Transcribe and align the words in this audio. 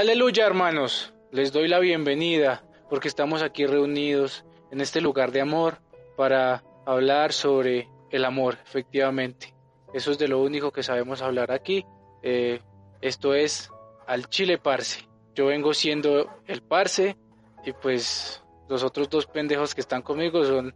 Aleluya, 0.00 0.46
hermanos. 0.46 1.12
Les 1.30 1.52
doy 1.52 1.68
la 1.68 1.78
bienvenida 1.78 2.64
porque 2.88 3.06
estamos 3.06 3.42
aquí 3.42 3.66
reunidos 3.66 4.46
en 4.70 4.80
este 4.80 5.02
lugar 5.02 5.30
de 5.30 5.42
amor 5.42 5.82
para 6.16 6.64
hablar 6.86 7.34
sobre 7.34 7.86
el 8.10 8.24
amor, 8.24 8.56
efectivamente. 8.64 9.54
Eso 9.92 10.10
es 10.10 10.16
de 10.16 10.26
lo 10.26 10.40
único 10.40 10.70
que 10.70 10.82
sabemos 10.82 11.20
hablar 11.20 11.52
aquí. 11.52 11.84
Eh, 12.22 12.62
esto 13.02 13.34
es 13.34 13.68
al 14.06 14.30
Chile 14.30 14.56
Parse. 14.56 15.06
Yo 15.34 15.44
vengo 15.44 15.74
siendo 15.74 16.30
el 16.46 16.62
Parse 16.62 17.18
y 17.66 17.74
pues 17.74 18.42
los 18.70 18.82
otros 18.82 19.10
dos 19.10 19.26
pendejos 19.26 19.74
que 19.74 19.82
están 19.82 20.00
conmigo 20.00 20.42
son 20.46 20.74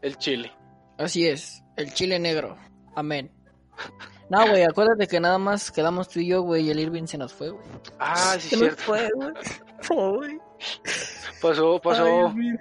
el 0.00 0.16
Chile. 0.16 0.52
Así 0.96 1.26
es, 1.26 1.64
el 1.76 1.92
Chile 1.92 2.20
negro. 2.20 2.56
Amén. 2.94 3.32
No, 4.30 4.48
güey, 4.48 4.62
acuérdate 4.62 5.06
que 5.06 5.20
nada 5.20 5.36
más 5.38 5.70
quedamos 5.70 6.08
tú 6.08 6.20
y 6.20 6.28
yo, 6.28 6.42
güey, 6.42 6.62
y 6.66 6.70
el 6.70 6.78
Irving 6.80 7.06
se 7.06 7.18
nos 7.18 7.32
fue, 7.34 7.50
güey. 7.50 7.64
Ah, 7.98 8.36
sí, 8.38 8.50
Se 8.50 8.56
nos 8.56 8.64
cierto. 8.76 8.82
fue, 8.84 9.08
güey. 9.14 9.32
Güey. 10.18 10.38
Pasó, 11.42 11.78
pasó. 11.80 12.04
Ay. 12.28 12.54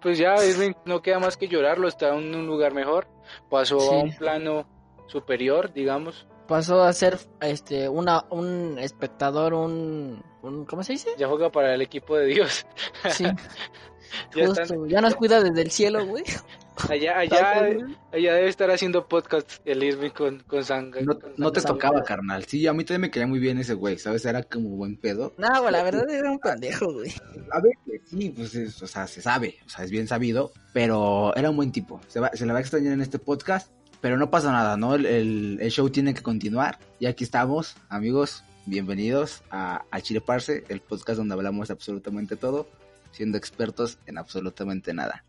Pues 0.00 0.18
ya, 0.18 0.34
Irving, 0.44 0.72
no 0.84 1.02
queda 1.02 1.18
más 1.18 1.36
que 1.36 1.48
llorarlo, 1.48 1.88
está 1.88 2.10
en 2.14 2.34
un 2.34 2.46
lugar 2.46 2.72
mejor. 2.72 3.08
Pasó 3.50 3.80
Sí. 3.80 3.88
a 3.88 3.98
un 3.98 4.14
plano 4.16 4.66
superior, 5.08 5.72
digamos. 5.72 6.26
Pasó 6.46 6.82
a 6.84 6.92
ser 6.92 7.18
este 7.40 7.88
una 7.88 8.24
un 8.30 8.78
espectador, 8.78 9.54
un, 9.54 10.22
un 10.42 10.64
¿cómo 10.66 10.84
se 10.84 10.92
dice? 10.92 11.10
Ya 11.18 11.26
juega 11.26 11.50
para 11.50 11.74
el 11.74 11.82
equipo 11.82 12.16
de 12.16 12.26
Dios. 12.26 12.66
Sí. 13.10 13.24
Ya 14.34 14.46
Justo, 14.46 14.62
están- 14.62 14.88
ya 14.88 15.00
nos 15.00 15.16
cuida 15.16 15.42
desde 15.42 15.62
el 15.62 15.70
cielo, 15.72 16.06
güey. 16.06 16.22
Allá, 16.88 17.18
allá, 17.18 17.60
allá 18.12 18.34
debe 18.34 18.48
estar 18.48 18.70
haciendo 18.70 19.08
podcast 19.08 19.50
el 19.64 19.82
Irving 19.82 20.10
con, 20.10 20.40
con 20.40 20.64
Sanga. 20.64 21.00
No, 21.00 21.18
con 21.18 21.32
no 21.36 21.50
te 21.52 21.60
Sanga. 21.60 21.74
tocaba, 21.74 22.02
carnal. 22.02 22.44
Sí, 22.44 22.66
a 22.66 22.72
mí 22.72 22.84
también 22.84 23.02
me 23.02 23.10
caía 23.10 23.26
muy 23.26 23.38
bien 23.38 23.58
ese 23.58 23.74
güey, 23.74 23.98
¿sabes? 23.98 24.24
Era 24.24 24.42
como 24.42 24.70
buen 24.70 24.96
pedo. 24.96 25.34
No, 25.38 25.60
güey, 25.60 25.72
la 25.72 25.82
verdad 25.82 26.08
era 26.10 26.30
un 26.30 26.38
pendejo, 26.38 26.92
güey. 26.92 27.12
A 27.50 27.60
ver, 27.60 27.72
sí, 28.04 28.30
pues, 28.30 28.54
es- 28.54 28.82
o 28.82 28.86
sea, 28.86 29.06
se 29.06 29.22
sabe, 29.22 29.56
o 29.66 29.68
sea, 29.68 29.84
es 29.84 29.90
bien 29.90 30.06
sabido, 30.06 30.52
pero 30.72 31.34
era 31.36 31.50
un 31.50 31.56
buen 31.56 31.72
tipo. 31.72 32.00
Se, 32.08 32.20
va- 32.20 32.30
se 32.34 32.44
le 32.46 32.52
va 32.52 32.58
a 32.58 32.62
extrañar 32.62 32.92
en 32.92 33.00
este 33.00 33.18
podcast, 33.18 33.70
pero 34.00 34.16
no 34.18 34.30
pasa 34.30 34.52
nada, 34.52 34.76
¿no? 34.76 34.94
El, 34.94 35.06
el- 35.06 35.58
el 35.60 35.70
show 35.70 35.88
tiene 35.90 36.14
que 36.14 36.22
continuar. 36.22 36.78
Y 36.98 37.06
aquí 37.06 37.24
estamos, 37.24 37.76
amigos, 37.88 38.44
bienvenidos 38.66 39.42
a, 39.50 39.84
a 39.90 40.00
Chile 40.00 40.20
Parse, 40.20 40.64
el 40.68 40.80
podcast 40.80 41.18
donde 41.18 41.34
hablamos 41.34 41.68
de 41.68 41.72
absolutamente 41.74 42.36
todo, 42.36 42.68
siendo 43.12 43.38
expertos 43.38 43.98
en 44.06 44.18
absolutamente 44.18 44.92
nada. 44.92 45.24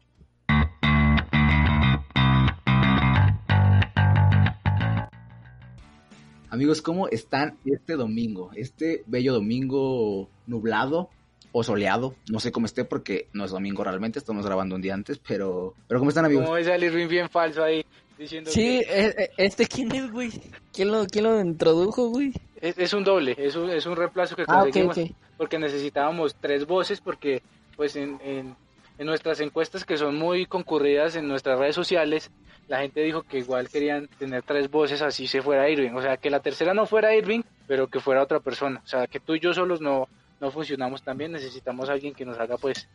Amigos, 6.50 6.81
¿cómo 6.81 7.08
están 7.09 7.58
este 7.66 7.94
domingo? 7.95 8.52
Este 8.56 9.03
bello 9.06 9.34
domingo 9.34 10.30
nublado 10.45 11.09
o 11.52 11.64
soleado. 11.64 12.16
No 12.32 12.39
sé 12.39 12.52
cómo 12.52 12.66
esté 12.66 12.86
porque 12.86 13.27
no 13.33 13.44
es 13.45 13.52
domingo 13.52 13.83
realmente, 13.83 14.20
estamos 14.20 14.45
grabando 14.45 14.76
un 14.76 14.82
día 14.82 14.94
antes, 14.94 15.20
pero... 15.20 15.73
Pero 15.88 15.99
¿cómo 15.99 16.10
están 16.10 16.26
amigos? 16.26 16.45
Como 16.45 16.55
al 16.55 16.83
Irving 16.83 17.08
bien 17.10 17.30
falso 17.30 17.64
ahí, 17.64 17.86
diciendo 18.17 18.49
Sí, 18.49 18.82
que 18.88 19.05
eh, 19.08 19.16
eh, 19.17 19.30
este 19.38 19.67
quién 19.67 19.94
es, 19.94 20.10
güey? 20.10 20.32
¿Quién 20.72 20.92
lo 20.92 21.05
quién 21.05 21.26
lo 21.26 21.42
introdujo, 21.42 22.10
güey? 22.10 22.32
es, 22.61 22.77
es 22.77 22.93
un 22.93 23.04
doble, 23.04 23.36
es 23.38 23.55
un, 23.55 23.70
es 23.70 23.86
un 23.86 23.95
reemplazo 23.98 24.36
que 24.38 24.43
Ah, 24.48 24.61
conseguimos 24.64 24.98
ok. 24.98 25.11
porque 25.38 25.60
necesitábamos 25.60 26.36
tres 26.39 26.66
voces 26.66 27.02
porque 27.02 27.42
pues 27.76 27.95
en, 27.98 28.20
en, 28.23 28.55
en 28.98 29.05
nuestras 29.05 29.42
encuestas 29.42 29.83
que 29.83 29.98
son 29.98 30.16
muy 30.16 30.45
concurridas 30.45 31.16
en 31.17 31.27
nuestras 31.27 31.60
redes 31.60 31.76
sociales, 31.76 32.32
la 32.67 32.80
gente 32.80 33.02
dijo 33.02 33.23
que 33.23 33.39
igual 33.39 33.70
querían 33.70 34.08
tener 34.20 34.44
tres 34.44 34.70
voces 34.70 35.02
así 35.02 35.28
se 35.28 35.42
fuera 35.42 35.70
Irving, 35.70 35.92
o 35.92 36.02
sea, 36.02 36.17
que 36.17 36.30
la 36.30 36.42
tercera 36.42 36.73
no 36.73 36.86
fuera 36.86 37.16
Irving, 37.16 37.42
pero 37.66 37.88
que 37.88 38.00
fuera 38.00 38.23
otra 38.23 38.39
persona, 38.39 38.82
o 38.83 38.88
sea, 38.88 39.08
que 39.08 39.20
tú 39.20 39.36
y 39.36 39.39
yo 39.39 39.54
solos 39.54 39.82
no, 39.82 40.08
no 40.39 40.52
funcionamos 40.52 41.02
tan 41.04 41.17
bien, 41.17 41.32
necesitamos 41.32 41.89
a 41.89 41.94
alguien 41.94 42.14
que 42.14 42.26
nos 42.26 42.38
haga 42.38 42.58
pues 42.58 42.88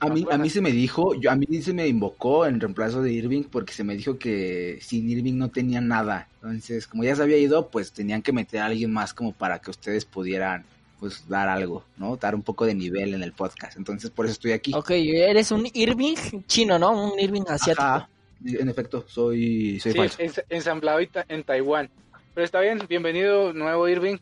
A 0.00 0.08
mí, 0.08 0.26
a 0.30 0.38
mí 0.38 0.48
se 0.48 0.60
me 0.60 0.72
dijo, 0.72 1.14
yo, 1.14 1.30
a 1.30 1.36
mí 1.36 1.46
se 1.62 1.72
me 1.72 1.86
invocó 1.86 2.46
en 2.46 2.60
reemplazo 2.60 3.02
de 3.02 3.12
Irving 3.12 3.44
porque 3.44 3.72
se 3.72 3.84
me 3.84 3.94
dijo 3.94 4.18
que 4.18 4.78
sin 4.80 5.08
Irving 5.08 5.36
no 5.36 5.50
tenía 5.50 5.80
nada. 5.80 6.28
Entonces, 6.36 6.86
como 6.86 7.04
ya 7.04 7.14
se 7.14 7.22
había 7.22 7.36
ido, 7.36 7.68
pues 7.68 7.92
tenían 7.92 8.22
que 8.22 8.32
meter 8.32 8.60
a 8.60 8.66
alguien 8.66 8.92
más 8.92 9.12
como 9.12 9.32
para 9.32 9.58
que 9.58 9.70
ustedes 9.70 10.06
pudieran 10.06 10.64
pues 10.98 11.26
dar 11.28 11.48
algo, 11.48 11.84
¿no? 11.96 12.16
Dar 12.16 12.34
un 12.34 12.42
poco 12.42 12.66
de 12.66 12.74
nivel 12.74 13.14
en 13.14 13.22
el 13.22 13.32
podcast. 13.32 13.76
Entonces, 13.76 14.10
por 14.10 14.26
eso 14.26 14.32
estoy 14.32 14.52
aquí. 14.52 14.72
Ok, 14.74 14.90
eres 14.90 15.50
un 15.50 15.66
Irving 15.72 16.16
chino, 16.46 16.78
¿no? 16.78 17.12
Un 17.12 17.18
Irving 17.18 17.44
asiático. 17.48 17.82
Ajá. 17.82 18.08
En 18.44 18.68
efecto, 18.68 19.04
soy, 19.06 19.78
soy 19.80 19.92
Sí, 19.92 19.98
falso. 19.98 20.18
ens- 20.18 20.44
ensamblado 20.48 20.98
en 21.00 21.44
Taiwán. 21.44 21.90
Pero 22.34 22.44
está 22.44 22.60
bien, 22.60 22.80
bienvenido 22.88 23.52
nuevo 23.52 23.88
Irving. 23.88 24.16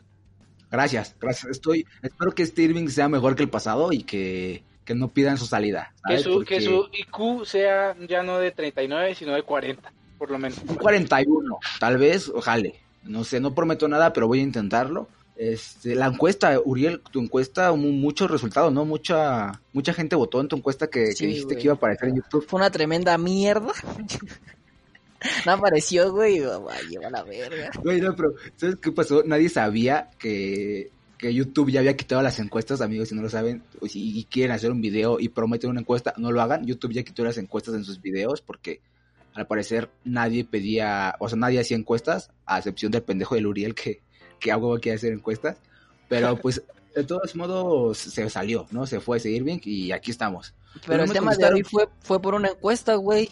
Gracias, 0.70 1.14
gracias. 1.20 1.50
Estoy, 1.52 1.86
espero 2.02 2.32
que 2.32 2.42
este 2.42 2.62
Irving 2.62 2.88
sea 2.88 3.08
mejor 3.08 3.36
que 3.36 3.42
el 3.42 3.48
pasado 3.48 3.92
y 3.92 4.02
que, 4.02 4.62
que 4.84 4.94
no 4.94 5.08
pidan 5.08 5.38
su 5.38 5.46
salida. 5.46 5.94
Que 6.06 6.18
su, 6.18 6.32
Porque 6.34 6.56
que 6.56 6.60
su 6.62 6.88
IQ 6.92 7.44
sea 7.46 7.96
ya 8.08 8.22
no 8.22 8.38
de 8.38 8.50
39, 8.50 9.14
sino 9.14 9.34
de 9.34 9.42
40, 9.42 9.92
por 10.18 10.30
lo 10.30 10.38
menos. 10.38 10.58
41, 10.80 11.58
tal 11.80 11.96
vez, 11.98 12.28
ojalá. 12.28 12.68
No 13.04 13.24
sé, 13.24 13.40
no 13.40 13.54
prometo 13.54 13.88
nada, 13.88 14.12
pero 14.12 14.26
voy 14.26 14.40
a 14.40 14.42
intentarlo. 14.42 15.08
Este, 15.40 15.94
la 15.94 16.06
encuesta, 16.08 16.58
Uriel, 16.64 17.00
tu 17.12 17.20
encuesta, 17.20 17.72
mu- 17.72 17.92
muchos 17.92 18.28
resultados, 18.28 18.72
¿no? 18.72 18.84
Mucha, 18.84 19.62
mucha 19.72 19.94
gente 19.94 20.16
votó 20.16 20.40
en 20.40 20.48
tu 20.48 20.56
encuesta 20.56 20.88
que, 20.90 21.10
dijiste 21.10 21.44
güey. 21.44 21.56
que 21.58 21.62
iba 21.62 21.74
a 21.74 21.76
aparecer 21.76 22.08
en 22.08 22.16
YouTube. 22.16 22.44
Fue 22.44 22.58
una 22.58 22.70
tremenda 22.70 23.16
mierda. 23.18 23.72
no 25.46 25.52
apareció, 25.52 26.12
güey. 26.12 26.38
y 26.38 26.42
"Ay, 26.42 26.88
lleva 26.90 27.10
la 27.10 27.22
verga. 27.22 27.70
Güey, 27.82 28.00
no, 28.00 28.14
pero 28.16 28.34
¿sabes 28.56 28.76
qué 28.82 28.92
pasó? 28.92 29.22
Nadie 29.24 29.48
sabía 29.48 30.10
que, 30.18 30.90
que 31.18 31.32
YouTube 31.34 31.70
ya 31.70 31.80
había 31.80 31.96
quitado 31.96 32.22
las 32.22 32.38
encuestas, 32.38 32.80
amigos, 32.80 33.08
si 33.08 33.14
no 33.14 33.22
lo 33.22 33.30
saben, 33.30 33.62
o 33.80 33.86
si 33.86 34.18
y 34.18 34.24
quieren 34.24 34.52
hacer 34.52 34.70
un 34.72 34.80
video 34.80 35.20
y 35.20 35.28
prometen 35.28 35.70
una 35.70 35.80
encuesta, 35.80 36.14
no 36.16 36.32
lo 36.32 36.40
hagan. 36.42 36.66
YouTube 36.66 36.92
ya 36.92 37.02
quitó 37.02 37.22
las 37.24 37.38
encuestas 37.38 37.74
en 37.74 37.84
sus 37.84 38.00
videos 38.00 38.40
porque 38.40 38.80
al 39.34 39.46
parecer 39.46 39.88
nadie 40.04 40.44
pedía, 40.44 41.14
o 41.20 41.28
sea, 41.28 41.38
nadie 41.38 41.60
hacía 41.60 41.76
encuestas, 41.76 42.30
a 42.44 42.58
excepción 42.58 42.90
del 42.90 43.02
pendejo 43.02 43.36
del 43.36 43.46
Uriel 43.46 43.74
que, 43.74 44.00
que 44.38 44.52
hago 44.52 44.78
que 44.78 44.92
hacer 44.92 45.12
encuestas. 45.12 45.56
Pero 46.08 46.36
pues, 46.40 46.62
de 46.94 47.04
todos 47.04 47.34
modos, 47.36 47.98
se 47.98 48.28
salió, 48.30 48.66
¿no? 48.70 48.86
Se 48.86 49.00
fue 49.00 49.18
ese 49.18 49.30
Irving 49.30 49.58
y 49.64 49.92
aquí 49.92 50.10
estamos. 50.10 50.54
Pero 50.86 50.98
no 50.98 51.04
el 51.04 51.12
tema 51.12 51.34
de 51.34 51.46
hoy 51.46 51.62
fue, 51.62 51.88
fue 52.00 52.20
por 52.20 52.34
una 52.34 52.48
encuesta, 52.48 52.94
güey. 52.96 53.28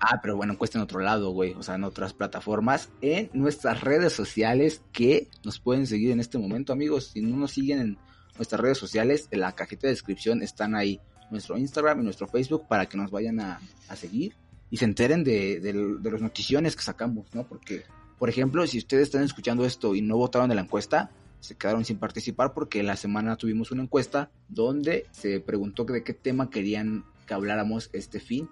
Ah, 0.00 0.20
pero 0.22 0.36
bueno, 0.36 0.52
encuesta 0.52 0.78
en 0.78 0.84
otro 0.84 1.00
lado, 1.00 1.30
güey. 1.30 1.54
O 1.54 1.62
sea, 1.62 1.74
en 1.74 1.84
otras 1.84 2.12
plataformas. 2.12 2.88
En 3.00 3.30
nuestras 3.32 3.80
redes 3.80 4.12
sociales 4.12 4.82
que 4.92 5.28
nos 5.44 5.58
pueden 5.58 5.86
seguir 5.86 6.12
en 6.12 6.20
este 6.20 6.38
momento, 6.38 6.72
amigos. 6.72 7.10
Si 7.12 7.20
no 7.20 7.36
nos 7.36 7.52
siguen 7.52 7.80
en 7.80 7.98
nuestras 8.36 8.60
redes 8.60 8.78
sociales, 8.78 9.28
en 9.32 9.40
la 9.40 9.52
cajita 9.52 9.88
de 9.88 9.94
descripción 9.94 10.42
están 10.42 10.76
ahí 10.76 11.00
nuestro 11.30 11.58
Instagram 11.58 12.00
y 12.00 12.04
nuestro 12.04 12.28
Facebook 12.28 12.66
para 12.68 12.86
que 12.86 12.96
nos 12.96 13.10
vayan 13.10 13.40
a, 13.40 13.60
a 13.88 13.96
seguir 13.96 14.34
y 14.70 14.76
se 14.76 14.84
enteren 14.84 15.24
de, 15.24 15.60
de, 15.60 15.72
de 15.72 16.10
las 16.10 16.20
noticiones 16.20 16.76
que 16.76 16.82
sacamos, 16.82 17.26
¿no? 17.34 17.46
Porque, 17.46 17.84
por 18.18 18.28
ejemplo, 18.28 18.66
si 18.66 18.78
ustedes 18.78 19.04
están 19.04 19.22
escuchando 19.22 19.64
esto 19.64 19.94
y 19.94 20.02
no 20.02 20.16
votaron 20.16 20.50
en 20.50 20.56
la 20.56 20.62
encuesta, 20.62 21.10
se 21.40 21.56
quedaron 21.56 21.84
sin 21.84 21.98
participar 21.98 22.52
porque 22.52 22.82
la 22.82 22.96
semana 22.96 23.36
tuvimos 23.36 23.70
una 23.70 23.82
encuesta 23.82 24.30
donde 24.48 25.06
se 25.12 25.40
preguntó 25.40 25.84
de 25.84 26.02
qué 26.02 26.14
tema 26.14 26.50
querían 26.50 27.04
que 27.26 27.34
habláramos 27.34 27.90
este 27.92 28.18
fin 28.18 28.48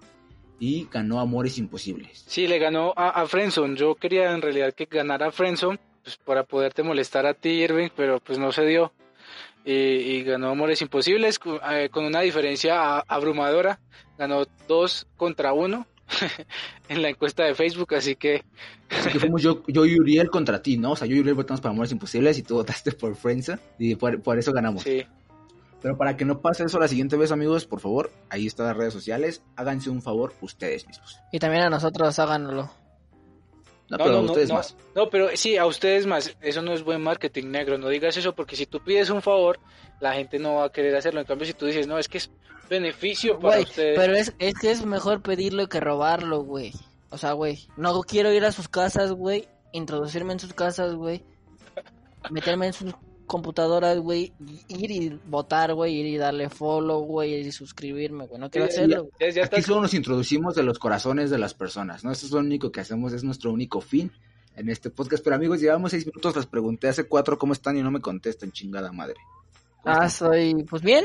y 0.58 0.88
ganó 0.90 1.20
Amores 1.20 1.58
Imposibles. 1.58 2.24
Sí, 2.26 2.46
le 2.46 2.58
ganó 2.58 2.92
a, 2.96 3.10
a 3.10 3.26
Frenson. 3.26 3.76
Yo 3.76 3.94
quería 3.96 4.32
en 4.32 4.42
realidad 4.42 4.72
que 4.72 4.86
ganara 4.86 5.32
Frenson 5.32 5.78
pues, 6.02 6.16
para 6.16 6.44
poderte 6.44 6.82
molestar 6.82 7.26
a 7.26 7.34
ti, 7.34 7.50
Irving, 7.50 7.88
pero 7.94 8.20
pues 8.20 8.38
no 8.38 8.52
se 8.52 8.64
dio. 8.64 8.92
Y, 9.64 10.22
ganó 10.22 10.50
Amores 10.50 10.80
Imposibles 10.80 11.40
con, 11.40 11.58
eh, 11.72 11.88
con 11.90 12.04
una 12.04 12.20
diferencia 12.20 13.00
abrumadora. 13.00 13.80
Ganó 14.16 14.46
dos 14.68 15.08
contra 15.16 15.52
uno 15.52 15.88
en 16.88 17.02
la 17.02 17.10
encuesta 17.10 17.44
de 17.44 17.54
Facebook, 17.54 17.94
así 17.94 18.16
que 18.16 18.42
Así 18.90 19.10
que 19.10 19.18
fuimos 19.18 19.42
yo, 19.42 19.62
yo 19.66 19.84
y 19.84 19.98
Uriel 19.98 20.30
contra 20.30 20.62
ti, 20.62 20.76
¿no? 20.76 20.92
O 20.92 20.96
sea, 20.96 21.06
yo 21.06 21.16
y 21.16 21.20
Uriel 21.20 21.34
votamos 21.34 21.60
para 21.60 21.72
Amores 21.72 21.92
Imposibles 21.92 22.38
y 22.38 22.42
tú 22.42 22.54
votaste 22.54 22.92
por 22.92 23.16
Friendzone 23.16 23.60
y 23.78 23.94
por, 23.96 24.22
por 24.22 24.38
eso 24.38 24.52
ganamos. 24.52 24.82
sí. 24.82 25.04
Pero 25.82 25.96
para 25.96 26.16
que 26.16 26.24
no 26.24 26.40
pase 26.40 26.64
eso 26.64 26.80
la 26.80 26.88
siguiente 26.88 27.16
vez, 27.16 27.30
amigos, 27.30 27.66
por 27.66 27.80
favor, 27.80 28.10
ahí 28.30 28.46
están 28.46 28.66
las 28.66 28.76
redes 28.76 28.92
sociales. 28.92 29.42
Háganse 29.56 29.90
un 29.90 30.02
favor 30.02 30.32
ustedes 30.40 30.86
mismos. 30.86 31.20
Y 31.30 31.38
también 31.38 31.62
a 31.62 31.70
nosotros 31.70 32.18
háganlo. 32.18 32.70
No, 33.88 33.98
No, 33.98 34.04
pero 34.04 34.16
no, 34.16 34.22
no, 34.22 34.32
ustedes 34.32 34.48
no. 34.48 34.54
más. 34.56 34.76
No, 34.94 35.08
pero 35.10 35.28
sí, 35.34 35.56
a 35.56 35.66
ustedes 35.66 36.06
más. 36.06 36.36
Eso 36.40 36.62
no 36.62 36.72
es 36.72 36.82
buen 36.82 37.02
marketing 37.02 37.46
negro. 37.50 37.78
No 37.78 37.88
digas 37.88 38.16
eso 38.16 38.34
porque 38.34 38.56
si 38.56 38.66
tú 38.66 38.80
pides 38.80 39.10
un 39.10 39.22
favor, 39.22 39.58
la 40.00 40.12
gente 40.14 40.38
no 40.38 40.56
va 40.56 40.64
a 40.66 40.72
querer 40.72 40.94
hacerlo. 40.96 41.20
En 41.20 41.26
cambio, 41.26 41.46
si 41.46 41.54
tú 41.54 41.66
dices, 41.66 41.86
no, 41.86 41.98
es 41.98 42.08
que 42.08 42.18
es 42.18 42.30
beneficio 42.68 43.38
para 43.38 43.60
ustedes. 43.60 43.96
pero 43.98 44.14
es, 44.16 44.34
es 44.38 44.54
que 44.54 44.70
es 44.70 44.84
mejor 44.84 45.22
pedirlo 45.22 45.68
que 45.68 45.78
robarlo, 45.80 46.40
güey. 46.42 46.72
O 47.10 47.18
sea, 47.18 47.32
güey, 47.32 47.68
no 47.76 48.00
quiero 48.02 48.32
ir 48.32 48.44
a 48.44 48.50
sus 48.52 48.68
casas, 48.68 49.12
güey, 49.12 49.46
introducirme 49.72 50.32
en 50.32 50.40
sus 50.40 50.52
casas, 50.52 50.94
güey, 50.94 51.22
meterme 52.30 52.66
en 52.66 52.72
sus 52.72 52.92
computadoras, 53.26 53.98
güey, 53.98 54.32
ir 54.68 54.90
y 54.90 55.20
votar, 55.26 55.74
güey, 55.74 55.94
ir 55.96 56.06
y 56.06 56.16
darle 56.16 56.48
follow, 56.48 57.00
güey, 57.04 57.34
y 57.34 57.52
suscribirme, 57.52 58.26
güey. 58.26 58.40
No 58.40 58.50
quiero 58.50 58.66
hacerlo. 58.66 59.08
Ya, 59.20 59.28
ya 59.30 59.44
Aquí 59.44 59.62
solo 59.62 59.82
nos 59.82 59.94
introducimos 59.94 60.54
de 60.54 60.62
los 60.62 60.78
corazones 60.78 61.30
de 61.30 61.38
las 61.38 61.54
personas, 61.54 62.04
¿no? 62.04 62.12
Eso 62.12 62.26
es 62.26 62.32
lo 62.32 62.38
único 62.40 62.72
que 62.72 62.80
hacemos, 62.80 63.12
es 63.12 63.24
nuestro 63.24 63.52
único 63.52 63.80
fin 63.80 64.10
en 64.56 64.68
este 64.70 64.88
podcast. 64.90 65.22
Pero 65.22 65.36
amigos, 65.36 65.60
llevamos 65.60 65.90
seis 65.90 66.06
minutos, 66.06 66.34
les 66.36 66.46
pregunté 66.46 66.88
hace 66.88 67.04
cuatro 67.04 67.36
cómo 67.38 67.52
están 67.52 67.76
y 67.76 67.82
no 67.82 67.90
me 67.90 68.00
contestan, 68.00 68.52
chingada 68.52 68.90
madre. 68.92 69.16
¿Cómo 69.82 69.96
Ah, 69.96 70.06
están? 70.06 70.10
soy, 70.32 70.64
pues 70.64 70.82
bien. 70.82 71.04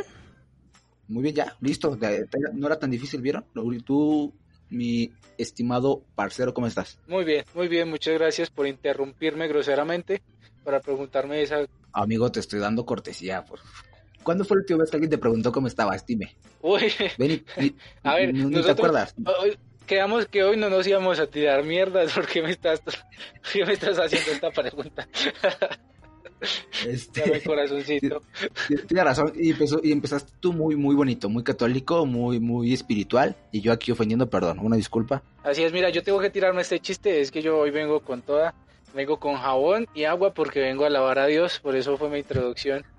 Muy 1.08 1.24
bien, 1.24 1.36
ya, 1.36 1.58
listo. 1.60 1.96
De- 1.96 2.20
de- 2.22 2.28
No 2.54 2.68
era 2.68 2.80
tan 2.80 2.90
difícil, 2.92 3.22
¿vieron? 3.22 3.44
Tú, 3.86 4.34
mi 4.70 5.12
estimado 5.38 6.04
parcero, 6.16 6.54
¿cómo 6.54 6.68
estás? 6.68 6.98
Muy 7.08 7.26
bien, 7.26 7.44
muy 7.54 7.68
bien. 7.68 7.90
Muchas 7.90 8.14
gracias 8.14 8.50
por 8.50 8.66
interrumpirme 8.68 9.48
groseramente 9.50 10.22
para 10.64 10.80
preguntarme 10.80 11.42
esa. 11.42 11.66
Amigo, 11.94 12.32
te 12.32 12.40
estoy 12.40 12.60
dando 12.60 12.86
cortesía. 12.86 13.44
Por... 13.46 13.60
¿Cuándo 14.24 14.46
fue 14.46 14.58
la 14.58 14.62
última 14.62 14.80
vez 14.80 14.90
que 14.92 14.98
alguien 14.98 15.10
te 15.10 15.18
preguntó 15.18 15.52
cómo 15.52 15.68
estabas? 15.68 16.06
Dime. 16.06 16.36
Uy, 16.62 16.92
Ven 17.18 17.32
y, 17.58 17.64
y- 17.66 17.76
A 18.04 18.16
ver, 18.16 18.34
ni 18.34 18.62
te 18.62 18.72
acuerdas. 18.72 19.14
hoy- 19.40 19.58
quedamos 19.88 20.26
que 20.28 20.44
hoy 20.44 20.56
no 20.58 20.70
nos 20.70 20.88
íbamos 20.88 21.20
a 21.20 21.28
tirar 21.28 21.64
mierdas. 21.64 22.14
¿Por 22.14 22.26
qué 22.28 22.42
me 22.42 22.52
estás, 22.52 22.82
qué 23.54 23.66
me 23.66 23.74
estás 23.74 23.98
haciendo 24.00 24.32
esta 24.32 24.52
pregunta? 24.52 25.08
Este, 26.88 27.22
Dame 27.22 27.42
corazoncito. 27.44 28.24
Tienes 28.88 29.06
razón, 29.06 29.32
y, 29.36 29.52
empezó, 29.52 29.80
y 29.84 29.92
empezaste 29.92 30.32
tú 30.40 30.54
muy, 30.54 30.76
muy 30.76 30.96
bonito, 30.96 31.30
muy 31.30 31.44
católico, 31.44 32.08
muy, 32.08 32.40
muy 32.40 32.74
espiritual, 32.74 33.36
y 33.52 33.62
yo 33.62 33.72
aquí 33.72 33.92
ofendiendo, 33.92 34.28
perdón, 34.28 34.58
una 34.58 34.76
disculpa. 34.76 35.22
Así 35.44 35.62
es, 35.64 35.72
mira, 35.72 35.90
yo 35.92 36.02
tengo 36.02 36.20
que 36.20 36.32
tirarme 36.32 36.64
este 36.64 36.80
chiste. 36.80 37.22
Es 37.22 37.30
que 37.30 37.44
yo 37.44 37.60
hoy 37.60 37.70
vengo 37.70 38.00
con 38.00 38.24
toda. 38.24 38.56
Vengo 38.94 39.20
con 39.20 39.36
jabón 39.38 39.88
y 39.94 40.04
agua 40.04 40.34
porque 40.34 40.60
vengo 40.60 40.84
a 40.84 40.88
alabar 40.88 41.20
a 41.20 41.26
Dios. 41.28 41.60
Por 41.60 41.76
eso 41.76 41.98
fue 41.98 42.10
mi 42.10 42.20
introducción. 42.20 42.84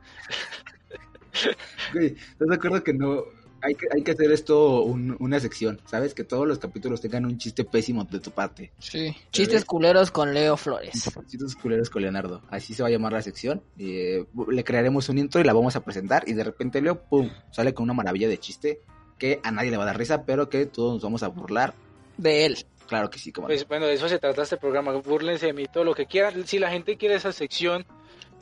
Güey, 1.95 2.09
¿estás 2.09 2.49
de 2.49 2.55
acuerdo 2.55 2.83
que 2.85 2.93
no? 2.93 3.23
Hay 3.63 3.75
que, 3.75 3.87
hay 3.95 4.03
que 4.03 4.11
hacer 4.11 4.31
esto 4.33 4.83
un- 4.83 5.17
una 5.21 5.39
sección, 5.39 5.81
¿sabes? 5.87 6.15
Que 6.15 6.25
todos 6.25 6.47
los 6.49 6.59
capítulos 6.59 7.01
tengan 7.01 7.25
un 7.25 7.39
chiste 7.39 7.65
pésimo 7.65 8.05
de 8.05 8.19
tu 8.19 8.33
parte. 8.33 8.73
Sí. 8.81 9.15
Chistes 9.31 9.65
culeros 9.65 10.11
con 10.11 10.35
Leo 10.35 10.57
Flores. 10.57 11.09
Chistes 11.29 11.55
culeros 11.55 11.89
con 11.89 12.03
Leonardo. 12.03 12.43
Así 12.51 12.75
se 12.75 12.83
va 12.83 12.89
a 12.89 12.93
llamar 12.93 13.13
la 13.13 13.23
sección. 13.23 13.63
eh, 13.79 14.25
le 14.51 14.65
crearemos 14.65 15.09
un 15.09 15.19
intro 15.19 15.41
y 15.41 15.45
la 15.45 15.53
vamos 15.53 15.77
a 15.77 15.85
presentar, 15.85 16.25
y 16.27 16.33
de 16.33 16.43
repente 16.45 16.83
Leo, 16.83 17.01
pum, 17.05 17.31
sale 17.53 17.73
con 17.73 17.85
una 17.85 17.95
maravilla 17.95 18.29
de 18.29 18.39
chiste 18.39 18.81
que 19.17 19.39
a 19.45 19.53
nadie 19.53 19.71
le 19.71 19.77
va 19.77 19.85
a 19.85 19.87
dar 19.87 19.99
risa, 19.99 20.25
pero 20.25 20.49
que 20.49 20.67
todos 20.67 20.95
nos 20.95 21.03
vamos 21.03 21.23
a 21.23 21.29
burlar. 21.29 21.73
De 22.19 22.45
él. 22.47 22.59
Claro 22.93 23.09
que 23.09 23.19
sí, 23.19 23.33
como 23.33 23.47
Pues 23.47 23.67
bueno, 23.67 23.87
de 23.87 23.95
eso 23.95 24.07
se 24.07 24.19
trata 24.19 24.43
este 24.43 24.59
programa. 24.59 24.93
Búrlense 24.93 25.47
de 25.47 25.53
mí, 25.55 25.65
todo 25.73 25.83
lo 25.83 25.95
que 25.95 26.05
quieran. 26.05 26.47
Si 26.47 26.59
la 26.59 26.71
gente 26.71 26.99
quiere 26.99 27.15
esa 27.15 27.33
sección, 27.33 27.87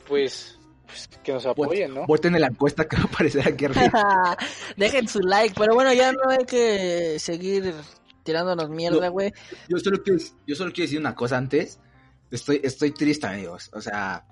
pues, 0.09 0.59
pues, 0.85 1.07
que 1.23 1.31
nos 1.31 1.45
apoyen, 1.45 1.93
¿no? 1.93 2.05
Voten 2.05 2.35
en 2.35 2.41
la 2.41 2.47
encuesta 2.47 2.85
que 2.85 2.97
va 2.97 3.03
a 3.03 3.05
aparecer 3.05 3.47
aquí 3.47 3.63
arriba. 3.63 4.37
Dejen 4.75 5.07
su 5.07 5.19
like, 5.21 5.55
pero 5.57 5.73
bueno, 5.73 5.93
ya 5.93 6.11
no 6.11 6.19
hay 6.29 6.43
que 6.45 7.17
seguir 7.17 7.73
tirándonos 8.23 8.69
mierda, 8.69 9.05
No. 9.05 9.11
güey. 9.13 9.31
Yo 9.69 9.77
solo 9.77 10.03
quiero, 10.03 10.19
yo 10.45 10.55
solo 10.55 10.73
quiero 10.73 10.87
decir 10.87 10.99
una 10.99 11.15
cosa 11.15 11.37
antes. 11.37 11.79
Estoy, 12.29 12.59
estoy 12.61 12.91
triste, 12.91 13.27
amigos. 13.27 13.69
O 13.71 13.79
sea, 13.79 14.25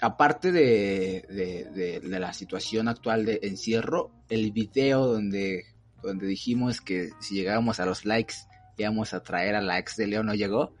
aparte 0.00 0.52
de, 0.52 1.24
de, 1.28 1.64
de- 1.74 2.00
de 2.00 2.20
la 2.20 2.32
situación 2.32 2.86
actual 2.86 3.24
de 3.24 3.40
encierro, 3.42 4.12
el 4.28 4.52
video 4.52 5.04
donde, 5.06 5.64
donde 6.00 6.28
dijimos 6.28 6.80
que 6.80 7.10
si 7.20 7.34
llegábamos 7.34 7.80
a 7.80 7.86
los 7.86 8.04
likes 8.04 8.34
íbamos 8.82 9.14
a 9.14 9.22
traer 9.22 9.54
a 9.54 9.60
la 9.60 9.78
ex 9.78 9.96
de 9.96 10.06
Leo 10.06 10.22
no 10.22 10.34
llegó. 10.34 10.72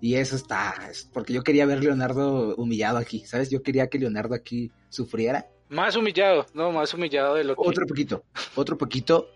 Y 0.00 0.16
eso 0.16 0.34
está, 0.34 0.88
es 0.90 1.08
porque 1.12 1.32
yo 1.32 1.44
quería 1.44 1.64
ver 1.64 1.78
a 1.78 1.80
Leonardo 1.80 2.56
humillado 2.56 2.98
aquí, 2.98 3.24
¿sabes? 3.24 3.50
Yo 3.50 3.62
quería 3.62 3.86
que 3.86 4.00
Leonardo 4.00 4.34
aquí 4.34 4.72
sufriera. 4.88 5.46
Más 5.68 5.94
humillado, 5.94 6.44
no, 6.54 6.72
más 6.72 6.92
humillado 6.92 7.36
de 7.36 7.44
lo 7.44 7.54
que... 7.54 7.62
Otro 7.64 7.86
poquito, 7.86 8.24
otro 8.56 8.76
poquito, 8.76 9.28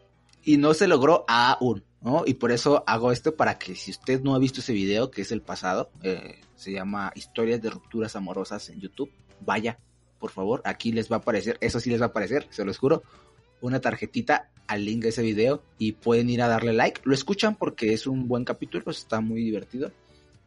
y 0.43 0.57
no 0.57 0.75
se 0.75 0.89
logró 0.89 1.25
aún, 1.29 1.85
¿no? 2.01 2.25
Y 2.27 2.35
por 2.35 2.51
eso 2.51 2.83
hago 2.87 3.13
esto 3.13 3.37
para 3.37 3.59
que 3.59 3.75
si 3.75 3.93
usted 3.93 4.23
no 4.23 4.35
ha 4.35 4.39
visto 4.39 4.61
ese 4.61 4.73
video, 4.73 5.11
que 5.11 5.23
es 5.23 5.31
el 5.31 5.41
pasado, 5.41 5.91
eh, 6.03 6.41
se 6.57 6.73
llama 6.73 7.13
Historias 7.15 7.63
de 7.63 7.71
Rupturas 7.71 8.17
Amorosas 8.17 8.69
en 8.69 8.81
YouTube, 8.81 9.11
vaya, 9.41 9.79
por 10.19 10.31
favor, 10.31 10.63
aquí 10.65 10.93
les 10.93 11.11
va 11.11 11.17
a 11.17 11.19
aparecer, 11.21 11.59
eso 11.61 11.81
sí 11.81 11.91
les 11.91 12.01
va 12.01 12.07
a 12.07 12.09
aparecer, 12.09 12.47
se 12.51 12.65
los 12.65 12.79
juro, 12.79 13.03
una 13.61 13.81
tarjetita 13.81 14.51
al 14.67 14.85
link 14.85 15.03
de 15.03 15.11
ese 15.11 15.23
video 15.23 15.63
y 15.79 15.93
pueden 15.93 16.31
ir 16.31 16.43
a 16.43 16.49
darle 16.49 16.73
like, 16.73 17.01
lo 17.05 17.15
escuchan 17.15 17.55
porque 17.55 17.93
es 17.93 18.07
un 18.07 18.29
buen 18.29 18.45
capítulo, 18.45 18.91
está 18.91 19.21
muy 19.21 19.43
divertido. 19.43 19.93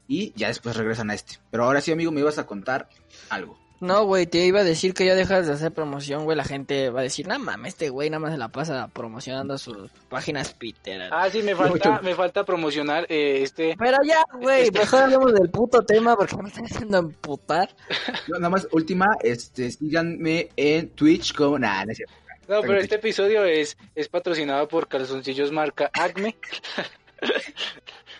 Y 0.07 0.33
ya 0.35 0.47
después 0.47 0.75
regresan 0.75 1.11
a 1.11 1.13
este. 1.13 1.35
Pero 1.51 1.65
ahora 1.65 1.81
sí, 1.81 1.91
amigo, 1.91 2.11
me 2.11 2.21
ibas 2.21 2.39
a 2.39 2.47
contar 2.47 2.89
algo. 3.29 3.59
No, 3.79 4.03
güey, 4.03 4.25
te 4.27 4.45
iba 4.45 4.59
a 4.59 4.63
decir 4.63 4.93
que 4.93 5.05
ya 5.05 5.15
dejas 5.15 5.47
de 5.47 5.53
hacer 5.53 5.71
promoción, 5.71 6.25
güey. 6.25 6.35
La 6.35 6.43
gente 6.43 6.89
va 6.89 6.99
a 6.99 7.03
decir, 7.03 7.27
no 7.27 7.39
mames, 7.39 7.73
este 7.73 7.89
güey 7.89 8.09
nada 8.09 8.19
más 8.19 8.33
se 8.33 8.37
la 8.37 8.49
pasa 8.49 8.89
promocionando 8.89 9.57
sus 9.57 9.89
páginas 10.09 10.53
Peter. 10.53 11.09
Ah, 11.11 11.29
sí, 11.29 11.41
me 11.43 11.55
falta, 11.55 12.01
me 12.01 12.13
falta 12.13 12.43
promocionar 12.43 13.05
eh, 13.07 13.41
este... 13.43 13.75
Pero 13.79 13.97
ya, 14.03 14.21
güey, 14.41 14.69
mejor 14.71 15.03
hablemos 15.03 15.33
del 15.33 15.49
puto 15.49 15.81
tema 15.83 16.17
porque 16.17 16.35
me 16.37 16.49
están 16.49 16.65
haciendo 16.65 16.97
emputar. 16.97 17.73
No, 18.27 18.37
nada 18.37 18.49
más, 18.49 18.67
última, 18.71 19.05
este, 19.21 19.71
síganme 19.71 20.49
en 20.57 20.89
Twitch 20.89 21.33
como... 21.33 21.57
Nah, 21.57 21.85
no 21.85 21.91
es 21.91 21.97
cierto. 21.97 22.15
No, 22.49 22.61
pero 22.61 22.79
este 22.79 22.95
episodio 22.95 23.45
es, 23.45 23.77
es 23.95 24.09
patrocinado 24.09 24.67
por 24.67 24.87
calzoncillos 24.87 25.51
marca 25.51 25.89
Acme. 25.93 26.35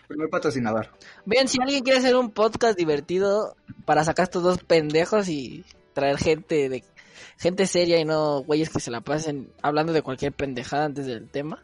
Primer 0.07 0.29
patrocinador. 0.29 0.89
Bien, 1.25 1.47
si 1.47 1.57
alguien 1.61 1.83
quiere 1.83 1.99
hacer 1.99 2.15
un 2.15 2.31
podcast 2.31 2.77
divertido 2.77 3.55
para 3.85 4.03
sacar 4.03 4.23
estos 4.23 4.43
dos 4.43 4.57
pendejos 4.63 5.29
y 5.29 5.65
traer 5.93 6.17
gente 6.17 6.69
de 6.69 6.83
gente 7.37 7.67
seria 7.67 7.99
y 7.99 8.05
no 8.05 8.41
güeyes 8.43 8.69
que 8.69 8.79
se 8.79 8.91
la 8.91 9.01
pasen 9.01 9.51
hablando 9.61 9.93
de 9.93 10.01
cualquier 10.01 10.33
pendejada 10.33 10.85
antes 10.85 11.05
del 11.05 11.29
tema, 11.29 11.63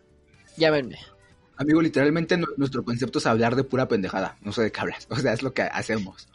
llámenme. 0.57 0.97
Amigo, 1.57 1.81
literalmente 1.81 2.37
nu- 2.37 2.47
nuestro 2.57 2.83
concepto 2.83 3.19
es 3.19 3.25
hablar 3.25 3.55
de 3.55 3.63
pura 3.63 3.87
pendejada. 3.87 4.37
No 4.41 4.51
sé 4.51 4.61
de 4.63 4.71
qué 4.71 4.79
hablas. 4.81 5.07
O 5.09 5.15
sea, 5.15 5.33
es 5.33 5.41
lo 5.41 5.53
que 5.53 5.61
hacemos. 5.63 6.27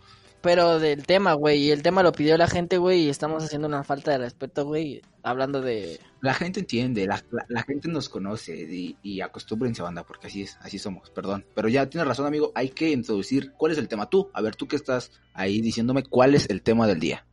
Pero 0.43 0.79
del 0.79 1.07
tema, 1.07 1.35
güey, 1.35 1.65
y 1.65 1.71
el 1.71 1.83
tema 1.83 2.03
lo 2.03 2.13
pidió 2.13 2.39
la 2.39 2.47
gente, 2.49 2.79
güey, 2.79 3.03
y 3.03 3.09
estamos 3.11 3.45
haciendo 3.45 3.69
una 3.69 3.85
falta 3.85 4.13
de 4.13 4.19
respeto, 4.19 4.65
güey, 4.65 5.03
hablando 5.23 5.61
de... 5.61 6.01
La 6.23 6.33
gente 6.33 6.61
entiende, 6.61 7.07
la, 7.07 7.23
la- 7.31 7.45
la 7.49 7.63
gente 7.63 7.89
nos 7.89 8.09
conoce 8.09 8.57
y, 8.57 8.97
y 9.03 9.21
acostúmbrense, 9.21 9.83
banda, 9.83 10.03
porque 10.05 10.29
así 10.29 10.43
es, 10.43 10.57
así 10.63 10.79
somos, 10.79 11.11
perdón. 11.11 11.45
Pero 11.55 11.69
ya 11.69 11.91
tienes 11.91 12.09
razón, 12.09 12.27
amigo, 12.27 12.53
hay 12.55 12.71
que 12.71 12.91
introducir 12.91 13.53
cuál 13.53 13.73
es 13.73 13.79
el 13.79 13.89
tema. 13.89 14.09
Tú, 14.09 14.31
a 14.33 14.41
ver, 14.41 14.57
tú 14.57 14.67
que 14.67 14.77
estás 14.77 15.11
ahí 15.35 15.61
diciéndome 15.61 16.05
cuál 16.05 16.35
es 16.35 16.49
el 16.49 16.63
tema 16.63 16.87
del 16.87 17.01
día. 17.01 17.27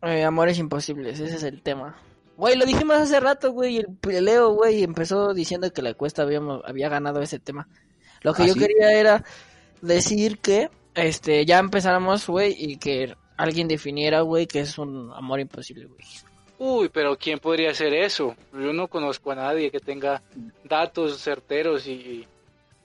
eh, 0.00 0.24
amores 0.24 0.58
imposibles, 0.58 1.20
ese 1.20 1.36
es 1.36 1.42
el 1.42 1.60
tema. 1.60 1.96
Güey, 2.38 2.56
lo 2.56 2.64
dijimos 2.64 2.96
hace 2.96 3.20
rato, 3.20 3.52
güey, 3.52 3.76
y 3.76 4.08
el 4.10 4.24
Leo, 4.24 4.54
güey, 4.54 4.84
empezó 4.84 5.34
diciendo 5.34 5.70
que 5.72 5.82
la 5.82 5.92
cuesta 5.92 6.22
habíamos, 6.22 6.62
había 6.64 6.88
ganado 6.88 7.20
ese 7.20 7.38
tema. 7.40 7.68
Lo 8.22 8.32
que 8.32 8.44
¿Ah, 8.44 8.46
yo 8.46 8.54
sí? 8.54 8.60
quería 8.60 8.92
era 8.92 9.24
decir 9.82 10.38
que, 10.38 10.70
este, 10.94 11.44
ya 11.44 11.58
empezáramos, 11.58 12.26
güey, 12.26 12.54
y 12.58 12.76
que 12.78 13.14
alguien 13.36 13.68
definiera, 13.68 14.20
güey, 14.22 14.46
que 14.46 14.60
es 14.60 14.78
un 14.78 15.12
amor 15.14 15.40
imposible, 15.40 15.86
güey. 15.86 16.00
Uy, 16.60 16.88
pero 16.88 17.16
¿quién 17.16 17.38
podría 17.38 17.70
hacer 17.70 17.94
eso? 17.94 18.34
Yo 18.52 18.72
no 18.72 18.88
conozco 18.88 19.30
a 19.30 19.36
nadie 19.36 19.70
que 19.70 19.78
tenga 19.78 20.20
datos 20.64 21.18
certeros 21.20 21.86
y, 21.86 22.26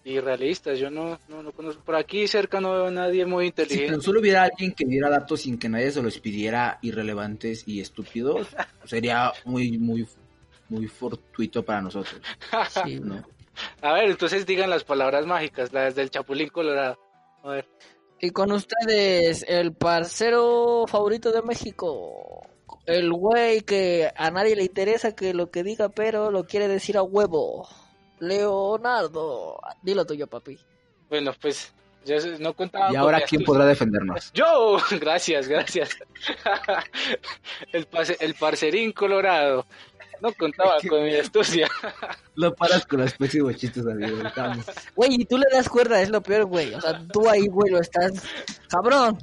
y 0.04 0.20
realistas. 0.20 0.78
Yo 0.78 0.92
no, 0.92 1.20
no, 1.28 1.42
no 1.42 1.52
conozco. 1.54 1.82
Por 1.84 1.96
aquí 1.96 2.28
cerca 2.28 2.62
no 2.62 2.72
veo 2.74 2.86
a 2.88 2.92
nadie 2.92 3.26
muy 3.26 3.46
Si 3.46 3.48
inteligente. 3.50 3.92
tan 3.94 4.02
solo 4.04 4.20
hubiera 4.20 4.44
alguien 4.44 4.74
que 4.74 4.86
diera 4.86 5.10
datos 5.10 5.42
sin 5.42 5.58
que 5.58 5.70
nadie 5.70 5.90
se 5.92 6.04
los 6.04 6.20
pidiera 6.20 6.78
irrelevantes 6.84 7.64
y 7.68 7.82
estúpidos, 7.82 8.48
sería 8.86 9.34
muy, 9.46 9.76
muy, 9.80 10.08
muy 10.70 10.86
fortuito 10.88 11.64
para 11.66 11.82
nosotros, 11.82 12.22
Sí. 12.86 13.00
¿no? 13.04 13.24
A 13.82 13.94
ver, 13.94 14.10
entonces 14.12 14.46
digan 14.46 14.70
las 14.70 14.84
palabras 14.84 15.26
mágicas, 15.26 15.74
las 15.74 15.96
del 15.96 16.12
Chapulín 16.12 16.50
Colorado. 16.50 17.00
A 17.44 17.50
ver. 17.50 17.68
Y 18.24 18.30
con 18.30 18.54
ustedes, 18.54 19.44
el 19.50 19.74
parcero 19.74 20.86
favorito 20.88 21.34
de 21.34 21.42
México. 21.42 22.48
El 22.86 23.12
güey 23.12 23.62
que 23.64 24.10
a 24.16 24.32
nadie 24.32 24.56
le 24.56 24.64
interesa 24.64 25.14
que 25.14 25.34
lo 25.34 25.52
que 25.52 25.62
diga, 25.62 25.90
pero 25.90 26.32
lo 26.32 26.46
quiere 26.46 26.70
decir 26.70 26.96
a 26.96 27.04
huevo. 27.04 27.68
Leonardo. 28.20 29.60
Dilo 29.82 30.06
tuyo, 30.06 30.28
papi. 30.28 30.58
Bueno, 31.10 31.34
pues 31.42 31.74
se- 32.06 32.40
no 32.40 32.54
contaba. 32.54 32.94
Y 32.94 32.96
ahora, 32.96 33.20
¿quién 33.28 33.44
podrá 33.44 33.66
defendernos? 33.66 34.32
Yo, 34.34 34.78
gracias, 35.02 35.50
gracias. 35.50 35.90
el, 37.74 37.86
parce- 37.88 38.16
el 38.22 38.36
parcerín 38.36 38.94
colorado. 38.94 39.66
No 40.24 40.32
contaba 40.34 40.78
con 40.90 41.04
mi 41.04 41.14
astucia. 41.16 41.68
Lo 42.36 42.56
paras 42.56 42.86
con 42.88 43.02
los 43.02 43.14
pésimos 43.14 43.56
chistes, 43.58 43.86
amigo. 43.86 44.18
Güey, 44.96 45.16
y 45.20 45.26
tú 45.26 45.38
le 45.38 45.44
das 45.52 45.68
cuerda, 45.70 46.02
es 46.02 46.10
lo 46.10 46.22
peor, 46.24 46.46
güey. 46.46 46.74
O 46.74 46.82
sea, 46.82 47.00
tú 47.12 47.30
ahí, 47.30 47.46
güey, 47.48 47.72
lo 47.72 47.80
estás... 47.80 48.12
Cabrón. 48.70 49.18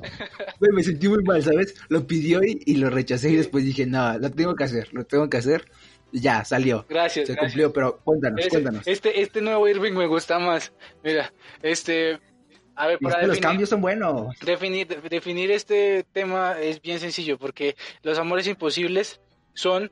Güey, 0.60 0.72
me 0.72 0.82
sentí 0.84 1.08
muy 1.08 1.22
mal, 1.24 1.42
¿sabes? 1.42 1.74
Lo 1.88 2.06
pidió 2.06 2.44
y, 2.44 2.62
y 2.66 2.76
lo 2.76 2.88
rechacé 2.90 3.30
y 3.30 3.36
después 3.36 3.64
dije, 3.64 3.86
no, 3.86 4.16
lo 4.18 4.30
tengo 4.30 4.54
que 4.54 4.64
hacer, 4.64 4.88
lo 4.92 5.04
tengo 5.04 5.28
que 5.28 5.38
hacer. 5.38 5.64
Y 6.12 6.20
ya, 6.20 6.44
salió. 6.44 6.84
Gracias, 6.88 7.26
Se 7.26 7.32
gracias. 7.32 7.52
cumplió, 7.52 7.72
pero 7.72 7.98
cuéntanos, 8.04 8.40
Ese- 8.40 8.50
cuéntanos. 8.50 8.86
Este, 8.86 9.22
este 9.22 9.40
nuevo 9.40 9.66
Irving 9.66 9.92
me 9.94 10.06
gusta 10.06 10.38
más. 10.38 10.72
Mira, 11.02 11.32
este, 11.62 12.20
a 12.76 12.86
ver, 12.88 12.98
para 13.00 13.16
es 13.16 13.20
que 13.22 13.26
los 13.26 13.38
cambios 13.38 13.68
son 13.70 13.80
buenos. 13.80 14.36
definir, 14.44 14.86
definir 15.08 15.50
este 15.50 16.04
tema 16.12 16.60
es 16.60 16.80
bien 16.82 17.00
sencillo, 17.00 17.38
porque 17.38 17.74
los 18.02 18.18
amores 18.18 18.46
imposibles 18.46 19.20
son, 19.54 19.90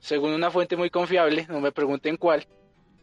según 0.00 0.32
una 0.32 0.50
fuente 0.50 0.76
muy 0.76 0.90
confiable, 0.90 1.46
no 1.48 1.60
me 1.60 1.72
pregunten 1.72 2.16
cuál, 2.16 2.46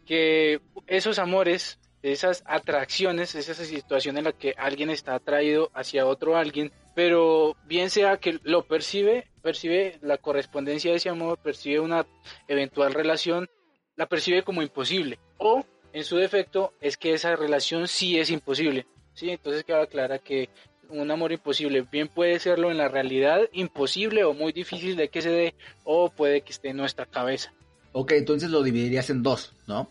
que 0.04 0.60
esos 0.86 1.18
amores, 1.18 1.78
esas 2.02 2.42
atracciones, 2.46 3.34
es 3.34 3.48
esa 3.48 3.64
situación 3.64 4.18
en 4.18 4.24
la 4.24 4.32
que 4.32 4.54
alguien 4.58 4.90
está 4.90 5.14
atraído 5.14 5.70
hacia 5.74 6.06
otro 6.06 6.36
alguien, 6.36 6.72
pero 6.94 7.56
bien 7.64 7.90
sea 7.90 8.18
que 8.18 8.40
lo 8.42 8.66
percibe, 8.66 9.28
percibe 9.42 9.98
la 10.02 10.18
correspondencia 10.18 10.90
de 10.90 10.96
ese 10.96 11.08
amor, 11.08 11.38
percibe 11.38 11.80
una 11.80 12.06
eventual 12.48 12.92
relación, 12.92 13.48
la 13.96 14.06
percibe 14.06 14.42
como 14.42 14.62
imposible. 14.62 15.18
O, 15.38 15.64
en 15.92 16.04
su 16.04 16.16
defecto, 16.16 16.74
es 16.80 16.96
que 16.96 17.12
esa 17.12 17.36
relación 17.36 17.86
sí 17.88 18.18
es 18.18 18.30
imposible. 18.30 18.86
¿sí? 19.14 19.30
Entonces 19.30 19.64
queda 19.64 19.86
clara 19.86 20.18
que 20.18 20.48
un 20.90 21.10
amor 21.10 21.32
imposible 21.32 21.82
bien 21.90 22.08
puede 22.08 22.38
serlo 22.38 22.70
en 22.70 22.78
la 22.78 22.88
realidad, 22.88 23.40
imposible 23.52 24.24
o 24.24 24.34
muy 24.34 24.52
difícil 24.52 24.96
de 24.96 25.08
que 25.08 25.22
se 25.22 25.30
dé, 25.30 25.54
o 25.84 26.10
puede 26.10 26.40
que 26.42 26.52
esté 26.52 26.68
en 26.70 26.76
nuestra 26.78 27.06
cabeza. 27.06 27.52
Ok, 27.92 28.12
entonces 28.12 28.50
lo 28.50 28.62
dividirías 28.62 29.10
en 29.10 29.22
dos, 29.22 29.54
¿no? 29.66 29.90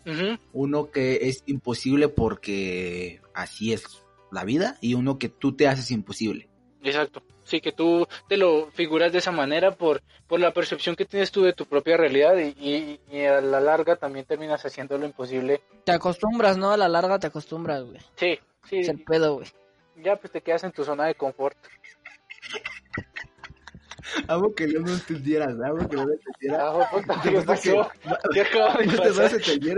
Uno 0.52 0.90
que 0.90 1.28
es 1.28 1.42
imposible 1.46 2.08
porque 2.08 3.20
así 3.34 3.72
es 3.72 4.02
la 4.30 4.44
vida 4.44 4.76
y 4.80 4.94
uno 4.94 5.18
que 5.18 5.28
tú 5.28 5.52
te 5.52 5.68
haces 5.68 5.90
imposible. 5.90 6.48
Exacto. 6.82 7.22
Sí, 7.44 7.60
que 7.60 7.72
tú 7.72 8.06
te 8.28 8.36
lo 8.36 8.70
figuras 8.72 9.10
de 9.10 9.18
esa 9.18 9.32
manera 9.32 9.72
por, 9.74 10.02
por 10.26 10.38
la 10.38 10.52
percepción 10.52 10.94
que 10.96 11.06
tienes 11.06 11.30
tú 11.32 11.42
de 11.42 11.54
tu 11.54 11.64
propia 11.64 11.96
realidad 11.96 12.36
y, 12.36 12.48
y- 12.60 13.00
y 13.10 13.20
a 13.24 13.40
la 13.40 13.58
larga 13.60 13.96
también 13.96 14.26
terminas 14.26 14.64
haciendo 14.64 14.96
lo 14.98 15.06
imposible. 15.06 15.62
Te 15.84 15.92
acostumbras, 15.92 16.56
¿no? 16.58 16.70
A 16.70 16.76
la 16.76 16.88
larga 16.88 17.18
te 17.18 17.26
acostumbras, 17.26 17.82
güey. 17.84 17.98
Sí, 18.16 18.38
sí, 18.68 18.78
Es 18.80 18.88
el 18.90 19.02
pedo, 19.02 19.36
güey. 19.36 19.48
Ya 20.02 20.16
pues 20.16 20.32
te 20.32 20.40
quedas 20.40 20.64
en 20.64 20.72
tu 20.72 20.84
zona 20.84 21.06
de 21.06 21.14
confort. 21.14 21.56
Amo 24.26 24.54
que 24.54 24.66
no 24.68 24.80
me 24.80 24.92
entendieras, 24.92 25.48
amo 25.62 25.86
que 25.86 25.96
no 25.96 26.06
me 26.06 26.14
entendieras. 26.14 26.60
Ah, 26.62 26.88
puta, 26.90 27.20
¿qué 27.22 27.30
pasó? 27.42 27.90
¿Qué 28.32 28.40
acaba 28.40 28.78
de 28.78 28.86
No 28.86 28.92
te 29.02 29.08
vas 29.10 29.18
a 29.18 29.22
pasar? 29.22 29.34
entender 29.40 29.76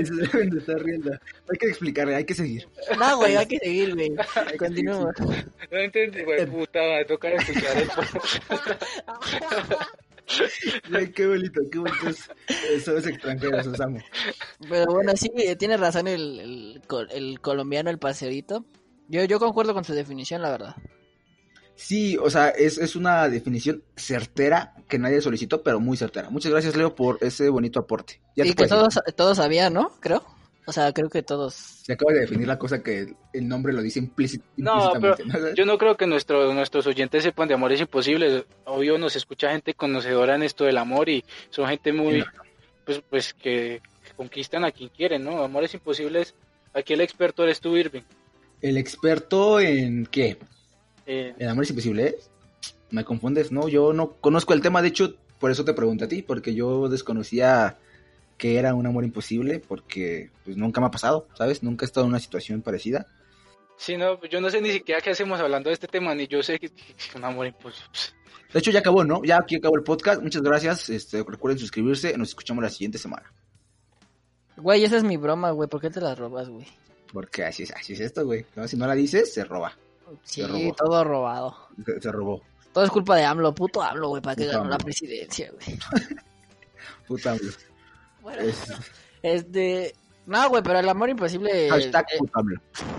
y 0.00 0.06
se 0.06 0.14
deben 0.14 0.50
de 0.50 0.58
estar 0.58 0.78
riendo. 0.82 1.10
Hay 1.12 1.58
que 1.58 1.66
explicarle, 1.68 2.14
hay 2.14 2.24
que 2.24 2.34
seguir. 2.34 2.66
No, 2.98 3.16
güey, 3.18 3.36
hay 3.36 3.46
que 3.46 3.58
seguir, 3.58 3.94
güey. 3.94 4.10
Continuemos. 4.58 5.14
No 5.70 5.78
entendí, 5.78 6.24
güey, 6.24 6.46
puta, 6.46 6.80
me 6.80 7.04
toca 7.04 7.28
escuchar 7.28 7.76
esto. 7.76 8.00
Ay, 10.92 11.12
qué 11.12 11.26
bonito, 11.26 11.60
qué 11.70 11.78
bonitos 11.78 12.30
eh, 12.48 12.80
son 12.80 12.94
los 12.96 13.06
extranjeros, 13.06 13.66
los 13.66 13.80
amo. 13.80 13.98
Pero 14.68 14.86
bueno, 14.92 15.12
sí, 15.16 15.30
tiene 15.58 15.76
razón 15.76 16.08
el, 16.08 16.40
el, 16.40 16.82
col- 16.86 17.08
el 17.12 17.40
colombiano, 17.40 17.90
el 17.90 17.98
paseadito. 17.98 18.64
Yo, 19.08 19.24
yo 19.24 19.38
concuerdo 19.38 19.74
con 19.74 19.84
su 19.84 19.92
definición, 19.94 20.42
la 20.42 20.50
verdad. 20.50 20.76
Sí, 21.74 22.16
o 22.16 22.30
sea, 22.30 22.48
es, 22.48 22.78
es 22.78 22.96
una 22.96 23.28
definición 23.28 23.82
certera 23.96 24.74
que 24.88 24.98
nadie 24.98 25.20
solicitó, 25.20 25.62
pero 25.62 25.78
muy 25.78 25.96
certera. 25.96 26.30
Muchas 26.30 26.50
gracias, 26.50 26.74
Leo, 26.74 26.94
por 26.94 27.18
ese 27.20 27.50
bonito 27.50 27.78
aporte. 27.78 28.20
Ya 28.34 28.46
y 28.46 28.54
que 28.54 28.66
todos, 28.66 28.98
todos 29.14 29.36
sabían, 29.36 29.74
¿no? 29.74 29.90
Creo. 30.00 30.24
O 30.68 30.72
sea, 30.72 30.92
creo 30.92 31.08
que 31.10 31.22
todos. 31.22 31.54
Se 31.54 31.92
acaba 31.92 32.12
de 32.12 32.20
definir 32.20 32.48
la 32.48 32.58
cosa 32.58 32.82
que 32.82 33.14
el 33.32 33.46
nombre 33.46 33.72
lo 33.72 33.82
dice 33.82 34.00
implícit- 34.00 34.42
No, 34.56 34.90
pero 34.94 35.10
implícitamente. 35.10 35.50
¿no? 35.50 35.54
yo 35.54 35.64
no 35.66 35.78
creo 35.78 35.96
que 35.96 36.06
nuestro, 36.06 36.52
nuestros 36.54 36.86
oyentes 36.86 37.22
sepan 37.22 37.46
de 37.46 37.54
amores 37.54 37.80
imposibles. 37.80 38.44
Obvio, 38.64 38.98
nos 38.98 39.14
escucha 39.14 39.50
gente 39.52 39.74
conocedora 39.74 40.34
en 40.34 40.42
esto 40.42 40.64
del 40.64 40.78
amor 40.78 41.08
y 41.08 41.24
son 41.50 41.68
gente 41.68 41.92
muy, 41.92 42.24
pues, 42.84 43.00
pues 43.08 43.34
que, 43.34 43.80
que 44.02 44.14
conquistan 44.16 44.64
a 44.64 44.72
quien 44.72 44.88
quieren, 44.88 45.24
¿no? 45.24 45.44
Amores 45.44 45.74
imposibles. 45.74 46.34
Aquí 46.74 46.94
el 46.94 47.00
experto 47.02 47.44
eres 47.44 47.60
tú, 47.60 47.76
Irving. 47.76 48.02
El 48.66 48.78
experto 48.78 49.60
en 49.60 50.06
qué? 50.06 50.38
Eh, 51.06 51.32
¿En 51.38 51.48
amores 51.48 51.70
imposibles? 51.70 52.32
Me 52.90 53.04
confundes, 53.04 53.52
no, 53.52 53.68
yo 53.68 53.92
no 53.92 54.14
conozco 54.14 54.54
el 54.54 54.60
tema, 54.60 54.82
de 54.82 54.88
hecho, 54.88 55.14
por 55.38 55.52
eso 55.52 55.64
te 55.64 55.72
pregunto 55.72 56.06
a 56.06 56.08
ti, 56.08 56.22
porque 56.22 56.52
yo 56.52 56.88
desconocía 56.88 57.78
que 58.36 58.58
era 58.58 58.74
un 58.74 58.84
amor 58.84 59.04
imposible, 59.04 59.60
porque 59.60 60.30
pues 60.44 60.56
nunca 60.56 60.80
me 60.80 60.88
ha 60.88 60.90
pasado, 60.90 61.28
¿sabes? 61.34 61.62
Nunca 61.62 61.84
he 61.84 61.86
estado 61.86 62.06
en 62.06 62.10
una 62.10 62.18
situación 62.18 62.60
parecida. 62.60 63.06
sí, 63.76 63.96
no, 63.96 64.20
yo 64.24 64.40
no 64.40 64.50
sé 64.50 64.60
ni 64.60 64.72
siquiera 64.72 65.00
qué 65.00 65.10
hacemos 65.10 65.38
hablando 65.38 65.70
de 65.70 65.74
este 65.74 65.86
tema, 65.86 66.12
ni 66.16 66.26
yo 66.26 66.42
sé 66.42 66.58
que 66.58 66.68
que 66.68 66.94
es 66.98 67.14
un 67.14 67.24
amor 67.24 67.46
imposible. 67.46 67.88
De 68.52 68.58
hecho, 68.58 68.72
ya 68.72 68.80
acabó, 68.80 69.04
¿no? 69.04 69.22
Ya 69.22 69.38
aquí 69.38 69.54
acabó 69.54 69.76
el 69.76 69.84
podcast. 69.84 70.20
Muchas 70.20 70.42
gracias. 70.42 70.88
Este, 70.88 71.22
recuerden 71.22 71.60
suscribirse. 71.60 72.18
Nos 72.18 72.30
escuchamos 72.30 72.64
la 72.64 72.70
siguiente 72.70 72.98
semana. 72.98 73.32
Güey, 74.56 74.82
esa 74.82 74.96
es 74.96 75.04
mi 75.04 75.16
broma, 75.16 75.50
güey. 75.52 75.68
¿Por 75.68 75.80
qué 75.80 75.90
te 75.90 76.00
la 76.00 76.16
robas, 76.16 76.48
güey? 76.48 76.66
Porque 77.12 77.44
así 77.44 77.62
es, 77.64 77.70
así 77.72 77.92
es 77.94 78.00
esto, 78.00 78.24
güey. 78.24 78.44
¿no? 78.54 78.66
Si 78.68 78.76
no 78.76 78.86
la 78.86 78.94
dices, 78.94 79.32
se 79.32 79.44
roba. 79.44 79.76
Sí, 80.22 80.42
Se 80.42 80.46
robó. 80.48 80.74
todo 80.74 81.04
robado. 81.04 81.56
Se, 81.84 82.00
se 82.00 82.12
robó. 82.12 82.42
Todo 82.72 82.84
es 82.84 82.90
culpa 82.90 83.16
de 83.16 83.24
AMLO, 83.24 83.54
puto 83.54 83.82
AMLO, 83.82 84.08
güey, 84.10 84.22
para 84.22 84.36
que 84.36 84.44
Puto 84.44 84.58
ganó 84.58 84.68
la 84.70 84.74
AMLO. 84.76 84.84
presidencia, 84.84 85.50
güey. 85.52 85.78
Puta, 87.08 87.36
güey. 87.36 87.50
Bueno, 88.22 88.42
Es- 88.42 88.72
este... 89.22 89.94
No, 90.26 90.48
güey, 90.48 90.60
pero 90.62 90.80
el 90.80 90.88
amor 90.88 91.08
imposible... 91.08 91.68
hashtag 91.70 92.04
eh, 92.12 92.18
puta, 92.18 92.40
güey. 92.42 92.56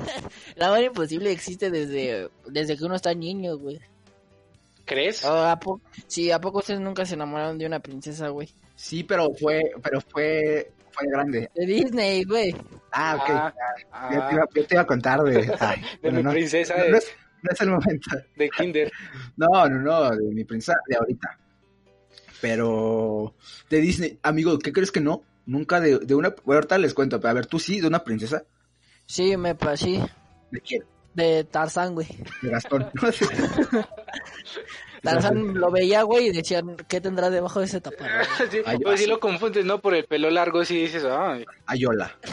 el 0.55 0.63
amor 0.63 0.79
imposible 0.81 1.31
existe 1.31 1.69
desde, 1.69 2.29
desde 2.47 2.77
que 2.77 2.85
uno 2.85 2.95
está 2.95 3.13
niño, 3.13 3.57
güey. 3.57 3.79
¿Crees? 4.85 5.25
¿O 5.25 5.33
¿A 5.45 5.59
poco? 5.59 5.81
Sí, 6.07 6.31
¿a 6.31 6.39
poco 6.39 6.59
ustedes 6.59 6.79
nunca 6.79 7.05
se 7.05 7.15
enamoraron 7.15 7.57
de 7.57 7.65
una 7.65 7.81
princesa, 7.81 8.29
güey? 8.29 8.47
Sí, 8.75 9.03
pero 9.03 9.27
fue, 9.37 9.61
pero 9.83 9.99
fue, 9.99 10.71
fue 10.97 11.07
grande. 11.09 11.49
De 11.53 11.65
Disney, 11.65 12.23
güey. 12.23 12.55
Ah, 12.91 13.15
ok. 13.15 13.29
Ah, 13.29 13.53
Yo, 14.11 14.21
ah, 14.21 14.27
te 14.29 14.35
iba, 14.35 14.45
yo 14.55 14.65
te 14.65 14.75
iba 14.75 14.81
a 14.81 14.87
contar 14.87 15.21
de... 15.23 15.55
Ay, 15.59 15.81
de 15.81 15.87
bueno, 16.01 16.17
mi 16.17 16.23
no, 16.23 16.31
princesa 16.31 16.75
no, 16.77 16.83
de, 16.83 16.91
no 16.91 16.97
es, 16.97 17.07
no 17.43 17.51
es 17.51 17.61
el 17.61 17.69
momento. 17.69 18.09
de 18.35 18.49
Kinder. 18.49 18.91
No, 19.37 19.69
no, 19.69 19.79
no, 19.79 20.09
de 20.15 20.33
mi 20.33 20.43
princesa 20.43 20.77
de 20.87 20.95
ahorita. 20.97 21.37
Pero 22.41 23.35
de 23.69 23.77
Disney, 23.81 24.19
amigo, 24.23 24.57
¿qué 24.59 24.71
crees 24.71 24.91
que 24.91 25.01
no? 25.01 25.23
Nunca 25.45 25.79
de, 25.79 25.99
de 25.99 26.15
una... 26.15 26.29
Bueno, 26.43 26.57
ahorita 26.57 26.77
les 26.77 26.93
cuento, 26.93 27.19
pero 27.19 27.31
a 27.31 27.33
ver, 27.33 27.45
¿tú 27.45 27.59
sí, 27.59 27.79
de 27.79 27.87
una 27.87 28.03
princesa? 28.03 28.43
Sí, 29.05 29.37
me 29.37 29.55
pasé. 29.55 30.01
¿De 30.51 30.61
quién? 30.61 30.83
De 31.13 31.43
Tarzán, 31.45 31.95
güey. 31.95 32.07
De 32.41 32.49
Gastón. 32.49 32.89
Tarzán 35.01 35.53
lo 35.55 35.71
veía, 35.71 36.03
güey, 36.03 36.27
y 36.27 36.31
decían, 36.31 36.75
¿qué 36.87 36.99
tendrá 37.01 37.29
debajo 37.29 37.59
de 37.59 37.65
ese 37.65 37.81
taparrabo? 37.81 38.25
Sí, 38.51 38.59
pues 38.83 39.01
así. 39.01 39.09
lo 39.09 39.19
confundes, 39.19 39.65
¿no? 39.65 39.79
Por 39.79 39.93
el 39.95 40.05
pelo 40.05 40.29
largo, 40.29 40.63
sí 40.65 40.81
dices, 40.81 41.03
ay, 41.05 41.45
Ayola. 41.65 42.15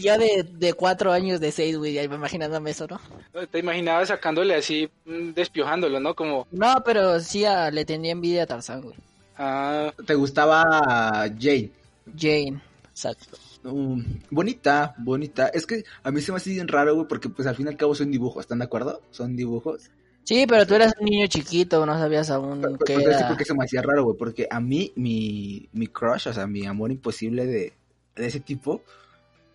Ya 0.00 0.18
de, 0.18 0.44
de 0.54 0.72
cuatro 0.72 1.12
años 1.12 1.38
de 1.38 1.52
seis, 1.52 1.76
güey, 1.78 1.92
ya 1.92 2.02
imaginándome 2.02 2.72
eso, 2.72 2.88
¿no? 2.88 3.00
te 3.46 3.60
imaginabas 3.60 4.08
sacándole 4.08 4.56
así, 4.56 4.90
mm, 5.04 5.30
despiojándolo, 5.34 6.00
¿no? 6.00 6.16
Como, 6.16 6.48
No, 6.50 6.82
pero 6.84 7.20
sí 7.20 7.44
le 7.70 7.84
tenía 7.84 8.10
envidia 8.10 8.42
a 8.42 8.46
Tarzán, 8.46 8.82
güey. 8.82 8.96
ah, 9.36 9.92
¿Te 10.04 10.16
gustaba 10.16 11.28
Jane? 11.38 11.70
Jane, 12.18 12.60
exacto. 12.90 13.38
Um, 13.62 14.04
bonita, 14.30 14.96
bonita. 14.98 15.46
Es 15.48 15.64
que 15.64 15.84
a 16.02 16.10
mí 16.10 16.20
se 16.22 16.32
me 16.32 16.38
hace 16.38 16.50
bien 16.50 16.66
raro, 16.66 16.96
güey, 16.96 17.06
porque 17.06 17.28
pues 17.28 17.46
al 17.46 17.54
fin 17.54 17.66
y 17.66 17.68
al 17.68 17.76
cabo 17.76 17.94
son 17.94 18.10
dibujos, 18.10 18.40
¿están 18.40 18.58
de 18.58 18.64
acuerdo? 18.64 19.00
Son 19.12 19.36
dibujos. 19.36 19.90
Sí, 20.28 20.44
pero 20.46 20.66
tú 20.66 20.74
eras 20.74 20.92
un 21.00 21.06
niño 21.06 21.26
chiquito, 21.26 21.86
no 21.86 21.98
sabías 21.98 22.28
aún 22.28 22.60
Pues, 22.60 22.76
qué 22.84 22.92
es 22.96 22.98
que 22.98 23.04
era. 23.14 23.28
porque 23.28 23.46
se 23.46 23.54
me 23.54 23.64
hacía 23.64 23.80
raro, 23.80 24.04
güey, 24.04 24.18
porque 24.18 24.46
a 24.50 24.60
mí, 24.60 24.92
mi, 24.94 25.66
mi 25.72 25.86
crush, 25.86 26.28
o 26.28 26.34
sea, 26.34 26.46
mi 26.46 26.66
amor 26.66 26.92
imposible 26.92 27.46
de, 27.46 27.72
de 28.14 28.26
ese 28.26 28.38
tipo, 28.40 28.82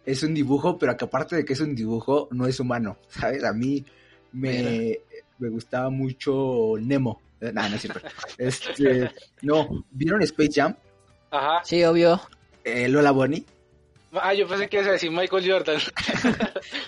es 0.03 0.23
un 0.23 0.33
dibujo, 0.33 0.79
pero 0.79 0.97
que 0.97 1.05
aparte 1.05 1.35
de 1.35 1.45
que 1.45 1.53
es 1.53 1.59
un 1.59 1.75
dibujo, 1.75 2.27
no 2.31 2.47
es 2.47 2.59
humano, 2.59 2.97
¿sabes? 3.07 3.43
A 3.43 3.53
mí 3.53 3.85
me, 4.31 4.97
me 5.37 5.49
gustaba 5.49 5.91
mucho 5.91 6.73
Nemo. 6.79 7.21
Eh, 7.39 7.51
nah, 7.53 7.69
no 7.69 7.75
es 7.75 7.81
cierto. 7.83 7.99
Este, 8.39 9.11
no, 9.43 9.85
¿vieron 9.91 10.23
Space 10.23 10.53
Jam? 10.55 10.75
ajá. 11.29 11.63
Sí, 11.63 11.83
obvio. 11.83 12.19
Eh, 12.63 12.89
Lola 12.89 13.11
Bonnie. 13.11 13.45
Ah, 14.11 14.33
yo 14.33 14.47
pensé 14.47 14.67
que 14.67 14.77
ibas 14.77 14.89
a 14.89 14.93
decir 14.93 15.11
Michael 15.11 15.51
Jordan. 15.51 15.79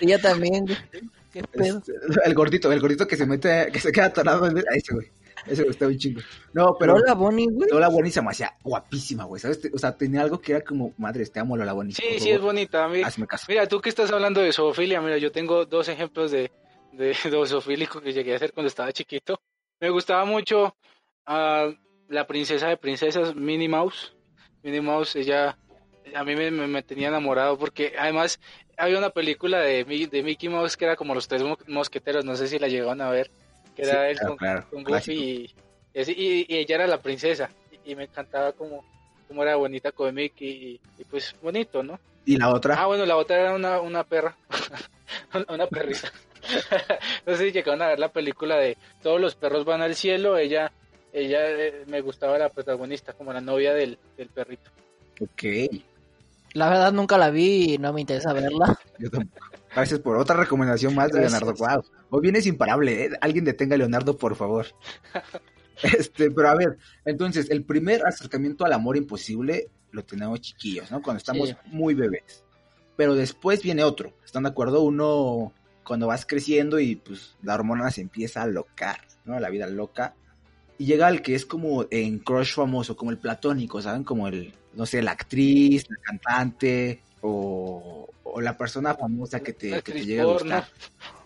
Yo 0.00 0.18
también. 0.18 0.66
¿Qué 1.36 1.42
pedo? 1.42 1.78
Este, 1.78 1.92
el 2.24 2.34
gordito, 2.34 2.72
el 2.72 2.80
gordito 2.80 3.06
que 3.06 3.16
se 3.16 3.26
mete, 3.26 3.68
que 3.70 3.78
se 3.78 3.92
queda 3.92 4.06
atorado 4.06 4.46
en 4.46 4.56
ese, 4.56 4.94
güey. 4.94 5.08
Ese 5.46 5.60
me 5.62 5.68
gustaba 5.68 5.90
un 5.90 5.98
chingo. 5.98 6.20
No, 6.54 6.76
pero 6.78 6.98
Lola 6.98 7.12
Bonnie, 7.12 7.46
güey. 7.50 7.68
Lola 7.70 7.88
Bonnie 7.88 8.10
se 8.10 8.22
me 8.22 8.30
hacía 8.30 8.56
guapísima, 8.62 9.24
güey, 9.24 9.38
¿sabes? 9.38 9.60
O 9.70 9.78
sea, 9.78 9.94
tenía 9.94 10.22
algo 10.22 10.40
que 10.40 10.52
era 10.52 10.62
como, 10.62 10.94
madre, 10.96 11.26
te 11.26 11.38
amo 11.38 11.54
Lola 11.58 11.74
Bonnie. 11.74 11.92
Sí, 11.94 12.02
sí, 12.14 12.18
favor, 12.20 12.34
es 12.34 12.40
bonita. 12.40 12.84
a 12.84 12.88
mí- 12.88 13.02
Hazme 13.02 13.26
caso. 13.26 13.44
Mira, 13.48 13.68
tú 13.68 13.82
que 13.82 13.90
estás 13.90 14.10
hablando 14.10 14.40
de 14.40 14.50
zoofilia, 14.52 15.02
mira, 15.02 15.18
yo 15.18 15.30
tengo 15.30 15.66
dos 15.66 15.88
ejemplos 15.90 16.30
de, 16.30 16.50
de, 16.92 17.08
de 17.30 17.46
zoofílico 17.46 18.00
que 18.00 18.14
llegué 18.14 18.32
a 18.32 18.36
hacer 18.36 18.54
cuando 18.54 18.68
estaba 18.68 18.92
chiquito. 18.92 19.38
Me 19.78 19.90
gustaba 19.90 20.24
mucho 20.24 20.74
ah, 21.26 21.70
la 22.08 22.26
princesa 22.26 22.68
de 22.68 22.78
princesas, 22.78 23.34
Minnie 23.34 23.68
Mouse. 23.68 24.16
Minnie 24.62 24.80
Mouse, 24.80 25.16
ella 25.16 25.58
a 26.14 26.24
mí 26.24 26.34
me, 26.34 26.50
me, 26.50 26.66
me 26.66 26.82
tenía 26.82 27.08
enamorado 27.08 27.58
porque 27.58 27.92
además 27.98 28.40
había 28.76 28.98
una 28.98 29.10
película 29.10 29.60
de, 29.60 29.84
de 29.84 30.22
Mickey 30.22 30.48
Mouse 30.48 30.76
que 30.76 30.84
era 30.84 30.96
como 30.96 31.14
los 31.14 31.28
tres 31.28 31.42
mo- 31.42 31.58
mosqueteros, 31.66 32.24
no 32.24 32.36
sé 32.36 32.48
si 32.48 32.58
la 32.58 32.68
llegaron 32.68 33.00
a 33.00 33.10
ver, 33.10 33.30
que 33.74 33.82
era 33.82 34.08
él 34.10 34.16
claro, 34.18 34.28
con, 34.30 34.36
claro, 34.38 34.66
con. 34.70 34.84
Goofy 34.84 35.50
y, 35.94 36.54
ella 36.54 36.74
era 36.74 36.86
la 36.86 36.98
princesa 37.00 37.48
y, 37.84 37.92
y 37.92 37.96
me 37.96 38.04
encantaba 38.04 38.52
como, 38.52 38.84
como 39.28 39.42
era 39.42 39.56
bonita 39.56 39.92
con 39.92 40.14
Mickey 40.14 40.48
y, 40.48 40.80
y 41.00 41.04
pues 41.04 41.34
bonito, 41.42 41.82
¿no? 41.82 41.98
Y 42.24 42.36
la 42.36 42.50
otra, 42.52 42.74
Ah, 42.78 42.86
bueno, 42.86 43.06
la 43.06 43.16
otra 43.16 43.40
era 43.40 43.54
una, 43.54 43.80
una 43.80 44.04
perra, 44.04 44.36
una- 45.34 45.46
una 45.54 45.66
perrita. 45.66 46.12
no 47.26 47.36
sé 47.36 47.46
si 47.46 47.52
llegaron 47.52 47.82
a 47.82 47.88
ver 47.88 47.98
la 47.98 48.10
película 48.12 48.56
de 48.56 48.76
Todos 49.02 49.20
los 49.20 49.34
perros 49.34 49.64
van 49.64 49.82
al 49.82 49.94
cielo, 49.96 50.36
ella 50.36 50.70
ella 51.12 51.48
eh, 51.50 51.84
me 51.86 52.02
gustaba 52.02 52.36
la 52.38 52.50
protagonista 52.50 53.14
como 53.14 53.32
la 53.32 53.40
novia 53.40 53.72
del, 53.72 53.98
del 54.18 54.28
perrito. 54.28 54.70
ok. 55.20 55.42
La 56.54 56.68
verdad 56.70 56.92
nunca 56.92 57.18
la 57.18 57.30
vi 57.30 57.74
y 57.74 57.78
no 57.78 57.92
me 57.92 58.00
interesa 58.00 58.32
verla. 58.32 58.78
Yo 58.98 59.10
tampoco. 59.10 59.46
Gracias 59.74 60.00
por 60.00 60.16
otra 60.16 60.36
recomendación 60.36 60.94
más 60.94 61.10
de. 61.12 61.20
Leonardo. 61.20 61.52
Wow. 61.54 61.84
Hoy 62.10 62.20
vienes 62.22 62.46
imparable, 62.46 63.04
¿eh? 63.04 63.10
Alguien 63.20 63.44
detenga 63.44 63.74
a 63.74 63.78
Leonardo, 63.78 64.16
por 64.16 64.34
favor. 64.36 64.66
Este, 65.82 66.30
pero 66.30 66.48
a 66.48 66.54
ver, 66.54 66.78
entonces, 67.04 67.50
el 67.50 67.62
primer 67.62 68.06
acercamiento 68.06 68.64
al 68.64 68.72
amor 68.72 68.96
imposible 68.96 69.68
lo 69.90 70.02
tenemos 70.04 70.40
chiquillos, 70.40 70.90
¿no? 70.90 71.02
Cuando 71.02 71.18
estamos 71.18 71.50
Sí. 71.50 71.54
muy 71.66 71.92
bebés. 71.92 72.44
Pero 72.96 73.14
después 73.14 73.62
viene 73.62 73.84
otro. 73.84 74.14
¿Están 74.24 74.44
de 74.44 74.48
acuerdo? 74.48 74.80
Uno, 74.80 75.52
cuando 75.84 76.06
vas 76.06 76.24
creciendo 76.24 76.80
y 76.80 76.96
pues 76.96 77.36
la 77.42 77.52
hormona 77.54 77.90
se 77.90 78.00
empieza 78.00 78.40
a 78.40 78.46
locar, 78.46 79.00
¿no? 79.26 79.38
La 79.38 79.50
vida 79.50 79.66
loca. 79.66 80.14
Y 80.78 80.86
llega 80.86 81.08
al 81.08 81.20
que 81.20 81.34
es 81.34 81.44
como 81.44 81.84
en 81.90 82.20
crush 82.20 82.54
famoso, 82.54 82.96
como 82.96 83.10
el 83.10 83.18
platónico, 83.18 83.82
¿saben? 83.82 84.02
Como 84.02 84.28
el, 84.28 84.54
no 84.76 84.86
sé, 84.86 85.02
la 85.02 85.12
actriz, 85.12 85.86
la 85.88 85.96
cantante 86.02 87.00
o, 87.22 88.08
o 88.22 88.40
la 88.40 88.56
persona 88.56 88.94
famosa 88.94 89.40
que 89.40 89.54
te, 89.54 89.82
que 89.82 89.92
te 89.92 90.04
llega 90.04 90.22
a 90.22 90.26
gustar. 90.26 90.68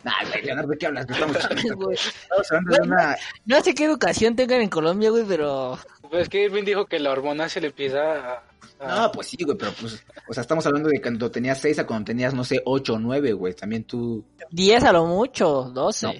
Güey, 0.02 0.44
Leonardo, 0.44 0.70
¿de 0.70 0.78
qué 0.78 0.86
hablas? 0.86 1.06
Estamos, 1.10 1.36
hablando 1.44 2.74
de 2.74 2.80
una... 2.82 3.16
No 3.44 3.62
sé 3.62 3.74
qué 3.74 3.84
educación 3.84 4.36
tengan 4.36 4.62
en 4.62 4.68
Colombia, 4.68 5.10
güey, 5.10 5.24
pero 5.26 5.78
Pues 6.08 6.22
es 6.22 6.28
que 6.28 6.44
Irving 6.44 6.64
dijo 6.64 6.86
que 6.86 6.98
la 6.98 7.10
hormona 7.10 7.48
se 7.48 7.60
le 7.60 7.68
empieza 7.68 8.34
a... 8.34 8.42
No, 8.86 9.12
pues 9.12 9.26
sí, 9.26 9.36
güey, 9.44 9.58
pero 9.58 9.72
pues, 9.78 10.02
o 10.26 10.32
sea, 10.32 10.40
estamos 10.40 10.64
hablando 10.64 10.88
de 10.88 11.02
cuando 11.02 11.30
tenías 11.30 11.60
seis 11.60 11.78
a 11.78 11.86
cuando 11.86 12.06
tenías, 12.06 12.32
no 12.32 12.44
sé, 12.44 12.62
ocho 12.64 12.94
o 12.94 12.98
nueve, 12.98 13.32
güey. 13.34 13.52
También 13.52 13.84
tú, 13.84 14.24
10 14.52 14.84
a 14.84 14.92
lo 14.92 15.04
mucho, 15.04 15.70
12. 15.74 16.06
No. 16.06 16.12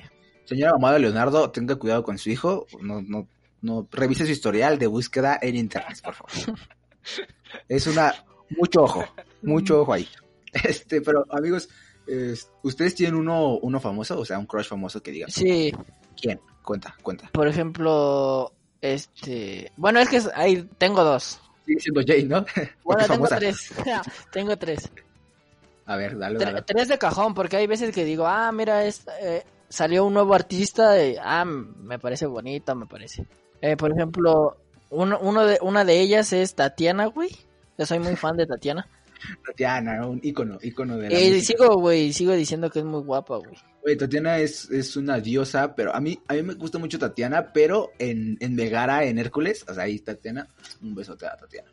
señora 0.45 0.73
mamá 0.73 0.93
de 0.93 0.99
Leonardo, 0.99 1.51
tenga 1.51 1.77
cuidado 1.77 2.03
con 2.03 2.19
su 2.19 2.29
hijo. 2.29 2.67
No, 2.83 3.01
no, 3.01 3.27
no, 3.63 3.89
revise 3.91 4.27
su 4.27 4.33
historial 4.33 4.79
de 4.79 4.89
búsqueda 4.89 5.39
en 5.41 5.57
internet, 5.57 6.01
por 6.03 6.15
favor. 6.15 6.59
Es 7.69 7.87
una, 7.87 8.15
mucho 8.51 8.83
ojo, 8.83 9.05
mucho 9.43 9.83
ojo 9.83 9.93
ahí. 9.93 10.09
Este, 10.65 11.01
pero 11.01 11.25
amigos, 11.31 11.69
eh, 12.09 12.35
¿ustedes 12.65 12.97
tienen 12.97 13.15
uno, 13.15 13.59
uno 13.59 13.79
famoso? 13.79 14.19
O 14.19 14.25
sea, 14.25 14.37
un 14.37 14.47
crush 14.47 14.67
famoso 14.67 15.01
que 15.01 15.13
digan. 15.13 15.31
Sí, 15.31 15.73
¿Quién? 16.21 16.41
Cuenta, 16.65 16.97
cuenta. 17.03 17.31
por 17.33 17.47
ejemplo, 17.47 18.53
este... 18.81 19.71
Bueno, 19.77 20.01
es 20.01 20.09
que 20.09 20.21
ahí 20.35 20.69
tengo 20.77 21.05
dos. 21.05 21.41
Sigue 21.65 21.81
siendo 21.81 22.03
Jane, 22.05 22.25
¿no? 22.25 22.45
Bueno, 22.85 23.07
tengo 23.07 23.29
tres. 23.29 23.73
tengo 24.33 24.57
tres. 24.57 24.91
A 25.87 25.97
ver, 25.97 26.19
dale, 26.19 26.39
dale. 26.39 26.63
tres 26.63 26.89
de 26.89 26.99
cajón, 26.99 27.35
porque 27.35 27.57
hay 27.57 27.67
veces 27.67 27.95
que 27.95 28.05
digo, 28.05 28.27
ah, 28.27 28.51
mira, 28.53 28.85
es, 28.85 29.07
eh, 29.21 29.45
salió 29.69 30.05
un 30.05 30.15
nuevo 30.15 30.35
artista, 30.35 31.03
y, 31.03 31.17
ah, 31.21 31.45
me 31.45 31.99
parece 31.99 32.27
bonito, 32.27 32.75
me 32.75 32.87
parece. 32.87 33.27
Eh, 33.61 33.77
por 33.77 33.91
ejemplo, 33.91 34.57
uno, 34.91 35.19
uno 35.21 35.47
de, 35.47 35.59
una 35.63 35.85
de 35.85 36.01
ellas 36.01 36.33
es 36.33 36.55
Tatiana, 36.55 37.07
güey. 37.07 37.31
Yo 37.79 37.87
soy 37.87 37.99
muy 37.99 38.17
fan 38.17 38.37
de 38.37 38.47
Tatiana. 38.47 38.87
Tatiana, 39.47 40.07
un 40.07 40.21
ícono, 40.23 40.59
ícono 40.63 40.97
de 40.97 41.11
la 41.11 41.19
Eh, 41.19 41.31
música. 41.35 41.47
sigo, 41.65 41.77
güey, 41.81 42.13
sigo 42.13 42.33
diciendo 42.33 42.71
que 42.71 42.81
es 42.81 42.85
muy 42.85 43.03
guapa, 43.03 43.37
güey. 43.39 43.55
Oye, 43.85 43.97
Tatiana 43.97 44.39
es, 44.39 44.71
es 44.71 44.97
una 44.97 45.21
diosa, 45.21 45.75
pero 45.75 45.95
a 45.95 46.01
mí, 46.01 46.19
a 46.29 46.35
mí 46.35 46.43
me 46.43 46.55
gusta 46.55 46.79
mucho 46.79 46.99
Tatiana, 46.99 47.53
pero 47.53 47.91
en, 47.99 48.37
en 48.41 48.55
Megara, 48.55 49.05
en 49.05 49.19
Hércules, 49.19 49.65
o 49.69 49.75
sea, 49.75 49.85
ahí 49.85 49.99
Tatiana, 50.01 50.49
un 50.83 50.95
besote 50.95 51.27
a 51.27 51.37
Tatiana. 51.37 51.71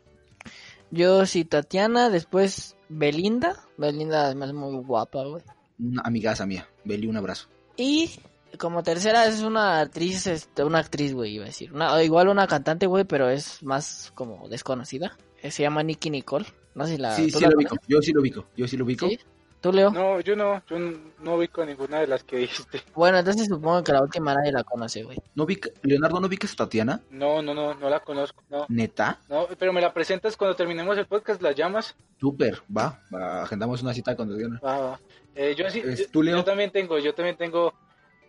Yo 0.90 1.26
sí, 1.26 1.44
Tatiana, 1.44 2.08
después 2.08 2.76
Belinda. 2.88 3.56
Belinda 3.76 4.24
además 4.24 4.48
es 4.48 4.54
muy 4.54 4.74
guapa, 4.82 5.22
güey. 5.24 5.42
Una 5.78 6.02
amigaza 6.02 6.46
mía, 6.46 6.66
Beli, 6.84 7.06
un 7.06 7.16
abrazo. 7.18 7.48
Y 7.76 8.10
como 8.58 8.82
tercera 8.82 9.26
es 9.26 9.40
una 9.42 9.80
actriz, 9.80 10.26
este, 10.26 10.64
una 10.64 10.78
actriz, 10.78 11.12
güey, 11.14 11.34
iba 11.34 11.44
a 11.44 11.48
decir. 11.48 11.72
Una, 11.72 12.02
igual 12.02 12.28
una 12.28 12.46
cantante, 12.46 12.86
güey, 12.86 13.04
pero 13.04 13.28
es 13.28 13.62
más 13.62 14.12
como 14.14 14.48
desconocida. 14.48 15.16
Eh, 15.42 15.50
Se 15.50 15.62
llama 15.62 15.82
Nicky 15.82 16.10
Nicole. 16.10 16.46
No 16.74 16.86
sé 16.86 16.92
si 16.96 16.98
la... 16.98 17.14
sí, 17.16 17.30
¿tú 17.30 17.38
sí 17.38 17.44
la 17.44 17.50
lo 17.50 17.56
ubico, 17.56 17.76
yo 17.88 18.00
sí 18.02 18.12
lo 18.12 18.20
ubico, 18.20 18.46
yo 18.56 18.68
sí 18.68 18.76
lo 18.76 18.84
ubico. 18.84 19.08
¿Sí? 19.08 19.18
¿Tú, 19.60 19.72
Leo? 19.72 19.90
No, 19.90 20.20
yo 20.20 20.36
no, 20.36 20.62
yo 20.70 20.78
no 20.78 21.34
ubico 21.34 21.64
ninguna 21.64 21.98
de 21.98 22.06
las 22.06 22.22
que 22.22 22.36
dijiste. 22.36 22.80
Bueno, 22.94 23.18
entonces 23.18 23.48
supongo 23.48 23.82
que 23.82 23.90
la 23.90 24.00
última 24.02 24.32
nadie 24.32 24.52
la 24.52 24.62
conoce, 24.62 25.02
güey. 25.02 25.18
¿No 25.34 25.44
ubica- 25.44 25.70
Leonardo, 25.82 26.20
¿no 26.20 26.28
ubicas 26.28 26.52
a 26.52 26.56
Tatiana? 26.56 27.00
No, 27.10 27.42
no, 27.42 27.52
no, 27.54 27.74
no 27.74 27.90
la 27.90 27.98
conozco, 27.98 28.40
no. 28.50 28.66
¿Neta? 28.68 29.18
No, 29.28 29.48
pero 29.58 29.72
me 29.72 29.80
la 29.80 29.92
presentas 29.92 30.36
cuando 30.36 30.54
terminemos 30.54 30.96
el 30.96 31.06
podcast, 31.06 31.42
la 31.42 31.50
llamas. 31.50 31.96
Súper, 32.20 32.62
va, 32.74 33.02
va, 33.12 33.42
agendamos 33.42 33.82
una 33.82 33.92
cita 33.92 34.14
con 34.14 34.30
Tatiana. 34.30 34.60
Va, 34.64 34.78
va. 34.78 35.00
Eh, 35.34 35.56
yo, 35.58 35.68
sí, 35.70 35.82
Es 35.84 35.98
yo- 35.98 36.10
tú, 36.12 36.22
Leo. 36.22 36.36
yo 36.36 36.44
también 36.44 36.70
tengo, 36.70 36.96
yo 37.00 37.12
también 37.12 37.36
tengo, 37.36 37.74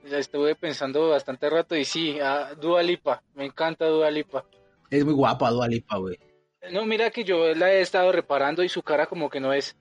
la 0.05 0.17
estuve 0.19 0.55
pensando 0.55 1.09
bastante 1.09 1.49
rato 1.49 1.75
y 1.75 1.85
sí, 1.85 2.19
a 2.19 2.53
Dua 2.55 2.81
Lipa, 2.83 3.21
me 3.35 3.45
encanta 3.45 3.85
Dua 3.87 4.09
Lipa. 4.11 4.45
Es 4.89 5.03
muy 5.05 5.13
guapa 5.13 5.49
Dua 5.51 5.67
Lipa, 5.67 5.97
güey. 5.97 6.17
No, 6.71 6.85
mira 6.85 7.09
que 7.09 7.23
yo 7.23 7.53
la 7.55 7.71
he 7.73 7.81
estado 7.81 8.11
reparando 8.11 8.63
y 8.63 8.69
su 8.69 8.81
cara 8.81 9.05
como 9.05 9.29
que 9.29 9.39
no 9.39 9.53
es 9.53 9.75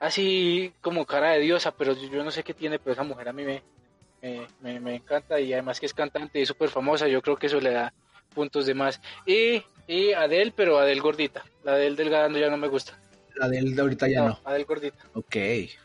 así 0.00 0.72
como 0.80 1.06
cara 1.06 1.30
de 1.32 1.40
diosa, 1.40 1.72
pero 1.72 1.94
yo 1.94 2.24
no 2.24 2.30
sé 2.30 2.42
qué 2.42 2.54
tiene, 2.54 2.78
pero 2.78 2.92
esa 2.94 3.02
mujer 3.04 3.28
a 3.28 3.32
mí 3.32 3.44
me, 3.44 3.62
me, 4.22 4.46
me- 4.60 4.80
me 4.80 4.94
encanta 4.96 5.40
y 5.40 5.52
además 5.52 5.78
que 5.80 5.86
es 5.86 5.94
cantante 5.94 6.40
y 6.40 6.46
súper 6.46 6.68
famosa, 6.70 7.08
yo 7.08 7.22
creo 7.22 7.36
que 7.36 7.46
eso 7.46 7.60
le 7.60 7.72
da 7.72 7.92
puntos 8.34 8.66
de 8.66 8.74
más. 8.74 9.00
Y, 9.26 9.62
y 9.86 10.12
Adele, 10.12 10.52
pero 10.54 10.78
Adele 10.78 11.00
gordita, 11.00 11.44
la 11.64 11.72
Adele 11.72 11.96
delgada 11.96 12.28
ya 12.38 12.50
no 12.50 12.56
me 12.56 12.68
gusta. 12.68 12.98
La 13.36 13.48
de 13.48 13.58
él 13.58 13.76
de 13.76 13.82
ahorita 13.82 14.08
ya 14.08 14.24
no. 14.26 14.38
Adele 14.44 14.64
gordita. 14.64 14.98
Ok. 15.14 15.36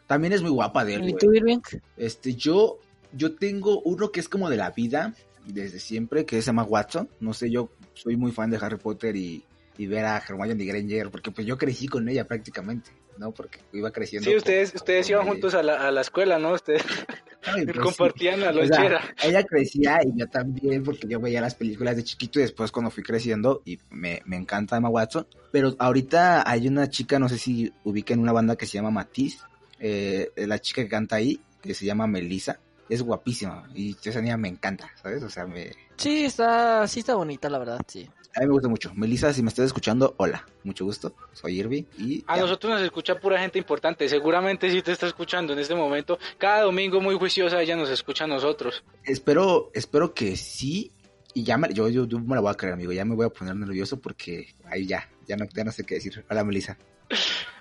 También 0.08 0.34
es 0.34 0.42
muy 0.42 0.50
guapa 0.52 0.84
de 0.84 0.96
él, 0.96 1.10
¿Y 1.10 1.14
tú, 1.14 1.32
Irving? 1.34 1.60
Este, 1.98 2.34
yo, 2.34 2.80
yo 3.14 3.36
tengo 3.36 3.82
uno 3.82 4.12
que 4.12 4.20
es 4.20 4.30
como 4.30 4.50
de 4.50 4.58
la 4.58 4.72
vida, 4.72 5.14
desde 5.46 5.80
siempre, 5.80 6.26
que 6.26 6.42
se 6.42 6.48
llama 6.48 6.64
Watson. 6.64 7.10
No 7.20 7.34
sé, 7.34 7.50
yo 7.52 7.72
soy 7.94 8.16
muy 8.18 8.32
fan 8.32 8.50
de 8.50 8.58
Harry 8.58 8.78
Potter 8.78 9.16
y, 9.16 9.44
y 9.78 9.88
ver 9.88 10.06
a 10.06 10.18
Hermione 10.18 10.66
Granger, 10.66 11.10
porque 11.12 11.32
pues 11.32 11.46
yo 11.48 11.58
crecí 11.58 11.88
con 11.88 12.08
ella 12.10 12.26
prácticamente, 12.28 12.92
¿no? 13.18 13.32
Porque 13.32 13.60
iba 13.74 13.92
creciendo. 13.92 14.26
Sí, 14.26 14.32
con- 14.32 14.38
ustedes, 14.38 14.74
ustedes 14.76 15.06
con 15.08 15.12
iban 15.12 15.24
ella. 15.24 15.32
juntos 15.32 15.54
a 15.56 15.64
la, 15.64 15.88
a 15.88 15.92
la 15.92 16.02
escuela, 16.02 16.40
¿no? 16.40 16.54
Ustedes 16.54 16.82
Ay, 17.46 17.66
pues, 17.66 17.76
sí. 17.76 17.82
compartían 17.82 18.40
la 18.40 18.52
O 18.52 18.54
sea, 18.54 18.64
lonchera. 18.64 19.02
ella 19.22 19.44
crecía 19.44 20.00
y 20.06 20.18
yo 20.18 20.28
también, 20.28 20.82
porque 20.84 21.08
yo 21.10 21.20
veía 21.20 21.42
las 21.42 21.56
películas 21.56 21.98
de 21.98 22.04
chiquito 22.06 22.40
y 22.40 22.44
después 22.44 22.72
cuando 22.72 22.90
fui 22.90 23.04
creciendo, 23.04 23.62
y 23.66 23.80
me, 23.90 24.22
me 24.26 24.38
encanta 24.38 24.78
Emma 24.78 24.88
Watson. 24.90 25.28
Pero 25.52 25.76
ahorita 25.78 26.50
hay 26.50 26.68
una 26.70 26.90
chica, 26.90 27.20
no 27.20 27.28
sé 27.28 27.38
si 27.38 27.72
ubica 27.84 28.14
en 28.14 28.22
una 28.22 28.32
banda 28.32 28.56
que 28.56 28.66
se 28.66 28.74
llama 28.76 28.92
Matiz, 28.92 29.42
eh, 29.80 30.32
la 30.38 30.60
chica 30.60 30.82
que 30.84 30.90
canta 30.90 31.18
ahí, 31.18 31.42
que 31.62 31.74
se 31.74 31.86
llama 31.86 32.08
Melissa, 32.08 32.60
es 32.90 33.02
guapísima 33.02 33.68
y 33.74 33.96
esa 34.04 34.22
niña 34.22 34.38
me 34.38 34.50
encanta, 34.50 34.92
¿sabes? 35.02 35.24
O 35.24 35.30
sea, 35.30 35.46
me, 35.46 35.72
Sí, 35.98 36.26
está, 36.26 36.88
sí 36.88 37.00
está 37.00 37.16
bonita, 37.16 37.50
la 37.50 37.60
verdad, 37.60 37.80
sí. 37.88 38.10
a 38.36 38.42
mí 38.42 38.48
me 38.48 38.54
gusta 38.54 38.68
mucho. 38.68 38.92
Melissa, 38.96 39.32
si 39.32 39.42
me 39.44 39.50
estás 39.50 39.66
escuchando, 39.66 40.16
hola, 40.18 40.46
mucho 40.64 40.86
gusto, 40.86 41.16
soy 41.34 41.60
Irvi 41.60 41.88
y... 41.98 42.24
A 42.28 42.38
nosotros 42.38 42.74
nos 42.74 42.82
escucha 42.82 43.20
pura 43.20 43.40
gente 43.40 43.60
importante. 43.60 44.10
Seguramente 44.10 44.70
sí 44.70 44.82
te 44.82 44.92
está 44.92 45.08
escuchando 45.08 45.54
en 45.54 45.60
este 45.60 45.76
momento. 45.76 46.18
Cada 46.38 46.64
domingo 46.64 47.00
muy 47.00 47.16
juiciosa 47.18 47.62
ella 47.62 47.76
nos 47.76 47.90
escucha 47.90 48.24
a 48.26 48.28
nosotros. 48.28 48.84
Espero, 49.04 49.70
espero 49.74 50.14
que 50.14 50.36
sí. 50.36 50.92
Y 51.36 51.44
ya 51.44 51.58
me, 51.58 51.74
yo, 51.74 51.90
yo, 51.90 52.06
yo 52.06 52.20
me 52.20 52.36
la 52.36 52.42
voy 52.42 52.52
a 52.52 52.56
creer, 52.56 52.74
amigo. 52.74 52.92
Ya 52.92 53.06
me 53.06 53.16
voy 53.16 53.26
a 53.26 53.30
poner 53.30 53.56
nervioso 53.56 54.00
porque 54.00 54.54
ahí 54.66 54.86
ya, 54.86 55.10
ya 55.28 55.36
no, 55.36 55.46
ya 55.54 55.64
no 55.64 55.72
sé 55.72 55.84
qué 55.84 55.96
decir. 55.96 56.24
Hola, 56.30 56.44
Melissa. 56.44 56.78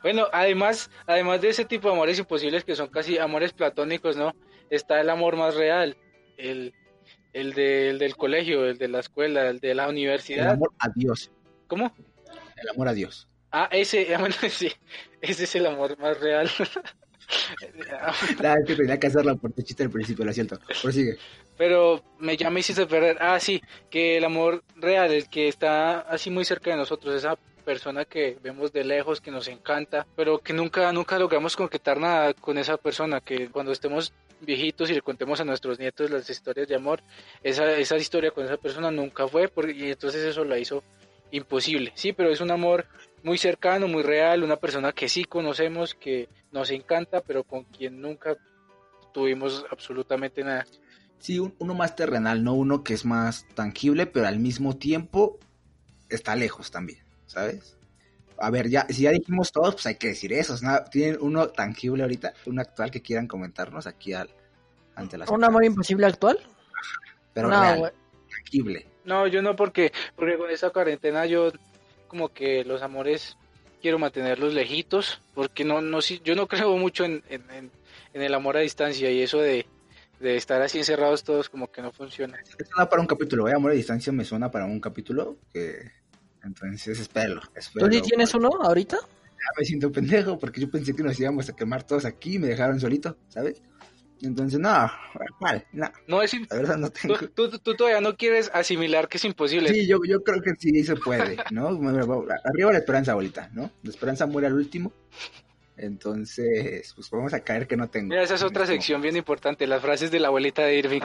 Bueno, 0.03 0.27
además, 0.33 0.91
además 1.07 1.41
de 1.41 1.51
ese 1.51 1.65
tipo 1.65 1.89
de 1.89 1.95
amores 1.95 2.19
imposibles 2.19 2.65
que 2.65 2.75
son 2.75 2.89
casi 2.89 3.19
amores 3.19 3.53
platónicos, 3.53 4.17
¿no? 4.17 4.35
Está 4.73 5.01
el 5.03 5.11
amor 5.11 5.37
más 5.37 5.55
real, 5.55 5.99
el, 6.39 6.73
el, 7.35 7.53
de- 7.53 7.91
el 7.91 7.99
del 7.99 8.17
colegio, 8.17 8.65
el 8.65 8.79
de 8.79 8.89
la 8.89 9.01
escuela, 9.01 9.49
el 9.49 9.61
de 9.61 9.75
la 9.75 9.85
El 9.85 9.91
universidad. 9.91 10.49
amor 10.53 10.73
a 10.79 10.89
Dios. 10.95 11.31
¿Cómo? 11.67 11.95
El 12.57 12.69
amor 12.71 12.89
a 12.89 12.95
Dios. 12.95 13.29
Ah, 13.51 13.69
ese, 13.71 14.15
ah, 14.15 14.19
bueno, 14.19 14.35
sí, 14.49 14.73
ese 15.21 15.45
es 15.45 15.55
el 15.57 15.67
amor 15.67 15.99
más 15.99 16.19
real. 16.21 16.49
La 18.41 18.57
vez 18.57 18.65
que 18.67 18.75
tenía 18.77 18.99
que 18.99 19.11
por 19.11 19.53
tu 19.53 19.63
chiste 19.63 19.83
al 19.83 19.91
principio, 19.91 20.25
lo 20.25 20.33
siento. 20.33 20.59
Prosigue. 20.83 21.17
Pero 21.59 22.03
me 22.19 22.37
ya 22.37 22.49
me 22.49 22.61
hiciste 22.61 22.87
perder. 22.87 23.19
Ah, 23.21 23.39
sí, 23.41 23.61
que 23.91 24.17
el 24.17 24.25
amor 24.25 24.65
real, 24.77 25.13
el 25.13 25.29
que 25.29 25.49
está 25.49 26.01
así 26.01 26.31
muy 26.31 26.45
cerca 26.47 26.71
de 26.71 26.77
nosotros, 26.77 27.15
esa 27.15 27.37
persona 27.65 28.05
que 28.07 28.39
vemos 28.43 28.73
de 28.73 28.85
lejos, 28.85 29.21
que 29.21 29.31
nos 29.31 29.49
encanta, 29.49 30.07
pero 30.17 30.39
que 30.39 30.53
nunca, 30.55 30.91
nunca 30.93 31.19
logramos 31.19 31.57
concretar 31.57 31.99
nada 31.99 32.35
con 32.35 32.57
esa 32.59 32.77
persona, 32.79 33.21
que 33.21 33.51
cuando 33.51 33.71
estemos 33.71 34.13
viejitos 34.43 34.91
y 34.91 34.95
le 34.95 35.03
contemos 35.03 35.41
a 35.41 35.45
nuestros 35.45 35.79
nietos 35.79 36.11
las 36.11 36.29
historias 36.29 36.69
de 36.69 36.75
amor, 36.75 37.03
esa, 37.43 37.77
esa 37.77 37.97
historia 37.97 38.31
con 38.31 38.45
esa 38.45 38.57
persona 38.57 38.91
nunca 38.91 39.27
fue, 39.29 39.49
porque, 39.49 39.73
y 39.73 39.91
entonces 39.91 40.23
eso 40.25 40.45
la 40.45 40.59
hizo 40.59 40.83
imposible, 41.31 41.93
sí, 41.95 42.13
pero 42.13 42.31
es 42.31 42.41
un 42.41 42.51
amor 42.51 42.87
muy 43.23 43.39
cercano, 43.39 43.89
muy 43.89 44.03
real, 44.03 44.43
una 44.43 44.57
persona 44.57 44.93
que 44.93 45.09
sí 45.09 45.25
conocemos, 45.25 45.95
que 45.95 46.29
nos 46.51 46.71
encanta, 46.71 47.21
pero 47.23 47.45
con 47.45 47.65
quien 47.65 48.01
nunca 48.01 48.37
tuvimos 49.13 49.65
absolutamente 49.71 50.43
nada. 50.45 50.67
Sí, 51.19 51.39
un- 51.39 51.55
uno 51.59 51.75
más 51.75 51.95
terrenal, 51.97 52.43
no 52.43 52.55
uno 52.55 52.83
que 52.83 52.95
es 52.95 53.05
más 53.05 53.47
tangible, 53.55 54.07
pero 54.07 54.27
al 54.27 54.39
mismo 54.41 54.77
tiempo 54.77 55.39
está 56.09 56.35
lejos 56.37 56.71
también, 56.71 56.99
¿sabes? 57.27 57.77
A 58.38 58.51
ver, 58.51 58.68
ya, 58.68 58.87
si 58.88 59.03
ya 59.03 59.11
dijimos 59.11 59.53
todos, 59.53 59.75
pues 59.75 59.87
hay 59.87 59.95
que 59.97 60.09
decir 60.09 60.33
eso. 60.33 60.57
¿no? 60.62 60.83
¿Tienen 60.85 61.18
uno 61.21 61.49
tangible 61.49 62.03
ahorita? 62.03 62.35
¿Un 62.47 62.59
actual 62.59 62.90
que 62.90 63.03
quieran 63.03 63.27
comentarnos 63.29 63.87
aquí 63.87 64.12
al, 64.12 64.31
ante 64.95 65.16
las 65.18 65.29
¿Un 65.31 65.45
amor 65.45 65.64
imposible 65.64 66.07
actual? 66.07 66.38
Pero 67.35 67.49
no, 67.49 67.61
real, 67.61 67.79
güey. 67.79 67.92
tangible. 68.31 68.87
No, 69.05 69.27
yo 69.27 69.42
no 69.42 69.57
porque, 69.57 69.92
porque 70.16 70.37
con 70.37 70.51
esta 70.51 70.71
cuarentena 70.71 71.27
yo 71.27 71.51
como 72.09 72.29
que 72.29 72.64
los 72.64 72.83
amores 72.83 73.37
quiero 73.81 73.99
mantenerlos 73.99 74.55
lejitos, 74.55 75.21
porque 75.35 75.64
no, 75.64 75.81
no, 75.81 76.01
sí- 76.03 76.21
yo 76.25 76.35
no 76.35 76.47
creo 76.49 76.77
mucho 76.77 77.05
en, 77.05 77.23
en, 77.29 77.51
en- 77.51 77.71
en 78.14 78.23
el 78.23 78.35
amor 78.35 78.57
a 78.57 78.61
distancia 78.61 79.11
y 79.11 79.23
eso 79.23 79.38
de, 79.38 79.66
de 80.21 80.37
estar 80.37 80.61
así 80.61 80.79
encerrados 80.79 81.25
todos 81.25 81.49
como 81.49 81.73
que 81.73 81.81
no 81.81 81.90
funciona. 81.92 82.38
Da 82.77 82.88
para 82.88 83.01
un 83.01 83.07
capítulo, 83.09 83.49
¿eh? 83.49 83.53
Amor 83.57 83.71
a 83.71 83.75
distancia 83.75 84.12
me 84.12 84.25
suena 84.25 84.51
para 84.51 84.66
un 84.66 84.81
capítulo 84.81 85.38
que... 85.53 85.90
Entonces, 86.45 86.99
espéralo, 86.99 87.41
¿Tú 87.41 87.59
espéralo. 87.59 87.93
sí 87.93 88.03
tienes 88.03 88.35
uno 88.35 88.51
ahorita? 88.63 88.97
Ya 88.97 89.49
me 89.59 89.65
siento 89.65 89.91
pendejo 89.91 90.39
porque 90.39 90.61
yo 90.61 90.71
pensé 90.71 90.95
que 90.95 91.03
nos 91.03 91.19
íbamos 91.19 91.49
a 91.49 91.57
quemar 91.57 91.85
todos 91.85 92.05
aquí 92.05 92.35
y 92.35 92.39
me 92.39 92.49
dejaron 92.49 92.79
solito, 92.81 93.17
¿sabes? 93.29 93.63
Entonces, 94.23 94.61
no, 94.61 94.89
mal, 95.41 95.67
no, 95.73 95.91
No 96.07 96.23
es 96.23 96.33
la 96.33 96.57
verdad 96.57 96.77
no 96.77 96.91
tengo... 96.91 97.17
tú, 97.19 97.51
tú, 97.51 97.59
tú 97.59 97.75
todavía 97.75 98.01
no 98.01 98.17
quieres 98.17 98.53
asimilar 98.55 99.09
que 99.09 99.19
es 99.19 99.25
imposible. 99.25 99.71
Sí, 99.71 99.87
yo, 99.87 99.99
yo 100.07 100.23
creo 100.23 100.41
que 100.41 100.53
sí 100.57 100.85
se 100.85 100.95
puede, 100.95 101.39
¿no? 101.51 101.67
Arriba 102.45 102.73
la 102.73 102.79
esperanza, 102.79 103.13
abuelita, 103.13 103.51
¿no? 103.53 103.73
La 103.83 103.91
esperanza 103.91 104.27
muere 104.27 104.47
al 104.47 104.55
último. 104.55 104.93
Entonces, 105.77 106.93
pues 106.95 107.11
vamos 107.11 107.35
a 107.35 107.41
caer 107.41 107.67
que 107.67 107.77
no 107.77 107.91
tengo. 107.91 108.11
Mira, 108.11 108.23
esa 108.23 108.37
es 108.37 108.45
otra 108.45 108.65
sección 108.67 109.03
bien 109.03 109.17
importante, 109.17 109.67
las 109.67 109.83
frases 109.83 110.13
de 110.13 110.21
la 110.21 110.29
abuelita 110.29 110.63
de 110.63 110.79
Irving. 110.79 111.01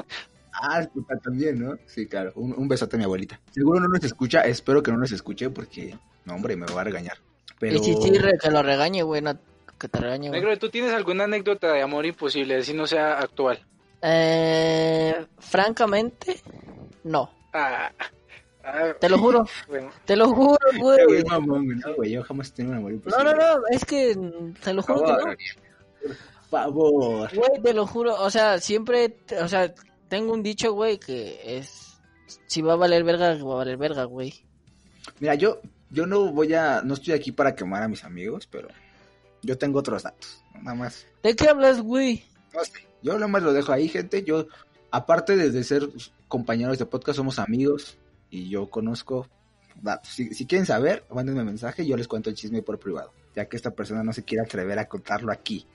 Ah, 0.62 0.82
escucha 0.82 1.16
también, 1.24 1.60
¿no? 1.60 1.78
Sí, 1.86 2.08
claro. 2.08 2.32
Un, 2.36 2.54
un 2.58 2.68
besote 2.68 2.96
a 2.96 3.00
mi 3.00 3.06
abuelita. 3.06 3.40
Seguro 3.52 3.80
no 3.80 3.88
nos 3.88 4.04
escucha, 4.04 4.42
espero 4.42 4.82
que 4.82 4.92
no 4.92 4.98
nos 4.98 5.12
escuche 5.12 5.50
porque, 5.50 5.96
no, 6.26 6.36
hombre, 6.36 6.56
me 6.56 6.66
va 6.66 6.82
a 6.82 6.84
regañar. 6.84 7.18
Pero... 7.60 7.76
Y 7.76 7.84
si 7.84 7.94
sí, 7.96 8.12
que 8.42 8.52
lo 8.52 8.64
regañe, 8.64 9.04
güey, 9.04 9.22
no- 9.22 9.38
que 9.80 9.88
te 9.88 10.00
regañe, 10.00 10.30
güey. 10.30 10.42
Negro, 10.42 10.58
¿tú 10.58 10.70
tienes 10.70 10.92
alguna 10.94 11.26
anécdota 11.26 11.72
de 11.72 11.82
amor 11.84 12.06
imposible, 12.08 12.56
así 12.58 12.74
no 12.74 12.88
sea 12.88 13.20
actual? 13.20 13.60
Eh, 14.02 15.26
francamente, 15.40 16.40
no. 17.04 17.30
Ah, 17.54 17.92
ah, 18.64 18.94
Te 19.00 19.10
lo 19.10 19.18
juro, 19.20 19.46
bueno. 19.68 19.92
te 20.06 20.16
lo 20.16 20.30
juro, 20.34 20.58
Güey, 20.80 21.06
güey. 21.06 21.24
mamón, 21.26 21.68
no, 21.80 21.94
güey, 21.96 22.12
yo 22.12 22.24
jamás 22.24 22.50
he 22.50 22.54
tenido 22.54 22.72
un 22.74 22.78
amor 22.80 22.92
No, 22.92 22.98
imposible. 22.98 23.24
no, 23.24 23.36
no, 23.36 23.62
es 23.72 23.86
que 23.86 24.18
te 24.64 24.74
lo 24.74 24.82
Por 24.84 24.96
juro 24.98 25.18
que 25.18 25.24
no. 25.24 25.36
por 26.06 26.16
favor. 26.50 27.30
Güey, 27.36 27.62
te 27.62 27.74
lo 27.74 27.86
juro, 27.88 28.16
o 28.16 28.30
sea, 28.32 28.60
siempre, 28.60 29.18
o 29.42 29.48
sea, 29.48 29.74
tengo 30.08 30.34
un 30.34 30.44
dicho, 30.44 30.74
güey, 30.74 31.00
que 31.00 31.58
es, 31.58 32.00
si 32.48 32.62
va 32.62 32.74
a 32.74 32.78
valer 32.78 33.04
verga, 33.04 33.36
va 33.44 33.54
a 33.54 33.58
valer 33.58 33.78
verga, 33.78 34.04
güey. 34.06 34.34
Mira, 35.20 35.36
yo, 35.36 35.62
yo 35.90 36.06
no 36.06 36.32
voy 36.32 36.54
a, 36.54 36.82
no 36.84 36.94
estoy 36.94 37.14
aquí 37.14 37.32
para 37.32 37.56
quemar 37.56 37.84
a 37.84 37.88
mis 37.88 38.04
amigos, 38.04 38.48
pero 38.48 38.68
yo 39.42 39.58
tengo 39.58 39.80
otros 39.80 40.04
datos, 40.04 40.44
nada 40.56 40.76
más. 40.76 41.06
¿De 41.24 41.36
qué 41.36 41.50
hablas, 41.50 41.82
güey? 41.82 42.24
No 42.54 42.64
sé, 42.64 42.88
yo 43.02 43.14
nada 43.14 43.28
más 43.28 43.44
lo 43.44 43.54
dejo 43.54 43.72
ahí, 43.72 43.88
gente. 43.88 44.24
Yo, 44.24 44.48
aparte 44.92 45.36
de, 45.36 45.52
de 45.52 45.64
ser 45.64 45.90
compañeros 46.28 46.78
de 46.78 46.86
podcast, 46.86 47.18
somos 47.18 47.40
amigos 47.40 47.98
y 48.30 48.50
yo 48.50 48.70
conozco 48.70 49.28
datos. 49.82 50.12
Si, 50.14 50.34
si 50.34 50.46
quieren 50.46 50.66
saber, 50.66 51.06
mándenme 51.14 51.44
mensaje 51.44 51.84
y 51.84 51.88
yo 51.88 51.98
les 51.98 52.08
cuento 52.08 52.30
el 52.30 52.36
chisme 52.36 52.62
por 52.62 52.80
privado, 52.80 53.14
ya 53.36 53.46
que 53.46 53.56
esta 53.56 53.72
persona 53.72 54.04
no 54.04 54.14
se 54.14 54.24
quiere 54.24 54.44
atrever 54.44 54.80
a 54.80 54.88
contarlo 54.88 55.32
aquí, 55.32 55.68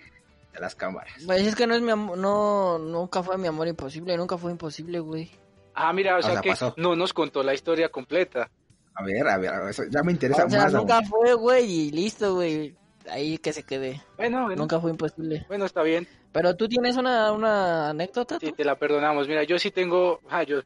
de 0.53 0.61
las 0.61 0.75
cámaras. 0.75 1.13
Pues 1.27 1.47
es 1.47 1.55
que 1.55 1.67
no 1.67 1.75
es 1.75 1.81
mi 1.83 1.91
amor, 1.91 2.19
no, 2.19 2.79
nunca 2.79 3.23
fue 3.23 3.39
mi 3.39 3.49
amor 3.49 3.69
imposible, 3.69 4.17
nunca 4.17 4.37
fue 4.37 4.51
imposible, 4.53 5.01
güey. 5.01 5.31
Ah, 5.75 5.93
mira, 5.93 6.17
o 6.17 6.19
O 6.19 6.23
sea 6.23 6.33
sea, 6.33 6.41
que 6.43 6.51
pasó. 6.51 6.75
no 6.77 6.95
nos 6.97 7.13
contó 7.13 7.43
la 7.43 7.55
historia 7.55 7.89
completa. 7.89 8.51
A 8.95 9.03
ver, 9.05 9.27
a 9.27 9.39
ver, 9.39 9.51
a 9.55 9.61
ver, 9.61 9.71
eso 9.71 9.85
ya 9.91 10.03
me 10.03 10.13
interesa 10.13 10.45
O 10.45 10.51
sea, 10.51 10.65
más. 10.65 10.75
nunca 10.75 11.01
fue, 11.03 11.33
güey, 11.35 11.65
y 11.65 11.91
listo, 11.91 12.35
güey. 12.35 12.77
Ahí 13.11 13.39
que 13.39 13.53
se 13.53 13.63
quede. 13.65 14.01
Bueno, 14.17 14.45
bueno, 14.45 14.61
Nunca 14.63 14.79
fue 14.79 14.91
imposible. 14.91 15.45
bueno, 15.49 15.65
está 15.65 15.83
bien. 15.83 16.07
Pero 16.31 16.55
tú 16.55 16.69
tienes 16.69 16.97
una, 16.97 17.33
una 17.33 17.89
anécdota, 17.91 18.39
Sí, 18.39 18.51
¿tú? 18.51 18.53
te 18.53 18.65
la 18.65 18.77
perdonamos. 18.79 19.27
Mira, 19.27 19.43
yo 19.45 19.59
sí 19.59 19.71
tengo, 19.73 20.21
ah, 20.31 20.45
yo, 20.45 20.61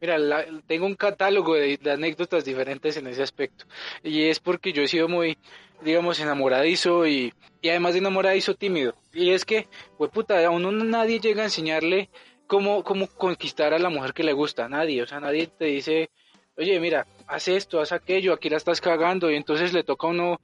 mira, 0.00 0.18
la- 0.18 0.44
tengo 0.66 0.84
un 0.86 0.94
catálogo 0.96 1.54
de, 1.54 1.78
de 1.78 1.90
anécdotas 1.92 2.44
diferentes 2.44 2.96
en 2.98 3.06
ese 3.06 3.22
aspecto. 3.22 3.64
Y 4.02 4.24
es 4.28 4.40
porque 4.40 4.72
yo 4.72 4.82
he 4.82 4.88
sido 4.88 5.08
muy, 5.08 5.38
digamos, 5.82 6.20
enamoradizo 6.20 7.06
y, 7.06 7.32
y 7.62 7.68
además 7.70 7.92
de 7.94 8.00
enamoradizo 8.00 8.54
tímido. 8.54 8.94
Y 9.12 9.30
es 9.30 9.44
que, 9.44 9.68
pues 9.98 10.10
puta, 10.10 10.44
a 10.44 10.50
uno 10.50 10.70
nadie 10.70 11.20
llega 11.20 11.42
a 11.42 11.46
enseñarle 11.46 12.10
cómo, 12.46 12.84
cómo 12.84 13.06
conquistar 13.08 13.74
a 13.74 13.78
la 13.78 13.90
mujer 13.90 14.12
que 14.12 14.24
le 14.24 14.32
gusta. 14.32 14.68
Nadie, 14.68 15.02
o 15.02 15.06
sea, 15.06 15.20
nadie 15.20 15.46
te 15.48 15.66
dice, 15.66 16.10
oye, 16.56 16.78
mira, 16.80 17.06
haz 17.26 17.48
esto, 17.48 17.80
haz 17.80 17.92
aquello, 17.92 18.32
aquí 18.32 18.48
la 18.48 18.56
estás 18.56 18.80
cagando. 18.80 19.30
Y 19.30 19.36
entonces 19.36 19.72
le 19.72 19.84
toca 19.84 20.06
a 20.06 20.10
uno 20.10 20.40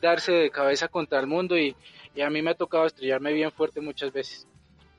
darse 0.00 0.32
de 0.32 0.50
cabeza 0.50 0.88
contra 0.88 1.20
el 1.20 1.26
mundo 1.26 1.56
y, 1.56 1.74
y 2.14 2.20
a 2.20 2.30
mí 2.30 2.42
me 2.42 2.50
ha 2.50 2.54
tocado 2.54 2.86
estrellarme 2.86 3.32
bien 3.32 3.52
fuerte 3.52 3.80
muchas 3.80 4.12
veces. 4.12 4.46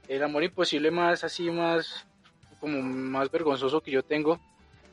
El 0.08 0.24
amor 0.24 0.44
imposible 0.44 0.90
más 0.90 1.24
así, 1.24 1.52
más 1.52 2.08
como 2.60 2.82
más 2.82 3.32
vergonzoso 3.32 3.82
que 3.82 3.92
yo 3.92 4.04
tengo 4.04 4.40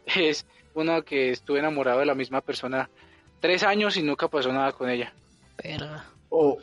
es 0.17 0.47
uno 0.75 1.03
que 1.03 1.31
estuve 1.31 1.59
enamorado 1.59 2.01
de 2.01 2.07
la 2.07 2.15
misma 2.15 2.41
persona 2.41 2.89
tres 3.41 3.63
años 3.63 3.97
y 3.97 4.03
nunca 4.03 4.29
pasó 4.29 4.53
nada 4.53 4.73
con 4.73 4.91
ella. 4.91 5.13
Verga. 5.63 6.05
O, 6.29 6.59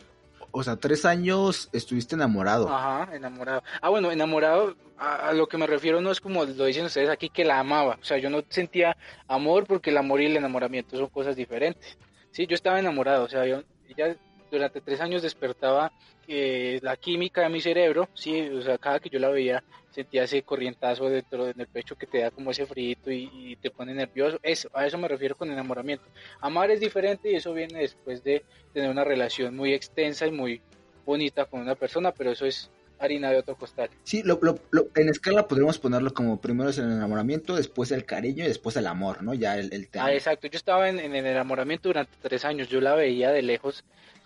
o 0.55 0.63
sea, 0.63 0.75
tres 0.75 1.03
años 1.03 1.67
estuviste 1.73 2.13
enamorado. 2.13 2.69
Ajá, 2.69 3.13
enamorado. 3.15 3.63
Ah, 3.81 3.89
bueno, 3.89 4.11
enamorado, 4.11 4.75
a, 4.97 5.33
lo 5.33 5.47
que 5.47 5.57
me 5.57 5.65
refiero 5.65 5.99
no 5.99 6.11
es 6.11 6.21
como 6.21 6.45
lo 6.45 6.65
dicen 6.65 6.85
ustedes 6.85 7.09
aquí 7.09 7.29
que 7.29 7.43
la 7.43 7.59
amaba. 7.59 7.97
O 7.99 8.05
sea, 8.05 8.19
yo 8.19 8.29
no 8.29 8.43
sentía 8.49 8.95
amor 9.27 9.65
porque 9.65 9.89
el 9.89 9.97
amor 9.97 10.21
y 10.21 10.27
el 10.27 10.37
enamoramiento 10.37 10.95
son 10.95 11.07
cosas 11.07 11.35
diferentes. 11.35 11.97
Sí, 12.29 12.45
yo 12.45 12.53
estaba 12.53 12.79
enamorado, 12.79 13.25
o 13.25 13.29
sea, 13.29 13.47
yo, 13.47 13.63
ella 13.89 14.15
durante 14.57 14.81
tres 14.81 15.01
años 15.01 15.21
despertaba 15.21 15.91
eh, 16.27 16.79
la 16.81 16.95
química 16.95 17.41
de 17.41 17.49
mi 17.49 17.59
cerebro, 17.61 18.07
sí, 18.13 18.39
o 18.49 18.61
sea, 18.61 18.77
cada 18.77 18.99
que 18.99 19.09
yo 19.09 19.19
la 19.19 19.29
veía 19.29 19.63
sentía 19.91 20.23
ese 20.23 20.41
corrientazo 20.43 21.09
dentro 21.09 21.45
del 21.45 21.67
pecho 21.67 21.95
que 21.95 22.07
te 22.07 22.19
da 22.19 22.31
como 22.31 22.51
ese 22.51 22.65
frío 22.65 22.95
y, 23.05 23.29
y 23.33 23.55
te 23.57 23.69
pone 23.69 23.93
nervioso. 23.93 24.39
Eso, 24.41 24.69
a 24.73 24.87
eso 24.87 24.97
me 24.97 25.07
refiero 25.07 25.35
con 25.35 25.51
enamoramiento. 25.51 26.05
Amar 26.41 26.71
es 26.71 26.79
diferente 26.79 27.31
y 27.31 27.35
eso 27.35 27.53
viene 27.53 27.79
después 27.79 28.23
de 28.23 28.43
tener 28.73 28.89
una 28.89 29.03
relación 29.03 29.55
muy 29.55 29.73
extensa 29.73 30.25
y 30.25 30.31
muy 30.31 30.61
bonita 31.05 31.45
con 31.45 31.61
una 31.61 31.75
persona, 31.75 32.11
pero 32.11 32.31
eso 32.31 32.45
es 32.45 32.71
harina 32.99 33.29
de 33.31 33.37
otro 33.37 33.55
costal. 33.55 33.89
Sí, 34.03 34.23
lo, 34.23 34.39
lo- 34.41 34.57
lo- 34.71 34.87
en 34.95 35.09
escala 35.09 35.45
podríamos 35.47 35.77
ponerlo 35.77 36.13
como 36.13 36.39
primero 36.39 36.69
es 36.69 36.77
el 36.77 36.85
enamoramiento, 36.85 37.55
después 37.55 37.91
el 37.91 38.05
cariño 38.05 38.45
y 38.45 38.47
después 38.47 38.77
el 38.77 38.87
amor, 38.87 39.21
¿no? 39.23 39.33
Ya 39.33 39.57
el, 39.57 39.73
el 39.73 39.89
tema. 39.89 40.05
Ah, 40.05 40.13
exacto. 40.13 40.47
Yo 40.47 40.57
estaba 40.57 40.87
en, 40.89 40.99
en 40.99 41.13
el 41.15 41.25
enamoramiento 41.25 41.89
durante 41.89 42.13
tres 42.21 42.45
años. 42.45 42.69
Yo 42.69 42.79
la 42.79 42.95
veía 42.95 43.31
de 43.31 43.41
lejos 43.41 43.83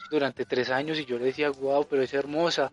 durante 0.10 0.46
tres 0.46 0.70
años 0.70 1.00
y 1.00 1.06
yo 1.06 1.18
le 1.18 1.26
decía, 1.26 1.50
wow, 1.50 1.86
pero 1.90 2.02
es 2.02 2.14
hermosa. 2.14 2.72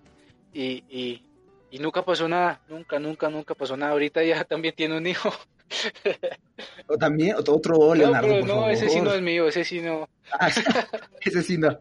Y, 0.53 0.85
y, 0.89 1.23
y 1.71 1.79
nunca 1.79 2.05
pasó 2.05 2.29
nada. 2.29 2.61
Nunca, 2.69 2.99
nunca, 2.99 3.29
nunca 3.29 3.55
pasó 3.55 3.77
nada. 3.77 3.93
Ahorita 3.93 4.23
ya 4.23 4.45
también 4.45 4.75
tiene 4.77 4.97
un 4.97 5.07
hijo. 5.07 5.31
O 6.87 6.99
también, 6.99 7.35
otro, 7.37 7.61
no, 7.79 7.95
Leonardo, 7.95 8.29
pero 8.29 8.41
por 8.41 8.49
no, 8.49 8.55
favor. 8.57 8.71
ese 8.71 8.89
sí 8.91 9.01
no 9.01 9.15
es 9.15 9.23
mío. 9.23 9.49
Ese 9.49 9.65
sí 9.65 9.81
no. 9.81 10.09
Ah, 10.39 10.49
ese 11.21 11.43
sí 11.43 11.59
no. 11.59 11.79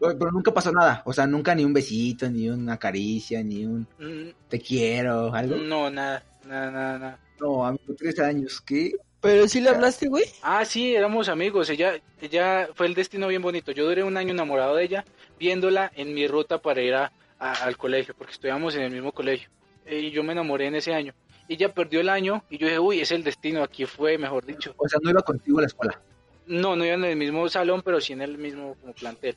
Pero 0.00 0.32
nunca 0.32 0.52
pasó 0.52 0.72
nada, 0.72 1.02
o 1.04 1.12
sea, 1.12 1.26
nunca 1.28 1.54
ni 1.54 1.64
un 1.64 1.72
besito, 1.72 2.28
ni 2.28 2.48
una 2.48 2.76
caricia, 2.76 3.42
ni 3.42 3.64
un 3.64 3.86
Mm, 3.98 4.30
te 4.48 4.58
quiero, 4.60 5.32
algo. 5.32 5.56
No, 5.56 5.90
nada, 5.90 6.24
nada, 6.44 6.70
nada, 6.70 6.98
nada. 6.98 7.18
No, 7.40 7.64
amigo, 7.64 7.94
tres 7.96 8.18
años, 8.18 8.60
¿qué? 8.60 8.92
Pero 9.22 9.46
sí 9.48 9.60
le 9.60 9.70
hablaste, 9.70 10.08
güey. 10.08 10.24
Ah, 10.42 10.64
sí, 10.64 10.94
éramos 10.94 11.28
amigos. 11.28 11.70
Ella, 11.70 11.94
ella 12.20 12.68
fue 12.74 12.86
el 12.86 12.94
destino 12.94 13.28
bien 13.28 13.40
bonito. 13.40 13.70
Yo 13.72 13.86
duré 13.86 14.02
un 14.02 14.16
año 14.16 14.32
enamorado 14.32 14.74
de 14.76 14.84
ella, 14.84 15.04
viéndola 15.38 15.90
en 15.94 16.12
mi 16.12 16.26
ruta 16.26 16.60
para 16.60 16.82
ir 16.82 16.94
a, 16.94 17.12
a- 17.38 17.52
al 17.64 17.76
colegio, 17.76 18.14
porque 18.18 18.32
estudiamos 18.32 18.74
en 18.74 18.82
el 18.82 18.90
mismo 18.90 19.12
colegio. 19.12 19.48
Eh, 19.86 20.00
Y 20.00 20.10
yo 20.10 20.22
me 20.24 20.32
enamoré 20.32 20.66
en 20.66 20.74
ese 20.74 20.92
año. 20.92 21.14
Y 21.48 21.54
ella 21.54 21.72
perdió 21.72 22.00
el 22.00 22.08
año 22.08 22.44
y 22.50 22.58
yo 22.58 22.66
dije, 22.66 22.78
uy, 22.80 23.00
es 23.00 23.12
el 23.12 23.22
destino, 23.22 23.62
aquí 23.62 23.86
fue, 23.86 24.18
mejor 24.18 24.44
dicho. 24.44 24.74
O 24.76 24.88
sea, 24.88 24.98
no 25.02 25.10
iba 25.10 25.22
contigo 25.22 25.58
a 25.58 25.62
la 25.62 25.66
escuela. 25.68 26.00
No, 26.46 26.74
no 26.74 26.84
iba 26.84 26.94
en 26.94 27.04
el 27.04 27.16
mismo 27.16 27.48
salón, 27.48 27.82
pero 27.82 28.00
sí 28.00 28.12
en 28.12 28.22
el 28.22 28.36
mismo 28.38 28.74
como 28.80 28.92
plantel. 28.92 29.36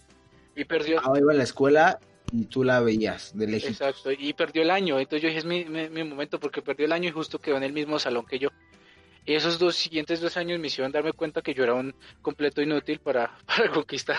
Y 0.56 0.66
perdió, 0.66 1.00
Ah, 1.04 1.14
iba 1.20 1.32
a 1.32 1.36
la 1.36 1.44
escuela 1.44 2.00
y 2.32 2.46
tú 2.46 2.64
la 2.64 2.80
veías 2.80 3.38
de 3.38 3.46
lejos. 3.48 3.70
exacto, 3.70 4.12
y 4.12 4.34
perdió 4.34 4.64
el 4.64 4.72
año. 4.72 5.00
Entonces 5.00 5.22
yo 5.22 5.28
dije, 5.28 5.40
es 5.40 5.46
mi, 5.46 5.66
mi, 5.66 5.90
mi 5.90 6.04
momento 6.04 6.40
porque 6.40 6.64
perdió 6.64 6.88
el 6.88 6.92
año 6.92 7.10
y 7.10 7.12
justo 7.12 7.38
quedó 7.40 7.58
en 7.58 7.64
el 7.64 7.74
mismo 7.74 8.00
salón 8.00 8.26
que 8.26 8.40
yo. 8.40 8.50
Y 9.26 9.34
esos 9.34 9.58
dos 9.58 9.76
siguientes 9.76 10.22
dos 10.22 10.38
años 10.38 10.60
me 10.60 10.68
hicieron 10.68 10.92
darme 10.92 11.14
cuenta 11.14 11.42
que 11.42 11.54
yo 11.54 11.64
era 11.64 11.74
un 11.74 11.96
completo 12.22 12.62
inútil 12.62 13.00
para, 13.00 13.38
para 13.46 13.72
conquistar. 13.72 14.18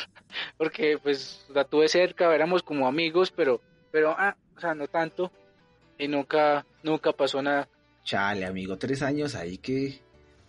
Porque 0.59 0.99
pues 1.01 1.47
la 1.55 1.65
tuve 1.65 1.89
cerca, 1.89 2.35
éramos 2.35 2.63
como 2.63 2.89
amigos, 2.89 3.31
pero, 3.31 3.61
pero, 3.93 4.11
ah, 4.19 4.37
o 4.57 4.61
sea, 4.61 4.75
no 4.75 4.89
tanto. 4.89 5.31
Y 5.99 6.09
nunca, 6.09 6.67
nunca 6.83 7.13
pasó 7.13 7.41
nada. 7.41 7.69
Chale, 8.05 8.45
amigo, 8.45 8.77
tres 8.77 9.03
años 9.03 9.35
ahí 9.35 9.59
que... 9.59 10.01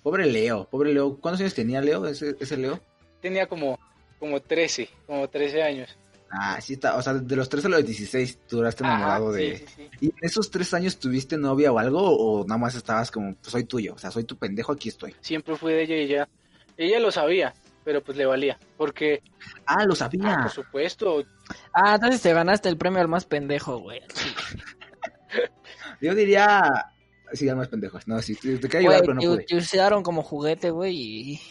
Pobre 0.04 0.26
Leo, 0.26 0.66
pobre 0.70 0.94
Leo. 0.94 1.18
¿Cuántos 1.18 1.42
años 1.42 1.54
tenía 1.54 1.82
Leo, 1.82 2.06
ese, 2.08 2.36
ese 2.40 2.56
Leo? 2.56 2.80
Tenía 3.22 3.48
como, 3.48 3.78
como 4.20 4.42
13, 4.42 4.90
como 5.06 5.28
13 5.28 5.64
años. 5.64 5.98
Ah, 6.30 6.60
sí 6.60 6.74
está, 6.74 6.96
o 6.98 7.02
sea, 7.02 7.14
de 7.14 7.36
los 7.36 7.48
13 7.48 7.68
a 7.68 7.70
los 7.70 7.86
16 7.86 8.40
duraste 8.50 8.84
Ajá, 8.84 8.96
enamorado 8.96 9.34
sí, 9.34 9.42
de... 9.42 9.58
sí, 9.60 9.66
sí. 9.76 9.90
¿Y 10.02 10.06
en 10.08 10.16
esos 10.22 10.52
tres 10.52 10.74
años 10.74 11.00
tuviste 11.00 11.38
novia 11.38 11.72
o 11.72 11.80
algo? 11.80 12.00
¿O 12.02 12.46
nada 12.46 12.58
más 12.58 12.76
estabas 12.76 13.12
como, 13.12 13.34
pues 13.36 13.52
soy 13.52 13.64
tuyo? 13.64 13.94
O 13.94 13.98
sea, 13.98 14.12
soy 14.12 14.26
tu 14.26 14.36
pendejo, 14.38 14.72
aquí 14.74 14.90
estoy. 14.90 15.16
Siempre 15.22 15.56
fui 15.56 15.72
de 15.74 15.84
ella 15.84 15.96
y 15.96 16.02
ella, 16.02 16.30
ella 16.76 17.00
lo 17.00 17.12
sabía, 17.12 17.54
pero 17.86 18.04
pues 18.04 18.18
le 18.18 18.26
valía. 18.26 18.60
Porque, 18.76 19.24
Ah, 19.66 19.86
lo 19.86 19.94
ah, 19.94 19.96
sabía. 19.96 20.40
por 20.44 20.52
supuesto, 20.52 21.24
Ah, 21.72 21.96
entonces 21.96 22.22
te 22.22 22.34
ganaste 22.34 22.68
el 22.68 22.78
premio 22.78 23.00
al 23.00 23.08
más 23.08 23.26
pendejo, 23.26 23.80
güey. 23.80 24.02
Yo 26.02 26.14
diría... 26.14 26.86
Sí, 27.34 27.46
ya 27.46 27.56
más 27.56 27.68
pendejos. 27.68 28.08
No, 28.08 28.22
sí, 28.22 28.36
te, 28.36 28.58
te 28.58 28.70
quería 28.70 28.90
ayudar, 28.90 29.02
pero 29.02 29.14
no 29.16 29.22
te, 29.22 29.28
pude. 29.28 29.44
te 29.44 29.56
usaron 29.56 30.02
como 30.04 30.24
juguete, 30.24 30.70
güey, 30.72 30.96
y... 30.96 31.42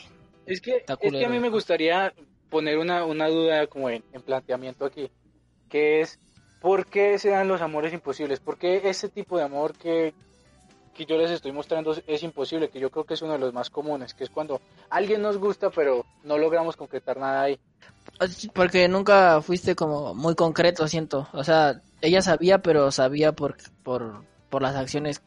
Es 0.46 0.60
que, 0.60 0.84
es 0.86 1.12
que 1.12 1.24
a 1.24 1.28
mí 1.28 1.40
me 1.40 1.48
gustaría 1.50 2.14
poner 2.50 2.78
una, 2.78 3.04
una 3.04 3.28
duda 3.28 3.66
como 3.66 3.90
en, 3.90 4.04
en 4.12 4.22
planteamiento 4.22 4.84
aquí, 4.84 5.10
que 5.68 6.00
es, 6.00 6.18
¿por 6.60 6.86
qué 6.86 7.18
se 7.18 7.30
dan 7.30 7.48
los 7.48 7.60
amores 7.60 7.92
imposibles? 7.92 8.40
¿Por 8.40 8.58
qué 8.58 8.88
ese 8.88 9.08
tipo 9.08 9.36
de 9.38 9.44
amor 9.44 9.74
que, 9.76 10.14
que 10.94 11.06
yo 11.06 11.16
les 11.16 11.30
estoy 11.30 11.52
mostrando 11.52 11.94
es 12.06 12.22
imposible? 12.22 12.70
Que 12.70 12.80
yo 12.80 12.90
creo 12.90 13.04
que 13.04 13.14
es 13.14 13.22
uno 13.22 13.32
de 13.32 13.38
los 13.38 13.52
más 13.52 13.70
comunes, 13.70 14.14
que 14.14 14.24
es 14.24 14.30
cuando 14.30 14.60
alguien 14.90 15.22
nos 15.22 15.38
gusta 15.38 15.70
pero 15.70 16.04
no 16.24 16.38
logramos 16.38 16.76
concretar 16.76 17.18
nada 17.18 17.42
ahí. 17.42 17.58
Porque 18.54 18.88
nunca 18.88 19.42
fuiste 19.42 19.74
como 19.74 20.14
muy 20.14 20.34
concreto, 20.34 20.88
siento. 20.88 21.28
O 21.32 21.44
sea, 21.44 21.82
ella 22.00 22.22
sabía, 22.22 22.58
pero 22.58 22.90
sabía 22.90 23.32
por, 23.32 23.56
por, 23.82 24.24
por 24.48 24.62
las 24.62 24.76
acciones 24.76 25.22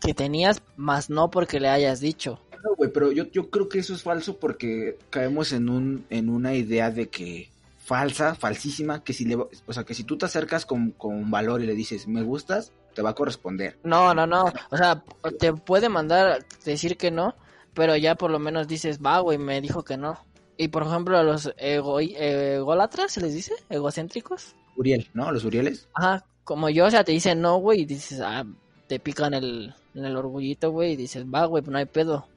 que 0.00 0.14
tenías, 0.14 0.62
más 0.76 1.10
no 1.10 1.30
porque 1.30 1.60
le 1.60 1.68
hayas 1.68 2.00
dicho. 2.00 2.40
No, 2.64 2.74
güey, 2.76 2.92
pero 2.92 3.12
yo, 3.12 3.24
yo 3.30 3.50
creo 3.50 3.68
que 3.68 3.78
eso 3.78 3.94
es 3.94 4.02
falso 4.02 4.38
porque 4.38 4.98
caemos 5.10 5.52
en 5.52 5.68
un 5.68 6.04
en 6.10 6.28
una 6.28 6.54
idea 6.54 6.90
de 6.90 7.08
que 7.08 7.48
falsa, 7.90 8.34
falsísima, 8.34 9.02
que 9.02 9.12
si 9.12 9.24
le, 9.24 9.34
o 9.34 9.72
sea, 9.72 9.82
que 9.82 9.94
si 9.94 10.04
tú 10.04 10.16
te 10.16 10.26
acercas 10.26 10.64
con, 10.64 10.92
con 10.92 11.28
valor 11.30 11.60
y 11.60 11.66
le 11.66 11.74
dices, 11.74 12.06
me 12.06 12.22
gustas, 12.22 12.72
te 12.94 13.02
va 13.02 13.10
a 13.10 13.14
corresponder. 13.14 13.78
No, 13.82 14.14
no, 14.14 14.26
no. 14.26 14.44
O 14.70 14.76
sea, 14.76 15.02
te 15.40 15.52
puede 15.52 15.88
mandar 15.88 16.46
decir 16.64 16.96
que 16.96 17.10
no, 17.10 17.34
pero 17.74 17.96
ya 17.96 18.14
por 18.14 18.30
lo 18.30 18.38
menos 18.38 18.68
dices, 18.68 19.00
va, 19.04 19.18
güey, 19.18 19.38
me 19.38 19.60
dijo 19.60 19.82
que 19.82 19.96
no. 19.96 20.24
Y 20.56 20.68
por 20.68 20.84
ejemplo, 20.84 21.18
a 21.18 21.22
los 21.22 21.52
ego, 21.56 21.98
ególatras, 21.98 23.12
¿se 23.12 23.20
les 23.22 23.34
dice? 23.34 23.54
Egocéntricos. 23.70 24.54
Uriel, 24.76 25.08
¿no? 25.14 25.32
Los 25.32 25.44
Urieles. 25.44 25.88
Ajá, 25.94 26.24
como 26.44 26.68
yo, 26.68 26.86
o 26.86 26.90
sea, 26.90 27.02
te 27.02 27.12
dicen 27.12 27.40
no, 27.40 27.56
güey, 27.56 27.80
y 27.80 27.86
dices, 27.86 28.20
ah, 28.20 28.44
te 28.86 29.00
pican 29.00 29.34
el, 29.34 29.74
en 29.94 30.04
el 30.04 30.16
orgullito, 30.16 30.70
güey, 30.70 30.92
y 30.92 30.96
dices, 30.96 31.24
va, 31.24 31.46
güey, 31.46 31.62
pues 31.62 31.72
no 31.72 31.78
hay 31.78 31.86
pedo. 31.86 32.28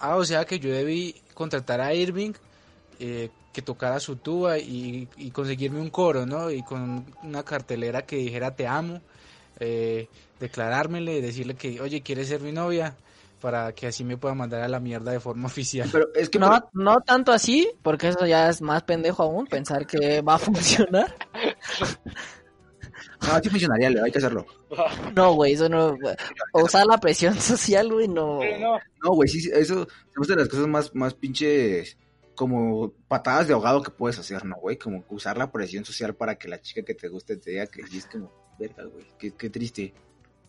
Ah, 0.00 0.16
o 0.16 0.24
sea 0.24 0.44
que 0.44 0.58
yo 0.58 0.70
debí 0.72 1.14
contratar 1.34 1.80
a 1.80 1.94
Irving, 1.94 2.32
eh, 2.98 3.30
que 3.52 3.62
tocara 3.62 4.00
su 4.00 4.16
tuba 4.16 4.58
y, 4.58 5.08
y 5.16 5.30
conseguirme 5.30 5.80
un 5.80 5.90
coro, 5.90 6.26
¿no? 6.26 6.50
Y 6.50 6.62
con 6.62 7.04
una 7.22 7.42
cartelera 7.42 8.02
que 8.02 8.16
dijera 8.16 8.54
te 8.54 8.66
amo, 8.66 9.00
eh, 9.58 10.08
declarármele, 10.38 11.20
decirle 11.20 11.54
que, 11.54 11.80
oye, 11.80 12.02
¿quieres 12.02 12.28
ser 12.28 12.40
mi 12.40 12.52
novia? 12.52 12.96
Para 13.40 13.72
que 13.72 13.86
así 13.86 14.04
me 14.04 14.16
pueda 14.18 14.34
mandar 14.34 14.62
a 14.62 14.68
la 14.68 14.80
mierda 14.80 15.12
de 15.12 15.20
forma 15.20 15.46
oficial. 15.52 15.88
Pero 15.92 16.06
es 16.14 16.28
que 16.28 16.38
No, 16.38 16.68
no 16.72 17.00
tanto 17.00 17.32
así, 17.32 17.70
porque 17.82 18.08
eso 18.08 18.26
ya 18.26 18.48
es 18.48 18.62
más 18.62 18.82
pendejo 18.84 19.22
aún, 19.22 19.46
pensar 19.46 19.86
que 19.86 20.22
va 20.22 20.34
a 20.34 20.38
funcionar. 20.38 21.14
no, 23.20 23.40
sí 23.42 23.50
funcionaría, 23.50 23.90
Leo, 23.90 24.04
hay 24.04 24.12
que 24.12 24.18
hacerlo. 24.18 24.46
No, 25.14 25.34
güey, 25.34 25.52
eso 25.54 25.68
no. 25.68 25.96
Usar 26.52 26.86
la 26.86 26.98
presión 26.98 27.34
social, 27.40 27.92
güey, 27.92 28.08
no. 28.08 28.40
No, 28.58 28.78
No, 29.02 29.10
güey, 29.14 29.28
sí, 29.28 29.40
sí, 29.40 29.50
eso 29.52 29.86
hace 30.20 30.32
de 30.32 30.38
las 30.38 30.48
cosas 30.48 30.66
más, 30.66 30.94
más 30.94 31.14
pinches 31.14 31.96
como 32.34 32.92
patadas 33.08 33.48
de 33.48 33.54
ahogado 33.54 33.82
que 33.82 33.90
puedes 33.90 34.18
hacer, 34.18 34.44
¿no, 34.44 34.56
güey? 34.56 34.78
Como 34.78 35.04
usar 35.10 35.36
la 35.36 35.52
presión 35.52 35.84
social 35.84 36.14
para 36.14 36.36
que 36.36 36.48
la 36.48 36.60
chica 36.60 36.82
que 36.82 36.94
te 36.94 37.08
guste 37.08 37.36
te 37.36 37.50
diga 37.50 37.66
que 37.66 37.86
sí 37.86 37.98
es 37.98 38.06
como, 38.06 38.32
verga, 38.58 38.84
güey, 38.84 39.06
qué, 39.18 39.32
qué 39.32 39.50
triste. 39.50 39.92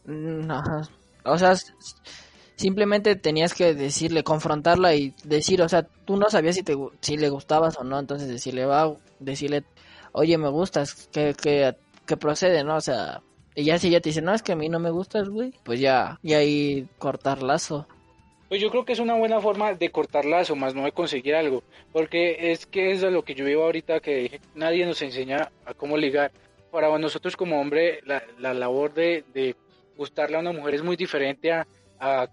Mm, 0.06 0.50
Ajá. 0.50 0.90
O 1.26 1.38
sea, 1.38 1.54
simplemente 2.56 3.16
tenías 3.16 3.54
que 3.54 3.74
decirle, 3.74 4.24
confrontarla 4.24 4.96
y 4.96 5.14
decir, 5.24 5.62
o 5.62 5.70
sea, 5.70 5.84
tú 5.84 6.16
no 6.16 6.30
sabías 6.30 6.56
si 6.56 6.64
te 6.64 6.78
si 7.02 7.18
le 7.18 7.30
gustabas 7.30 7.78
o 7.78 7.84
no, 7.84 8.00
entonces 8.00 8.28
decirle, 8.28 8.66
va, 8.66 8.96
decirle, 9.20 9.64
oye, 10.12 10.38
me 10.38 10.50
gustas, 10.50 11.10
que, 11.12 11.34
que, 11.34 11.76
que 12.06 12.18
procede, 12.18 12.64
¿no? 12.64 12.76
O 12.76 12.82
sea, 12.82 13.22
y 13.56 13.66
ya 13.66 13.78
si 13.78 13.90
ella 13.90 14.02
te 14.02 14.10
dice, 14.10 14.22
no, 14.22 14.34
es 14.34 14.42
que 14.42 14.54
a 14.54 14.56
mí 14.56 14.70
no 14.70 14.80
me 14.80 14.92
gustas, 14.92 15.30
güey, 15.30 15.54
pues 15.64 15.80
ya, 15.80 16.20
y 16.24 16.34
ahí 16.34 16.88
cortar 16.98 17.44
lazo. 17.44 17.88
Pues 18.52 18.62
yo 18.62 18.70
creo 18.70 18.84
que 18.84 18.92
es 18.92 19.00
una 19.00 19.16
buena 19.16 19.40
forma 19.40 19.74
de 19.74 19.92
cortar 19.92 20.26
lazo, 20.26 20.58
más 20.58 20.76
no 20.76 20.84
de 20.84 20.92
conseguir 20.92 21.36
algo. 21.36 21.64
Porque 21.94 22.52
es 22.52 22.66
que 22.66 22.92
es 22.92 23.00
de 23.00 23.10
lo 23.10 23.24
que 23.24 23.34
yo 23.34 23.46
vivo 23.46 23.64
ahorita, 23.64 24.02
que 24.02 24.42
nadie 24.56 24.86
nos 24.86 25.02
enseña 25.02 25.50
a 25.66 25.74
cómo 25.74 25.96
ligar. 25.96 26.34
Para 26.70 26.98
nosotros 27.00 27.38
como 27.38 27.62
hombre, 27.62 28.02
la, 28.06 28.22
la 28.40 28.54
labor 28.54 28.94
de, 28.94 29.56
gustarle 29.96 30.36
a 30.36 30.42
una 30.42 30.52
mujer 30.52 30.76
es 30.76 30.84
muy 30.84 30.98
diferente 30.98 31.54
a, 31.54 31.66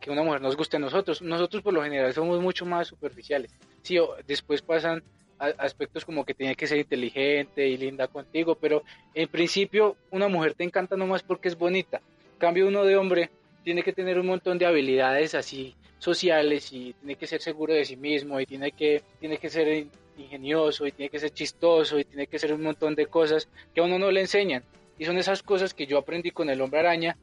que 0.01 0.11
una 0.11 0.25
mujer 0.25 0.41
nos 0.41 0.57
guste 0.57 0.77
a 0.77 0.81
nosotros. 0.81 1.23
Nosotros 1.23 1.63
por 1.63 1.73
lo 1.73 1.85
general 1.85 2.13
somos 2.13 2.41
mucho 2.41 2.67
más 2.67 2.89
superficiales. 2.89 3.53
Sí, 3.83 3.97
después 4.27 4.61
pasan 4.61 5.05
aspectos 5.39 6.05
como 6.05 6.25
que 6.25 6.35
tiene 6.35 6.55
que 6.57 6.67
ser 6.67 6.79
inteligente 6.79 7.67
y 7.67 7.77
linda 7.77 8.09
contigo, 8.09 8.55
pero 8.57 8.83
en 9.15 9.29
principio 9.29 9.97
una 10.11 10.29
mujer 10.29 10.55
te 10.55 10.65
encanta 10.65 10.97
nomás 10.97 11.23
porque 11.23 11.49
es 11.49 11.57
bonita. 11.57 12.01
Cambio 12.39 12.67
uno 12.69 12.85
de 12.85 12.97
hombre 12.97 13.31
tiene 13.65 13.83
que 13.83 13.93
tener 13.93 14.19
un 14.19 14.27
montón 14.27 14.59
de 14.59 14.67
habilidades 14.67 15.35
así 15.35 15.75
sociales 15.99 16.73
y 16.73 16.93
tiene 16.95 17.17
que 17.17 17.27
ser 17.27 17.41
seguro 17.41 17.75
de 17.75 17.85
sí 17.85 17.97
mismo 17.97 18.41
y 18.41 18.47
tiene 18.47 18.73
que, 18.73 19.03
tiene 19.21 19.39
que 19.39 19.51
ser 19.51 19.69
in- 19.69 19.91
ingenioso 20.17 20.87
y 20.87 20.93
tiene 20.93 21.11
que 21.11 21.19
ser 21.19 21.31
chistoso 21.31 21.99
y 21.99 22.05
tiene 22.05 22.27
que 22.27 22.39
ser 22.39 22.53
un 22.53 22.63
montón 22.63 22.95
de 22.95 23.07
cosas 23.07 23.49
que 23.75 23.81
a 23.81 23.85
uno 23.85 23.99
no 23.99 24.11
le 24.11 24.21
enseñan. 24.21 24.63
Y 24.99 25.05
son 25.05 25.19
esas 25.19 25.43
cosas 25.43 25.75
que 25.75 25.87
yo 25.87 25.99
aprendí 25.99 26.31
con 26.31 26.51
el 26.51 26.61
hombre 26.61 26.81
araña. 26.81 27.17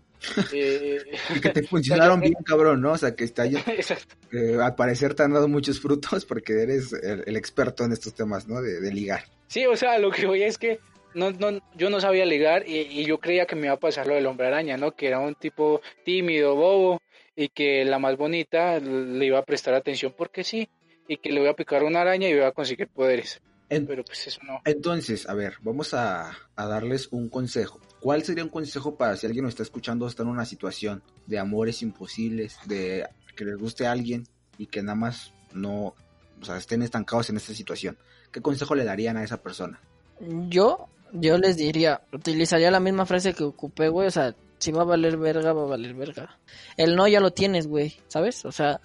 Eh, 0.54 1.00
Y 1.36 1.40
que 1.42 1.50
te 1.50 1.64
funcionaron 1.68 2.20
bien, 2.22 2.34
cabrón, 2.46 2.82
¿no? 2.82 2.94
O 2.94 2.98
sea, 2.98 3.16
que 3.16 3.24
está 3.24 3.46
exacto. 3.68 4.16
que 4.30 4.56
al 4.62 4.76
parecer 4.76 5.14
te 5.14 5.24
han 5.24 5.34
dado 5.34 5.48
muchos 5.48 5.80
frutos 5.80 6.26
porque 6.26 6.62
eres 6.64 6.94
el, 6.94 7.24
el 7.26 7.36
experto 7.38 7.84
en 7.84 7.92
estos 7.94 8.14
temas, 8.14 8.48
¿no? 8.48 8.62
De, 8.62 8.80
de 8.82 8.92
ligar. 8.94 9.24
Sí, 9.48 9.66
o 9.66 9.76
sea, 9.76 10.00
lo 10.00 10.12
que 10.12 10.26
voy 10.26 10.44
es 10.44 10.58
que 10.58 10.80
no, 11.14 11.32
no, 11.32 11.60
yo 11.76 11.90
no 11.90 12.02
sabía 12.02 12.26
ligar 12.26 12.68
y, 12.68 12.80
y 12.80 13.06
yo 13.06 13.20
creía 13.20 13.46
que 13.46 13.56
me 13.56 13.68
iba 13.68 13.76
a 13.76 13.80
pasar 13.80 14.08
lo 14.08 14.16
del 14.16 14.26
hombre 14.26 14.48
araña, 14.48 14.78
¿no? 14.78 14.96
Que 14.96 15.08
era 15.08 15.20
un 15.20 15.36
tipo 15.36 15.82
tímido, 16.04 16.56
bobo 16.56 17.02
y 17.36 17.50
que 17.50 17.86
la 17.86 18.00
más 18.00 18.18
bonita 18.18 18.80
le 18.80 19.26
iba 19.26 19.40
a 19.40 19.44
prestar 19.46 19.74
atención 19.74 20.14
porque 20.18 20.44
sí 20.44 20.70
y 21.08 21.18
que 21.18 21.32
le 21.32 21.40
voy 21.40 21.50
a 21.50 21.54
picar 21.54 21.84
una 21.84 22.02
araña 22.02 22.28
y 22.28 22.32
iba 22.34 22.48
a 22.48 22.52
conseguir 22.52 22.88
poderes. 22.88 23.42
En- 23.70 23.88
Pero 23.88 24.04
pues 24.04 24.28
eso 24.28 24.40
no. 24.44 24.62
entonces, 24.66 25.28
a 25.28 25.34
ver, 25.34 25.54
vamos 25.62 25.94
a, 25.94 26.32
a 26.56 26.66
darles 26.68 27.08
un 27.12 27.30
consejo. 27.30 27.80
¿Cuál 28.06 28.24
sería 28.24 28.44
un 28.44 28.52
consejo 28.52 28.98
para 28.98 29.18
si 29.18 29.26
alguien 29.26 29.46
nos 29.46 29.54
está 29.54 29.64
escuchando, 29.64 30.06
está 30.06 30.22
en 30.22 30.30
una 30.30 30.46
situación 30.46 31.02
de 31.26 31.40
amores 31.40 31.82
imposibles, 31.82 32.56
de 32.68 33.08
que 33.36 33.46
les 33.46 33.58
guste 33.58 33.88
a 33.88 33.92
alguien 33.92 34.28
y 34.60 34.68
que 34.68 34.84
nada 34.84 34.94
más 34.94 35.34
no, 35.54 35.96
o 36.40 36.46
sea, 36.46 36.58
estén 36.58 36.84
estancados 36.84 37.32
en 37.32 37.38
esta 37.38 37.56
situación? 37.56 37.98
¿Qué 38.32 38.44
consejo 38.44 38.76
le 38.76 38.84
darían 38.84 39.18
a 39.18 39.24
esa 39.24 39.42
persona? 39.42 39.82
Yo, 40.20 40.88
yo 41.14 41.40
les 41.40 41.58
diría, 41.58 42.04
utilizaría 42.14 42.70
la 42.70 42.80
misma 42.80 43.08
frase 43.08 43.34
que 43.34 43.44
ocupé, 43.44 43.90
güey, 43.90 44.08
o 44.08 44.12
sea, 44.12 44.36
si 44.60 44.72
va 44.72 44.84
a 44.84 44.86
valer 44.86 45.18
verga, 45.18 45.54
va 45.54 45.64
a 45.64 45.70
valer 45.70 45.96
verga. 45.96 46.38
El 46.78 46.96
no 46.96 47.08
ya 47.08 47.20
lo 47.20 47.32
tienes, 47.32 47.66
güey, 47.66 47.96
¿sabes? 48.08 48.46
O 48.46 48.52
sea, 48.52 48.82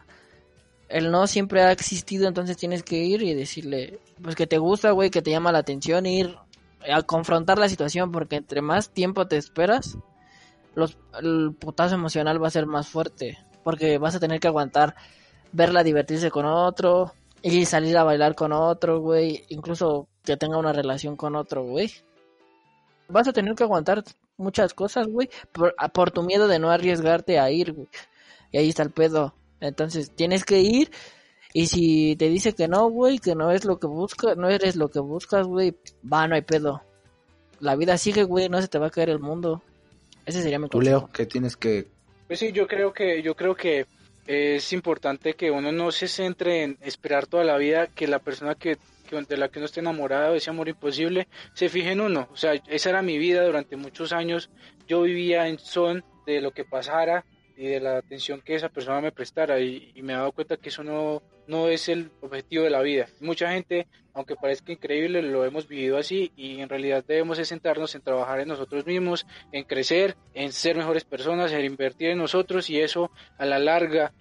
el 0.89 1.11
no 1.11 1.27
siempre 1.27 1.61
ha 1.61 1.73
existido, 1.73 2.27
entonces 2.27 2.57
tienes 2.57 2.83
que 2.83 2.97
ir 2.97 3.21
y 3.21 3.35
decirle, 3.35 4.01
pues 4.23 4.35
que 4.35 4.47
te 4.47 4.57
gusta, 4.57 4.93
güey, 4.93 5.11
que 5.11 5.21
te 5.21 5.31
llama 5.31 5.53
la 5.53 5.59
atención, 5.59 6.07
ir 6.07 6.39
a 6.89 7.03
confrontar 7.03 7.59
la 7.59 7.69
situación, 7.69 8.13
porque 8.13 8.37
entre 8.37 8.63
más 8.63 8.91
tiempo 8.91 9.27
te 9.27 9.37
esperas, 9.37 9.99
los, 10.75 10.99
el 11.21 11.55
putazo 11.59 11.95
emocional 11.95 12.43
va 12.43 12.49
a 12.49 12.53
ser 12.53 12.67
más 12.67 12.89
fuerte, 12.89 13.39
porque 13.65 13.99
vas 13.99 14.15
a 14.15 14.21
tener 14.21 14.41
que 14.41 14.49
aguantar 14.49 14.95
verla 15.53 15.83
divertirse 15.83 16.31
con 16.31 16.47
otro 16.47 17.13
y 17.43 17.65
salir 17.65 17.97
a 17.97 18.05
bailar 18.05 18.35
con 18.35 18.53
otro, 18.53 19.01
güey, 19.01 19.45
incluso 19.49 20.09
que 20.25 20.37
tenga 20.37 20.59
una 20.59 20.73
relación 20.73 21.17
con 21.17 21.35
otro, 21.35 21.65
güey. 21.65 21.91
Vas 23.09 23.27
a 23.27 23.33
tener 23.33 23.55
que 23.55 23.65
aguantar 23.65 24.05
muchas 24.37 24.75
cosas, 24.75 25.09
güey, 25.09 25.29
por, 25.53 25.75
por 25.93 26.11
tu 26.11 26.23
miedo 26.23 26.49
de 26.49 26.59
no 26.59 26.71
arriesgarte 26.71 27.39
a 27.39 27.51
ir, 27.51 27.73
güey. 27.73 27.89
Y 28.53 28.59
ahí 28.59 28.69
está 28.69 28.83
el 28.83 28.91
pedo. 28.91 29.35
Entonces, 29.61 30.15
tienes 30.15 30.45
que 30.45 30.61
ir 30.61 30.91
y 31.53 31.67
si 31.67 32.17
te 32.17 32.29
dice 32.29 32.53
que 32.55 32.69
no, 32.69 32.89
güey, 32.91 33.19
que 33.19 33.35
no 33.35 33.51
es 33.51 33.65
lo 33.65 33.79
que 33.79 33.87
buscas, 33.87 34.37
no 34.37 34.49
eres 34.49 34.77
lo 34.77 34.89
que 34.89 35.01
buscas, 35.01 35.47
güey, 35.47 35.75
va, 36.11 36.27
no 36.29 36.35
hay 36.35 36.43
pedo. 36.43 36.83
La 37.61 37.77
vida 37.77 37.99
sigue, 37.99 38.23
güey, 38.25 38.49
no 38.49 38.61
se 38.63 38.69
te 38.69 38.79
va 38.79 38.87
a 38.87 38.91
caer 38.91 39.11
el 39.11 39.19
mundo. 39.19 39.63
Ese 40.27 40.43
sería 40.43 40.59
mi 40.59 40.69
Tú, 40.69 40.79
consejo. 40.79 40.99
Leo, 41.01 41.11
¿qué 41.13 41.27
tienes 41.27 41.57
que...? 41.57 41.87
Pues 42.27 42.39
sí, 42.39 42.53
yo 42.53 42.67
creo 42.69 42.93
que, 42.93 43.23
yo 43.23 43.35
creo 43.35 43.55
que 43.57 43.87
es 44.27 44.73
importante 44.73 45.35
que 45.35 45.51
uno 45.51 45.73
no 45.73 45.91
se 45.91 46.07
centre 46.07 46.63
en 46.63 46.79
esperar 46.83 47.27
toda 47.27 47.43
la 47.43 47.57
vida 47.59 47.89
que 47.89 48.07
la 48.07 48.21
persona 48.21 48.55
que, 48.55 48.77
que- 49.09 49.21
de 49.23 49.37
la 49.37 49.49
que 49.49 49.59
uno 49.59 49.67
esté 49.67 49.81
enamorado, 49.81 50.35
ese 50.37 50.51
amor 50.51 50.69
imposible, 50.69 51.27
se 51.55 51.69
fije 51.69 51.91
en 51.91 52.01
uno. 52.01 52.29
O 52.33 52.37
sea, 52.37 52.55
esa 52.69 52.91
era 52.91 53.03
mi 53.03 53.19
vida 53.19 53.45
durante 53.45 53.77
muchos 53.77 54.13
años. 54.13 54.51
Yo 54.87 55.03
vivía 55.03 55.49
en 55.49 55.59
son 55.59 56.05
de 56.27 56.41
lo 56.41 56.53
que 56.53 56.65
pasara 56.65 57.25
y 57.57 57.67
de 57.67 57.81
la 57.81 57.99
atención 57.99 58.41
que 58.41 58.55
esa 58.55 58.69
persona 58.69 59.01
me 59.01 59.11
prestara 59.13 59.59
y, 59.59 59.91
y 59.95 60.03
me 60.03 60.13
he 60.13 60.17
dado 60.17 60.33
cuenta 60.33 60.57
que 60.57 60.69
eso 60.69 60.85
no, 60.85 61.23
no 61.51 61.69
es 61.69 61.89
el 61.89 62.13
objetivo 62.21 62.63
de 62.63 62.71
la 62.71 62.81
vida. 62.81 63.09
Mucha 63.21 63.53
gente, 63.53 63.89
aunque 64.15 64.37
parezca 64.37 64.71
increíble, 64.71 65.21
lo 65.21 65.45
hemos 65.45 65.67
vivido 65.67 65.99
así 65.99 66.31
y 66.37 66.61
en 66.61 66.69
realidad 66.69 67.05
debemos 67.07 67.39
sentarnos 67.39 67.95
en 67.97 68.03
trabajar 68.03 68.39
en 68.39 68.49
nosotros 68.49 68.87
mismos, 68.87 69.27
en 69.51 69.65
crecer, 69.65 70.17
en 70.33 70.53
ser 70.53 70.77
mejores 70.77 71.05
personas, 71.05 71.51
en 71.53 71.65
invertir 71.65 72.11
en 72.11 72.19
nosotros 72.19 72.71
y 72.71 72.81
eso 72.81 73.11
a 73.37 73.47
la 73.47 73.59
larga 73.59 74.13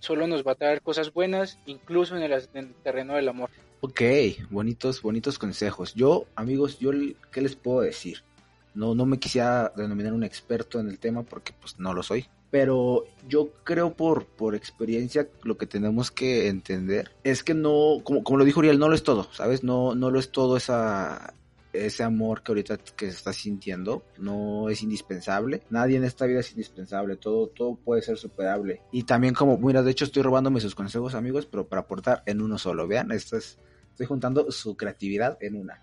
solo 0.00 0.26
nos 0.26 0.46
va 0.46 0.52
a 0.52 0.56
traer 0.56 0.82
cosas 0.82 1.12
buenas, 1.12 1.58
incluso 1.64 2.16
en 2.16 2.22
el, 2.22 2.32
en 2.32 2.48
el 2.54 2.74
terreno 2.74 3.14
del 3.14 3.28
amor. 3.28 3.50
Ok, 3.80 4.02
bonitos, 4.50 5.00
bonitos 5.00 5.38
consejos. 5.38 5.94
Yo, 5.94 6.26
amigos, 6.36 6.78
yo, 6.78 6.90
¿qué 7.32 7.40
les 7.40 7.56
puedo 7.56 7.80
decir? 7.80 8.24
No, 8.74 8.94
no 8.94 9.06
me 9.06 9.18
quisiera 9.18 9.72
denominar 9.74 10.12
un 10.12 10.24
experto 10.24 10.80
en 10.80 10.88
el 10.88 10.98
tema 10.98 11.22
porque 11.22 11.54
pues 11.58 11.78
no 11.78 11.94
lo 11.94 12.02
soy. 12.02 12.28
Pero 12.50 13.04
yo 13.28 13.50
creo 13.64 13.92
por, 13.94 14.24
por 14.24 14.54
experiencia 14.54 15.28
lo 15.42 15.58
que 15.58 15.66
tenemos 15.66 16.10
que 16.10 16.48
entender 16.48 17.10
es 17.22 17.44
que 17.44 17.52
no, 17.54 18.00
como, 18.04 18.24
como 18.24 18.38
lo 18.38 18.44
dijo 18.44 18.60
Uriel, 18.60 18.78
no 18.78 18.88
lo 18.88 18.94
es 18.94 19.02
todo, 19.02 19.28
¿sabes? 19.32 19.62
No, 19.64 19.94
no 19.94 20.10
lo 20.10 20.18
es 20.18 20.30
todo 20.32 20.56
esa, 20.56 21.34
ese 21.74 22.02
amor 22.04 22.42
que 22.42 22.52
ahorita 22.52 22.78
que 22.78 23.06
se 23.10 23.16
está 23.18 23.34
sintiendo 23.34 24.02
no 24.16 24.70
es 24.70 24.82
indispensable. 24.82 25.62
Nadie 25.68 25.98
en 25.98 26.04
esta 26.04 26.24
vida 26.24 26.40
es 26.40 26.50
indispensable. 26.52 27.16
Todo, 27.16 27.48
todo 27.48 27.74
puede 27.76 28.00
ser 28.00 28.16
superable. 28.16 28.80
Y 28.92 29.02
también 29.02 29.34
como, 29.34 29.58
mira, 29.58 29.82
de 29.82 29.90
hecho 29.90 30.06
estoy 30.06 30.22
robándome 30.22 30.60
sus 30.60 30.74
consejos, 30.74 31.14
amigos, 31.14 31.44
pero 31.44 31.68
para 31.68 31.82
aportar 31.82 32.22
en 32.24 32.40
uno 32.40 32.56
solo. 32.56 32.88
Vean, 32.88 33.12
esto 33.12 33.36
es, 33.36 33.58
estoy 33.90 34.06
juntando 34.06 34.50
su 34.50 34.74
creatividad 34.74 35.36
en 35.42 35.54
una. 35.56 35.82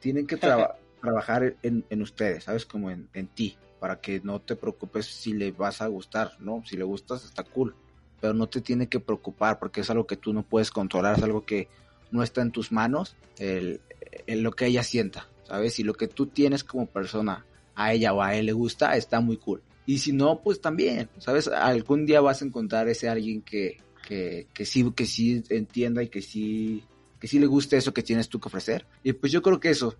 Tienen 0.00 0.26
que 0.26 0.36
traba- 0.36 0.76
trabajar 1.00 1.56
en, 1.62 1.84
en 1.88 2.02
ustedes, 2.02 2.44
¿sabes? 2.44 2.66
Como 2.66 2.90
en, 2.90 3.08
en 3.14 3.26
ti, 3.28 3.56
para 3.84 4.00
que 4.00 4.22
no 4.24 4.40
te 4.40 4.56
preocupes 4.56 5.04
si 5.04 5.34
le 5.34 5.52
vas 5.52 5.82
a 5.82 5.88
gustar, 5.88 6.32
¿no? 6.40 6.62
Si 6.64 6.74
le 6.74 6.84
gustas, 6.84 7.22
está 7.22 7.44
cool. 7.44 7.76
Pero 8.18 8.32
no 8.32 8.48
te 8.48 8.62
tiene 8.62 8.88
que 8.88 8.98
preocupar 8.98 9.58
porque 9.58 9.82
es 9.82 9.90
algo 9.90 10.06
que 10.06 10.16
tú 10.16 10.32
no 10.32 10.42
puedes 10.42 10.70
controlar, 10.70 11.18
es 11.18 11.22
algo 11.22 11.44
que 11.44 11.68
no 12.10 12.22
está 12.22 12.40
en 12.40 12.50
tus 12.50 12.72
manos, 12.72 13.14
el, 13.36 13.82
lo 14.26 14.52
que 14.52 14.64
ella 14.64 14.82
sienta, 14.82 15.28
¿sabes? 15.42 15.74
Si 15.74 15.82
lo 15.82 15.92
que 15.92 16.08
tú 16.08 16.28
tienes 16.28 16.64
como 16.64 16.86
persona 16.86 17.44
a 17.74 17.92
ella 17.92 18.14
o 18.14 18.22
a 18.22 18.34
él 18.34 18.46
le 18.46 18.54
gusta, 18.54 18.96
está 18.96 19.20
muy 19.20 19.36
cool. 19.36 19.60
Y 19.84 19.98
si 19.98 20.14
no, 20.14 20.40
pues 20.40 20.62
también, 20.62 21.10
¿sabes? 21.18 21.48
Algún 21.48 22.06
día 22.06 22.22
vas 22.22 22.40
a 22.40 22.46
encontrar 22.46 22.88
ese 22.88 23.10
alguien 23.10 23.42
que, 23.42 23.82
que, 24.08 24.46
que 24.54 24.64
sí, 24.64 24.90
que 24.92 25.04
sí 25.04 25.44
entienda 25.50 26.02
y 26.02 26.08
que 26.08 26.22
sí, 26.22 26.82
que 27.20 27.28
sí 27.28 27.38
le 27.38 27.44
guste 27.44 27.76
eso 27.76 27.92
que 27.92 28.02
tienes 28.02 28.30
tú 28.30 28.40
que 28.40 28.48
ofrecer. 28.48 28.86
Y 29.02 29.12
pues 29.12 29.30
yo 29.30 29.42
creo 29.42 29.60
que 29.60 29.68
eso, 29.68 29.94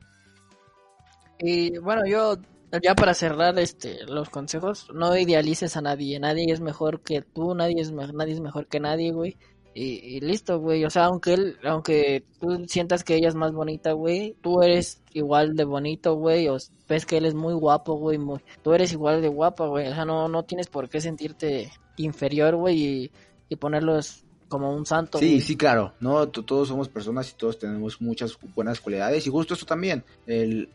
Y 1.39 1.77
bueno, 1.77 2.07
yo 2.07 2.39
ya 2.83 2.95
para 2.95 3.15
cerrar 3.15 3.59
este 3.59 4.05
los 4.07 4.31
consejos, 4.31 4.89
no 4.93 5.17
idealices 5.17 5.77
a 5.77 5.83
nadie, 5.83 6.19
nadie 6.19 6.53
es 6.53 6.61
mejor 6.61 7.01
que 7.01 7.23
tú, 7.23 7.55
nadie 7.55 7.81
es 7.81 7.93
nadie 7.93 8.35
es 8.35 8.41
mejor 8.41 8.67
que 8.67 8.81
nadie, 8.81 9.13
güey. 9.13 9.37
Y, 9.77 10.17
y 10.17 10.21
listo, 10.21 10.61
güey. 10.61 10.85
O 10.85 10.91
sea, 10.91 11.07
aunque 11.07 11.35
él, 11.35 11.57
aunque 11.65 12.25
tú 12.41 12.65
sientas 12.69 13.03
que 13.03 13.17
ella 13.17 13.29
es 13.29 13.35
más 13.35 13.53
bonita, 13.53 13.93
güey, 13.93 14.37
tú 14.41 14.63
eres 14.63 15.03
igual 15.13 15.57
de 15.57 15.65
bonito, 15.65 16.15
güey. 16.15 16.49
O 16.49 16.57
ves 16.89 17.07
que 17.07 17.17
él 17.17 17.27
es 17.27 17.35
muy 17.35 17.55
guapo, 17.55 17.95
güey. 17.95 18.17
Muy, 18.19 18.41
tú 18.63 18.73
eres 18.73 18.93
igual 18.93 19.21
de 19.21 19.29
guapa, 19.29 19.67
güey. 19.67 19.89
O 19.89 19.95
sea, 19.95 20.05
no, 20.05 20.29
no 20.29 20.45
tienes 20.45 20.69
por 20.69 20.89
qué 20.89 21.01
sentirte 21.01 21.73
inferior, 21.97 22.55
güey, 22.55 22.81
y, 22.81 23.11
y 23.49 23.57
ponerlos 23.57 24.25
como 24.49 24.73
un 24.73 24.87
santo. 24.87 25.19
Sí, 25.19 25.31
güey. 25.31 25.41
sí, 25.41 25.57
claro, 25.57 25.95
¿no? 25.99 26.29
Todos 26.29 26.69
somos 26.69 26.89
personas 26.89 27.31
y 27.33 27.35
todos 27.35 27.59
tenemos 27.59 28.01
muchas 28.01 28.39
buenas 28.55 28.81
cualidades 28.81 29.27
y 29.27 29.31
justo 29.31 29.55
eso 29.55 29.67
también, 29.67 30.05
el, 30.27 30.69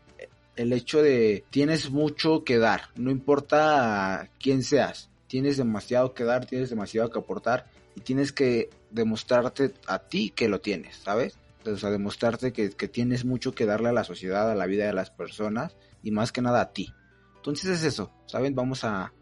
el 0.56 0.72
hecho 0.72 1.02
de 1.02 1.44
tienes 1.50 1.90
mucho 1.90 2.44
que 2.44 2.58
dar, 2.58 2.90
no 2.96 3.10
importa 3.10 4.30
quién 4.38 4.62
seas, 4.62 5.10
tienes 5.26 5.56
demasiado 5.56 6.14
que 6.14 6.24
dar, 6.24 6.46
tienes 6.46 6.70
demasiado 6.70 7.10
que 7.10 7.18
aportar 7.18 7.66
y 7.94 8.00
tienes 8.00 8.32
que 8.32 8.70
demostrarte 8.90 9.74
a 9.86 10.00
ti 10.00 10.30
que 10.30 10.48
lo 10.48 10.60
tienes, 10.60 10.96
¿sabes? 10.96 11.38
O 11.64 11.76
sea, 11.76 11.90
demostrarte 11.90 12.52
que, 12.52 12.70
que 12.70 12.88
tienes 12.88 13.24
mucho 13.24 13.52
que 13.52 13.66
darle 13.66 13.90
a 13.90 13.92
la 13.92 14.04
sociedad, 14.04 14.50
a 14.50 14.54
la 14.54 14.66
vida 14.66 14.86
de 14.86 14.92
las 14.92 15.10
personas 15.10 15.76
y 16.02 16.10
más 16.10 16.32
que 16.32 16.42
nada 16.42 16.60
a 16.60 16.72
ti. 16.72 16.92
Entonces 17.36 17.70
es 17.70 17.84
eso, 17.84 18.10
¿saben? 18.26 18.54
Vamos 18.54 18.84
a, 18.84 19.12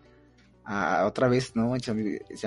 a 0.64 1.07
otra 1.07 1.29
vez, 1.29 1.57
¿no? 1.57 1.75
Se 1.79 1.95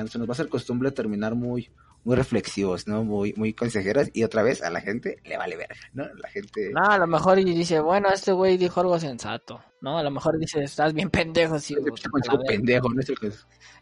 nos 0.04 0.16
va 0.16 0.30
a 0.30 0.32
hacer 0.32 0.50
costumbre 0.50 0.92
terminar 0.92 1.36
muy, 1.36 1.70
muy 2.04 2.16
reflexivos, 2.16 2.88
¿no? 2.88 3.04
Muy, 3.04 3.34
muy 3.38 3.54
consejeros 3.54 4.10
y 4.14 4.24
otra 4.24 4.42
vez 4.44 4.64
a 4.64 4.70
la 4.70 4.82
gente 4.82 5.18
le 5.24 5.38
vale 5.38 5.56
verga, 5.56 5.76
¿no? 5.94 6.06
La 6.16 6.30
gente... 6.30 6.72
No, 6.74 6.84
a 6.84 6.98
lo 6.98 7.08
mejor 7.08 7.38
y 7.40 7.44
dice, 7.44 7.80
bueno, 7.80 8.10
este 8.10 8.32
güey 8.32 8.58
dijo 8.58 8.82
algo 8.82 9.00
sensato, 9.00 9.64
¿no? 9.82 9.98
A 9.98 10.04
lo 10.04 10.10
mejor 10.10 10.40
dice, 10.40 10.64
estás 10.64 10.94
bien 10.94 11.10
pendejo, 11.10 11.60
sí, 11.60 11.76
pendejo, 12.48 12.90
no 12.90 13.02
es 13.02 13.08
que... 13.08 13.32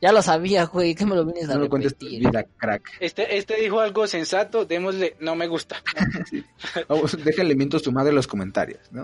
Ya 0.02 0.12
lo 0.12 0.22
sabía, 0.22 0.66
güey, 0.66 0.96
que 0.96 1.06
me 1.06 1.16
lo 1.16 1.26
vienes 1.26 1.50
a 1.50 1.56
No 1.56 1.62
lo 1.62 1.70
cuentes 1.70 1.96
tu 1.98 2.06
repetir. 2.06 2.28
vida, 2.28 2.46
crack. 2.58 2.90
Este, 3.00 3.38
este 3.38 3.56
dijo 3.56 3.80
algo 3.80 4.08
sensato, 4.08 4.66
démosle, 4.66 5.16
no 5.20 5.36
me 5.36 5.48
gusta. 5.48 5.78
Vamos, 6.90 7.18
déjenle 7.24 7.56
miento 7.56 7.78
a 7.78 7.80
su 7.80 7.92
madre 7.92 8.10
en 8.10 8.16
los 8.16 8.28
comentarios, 8.28 8.92
¿no? 8.92 9.04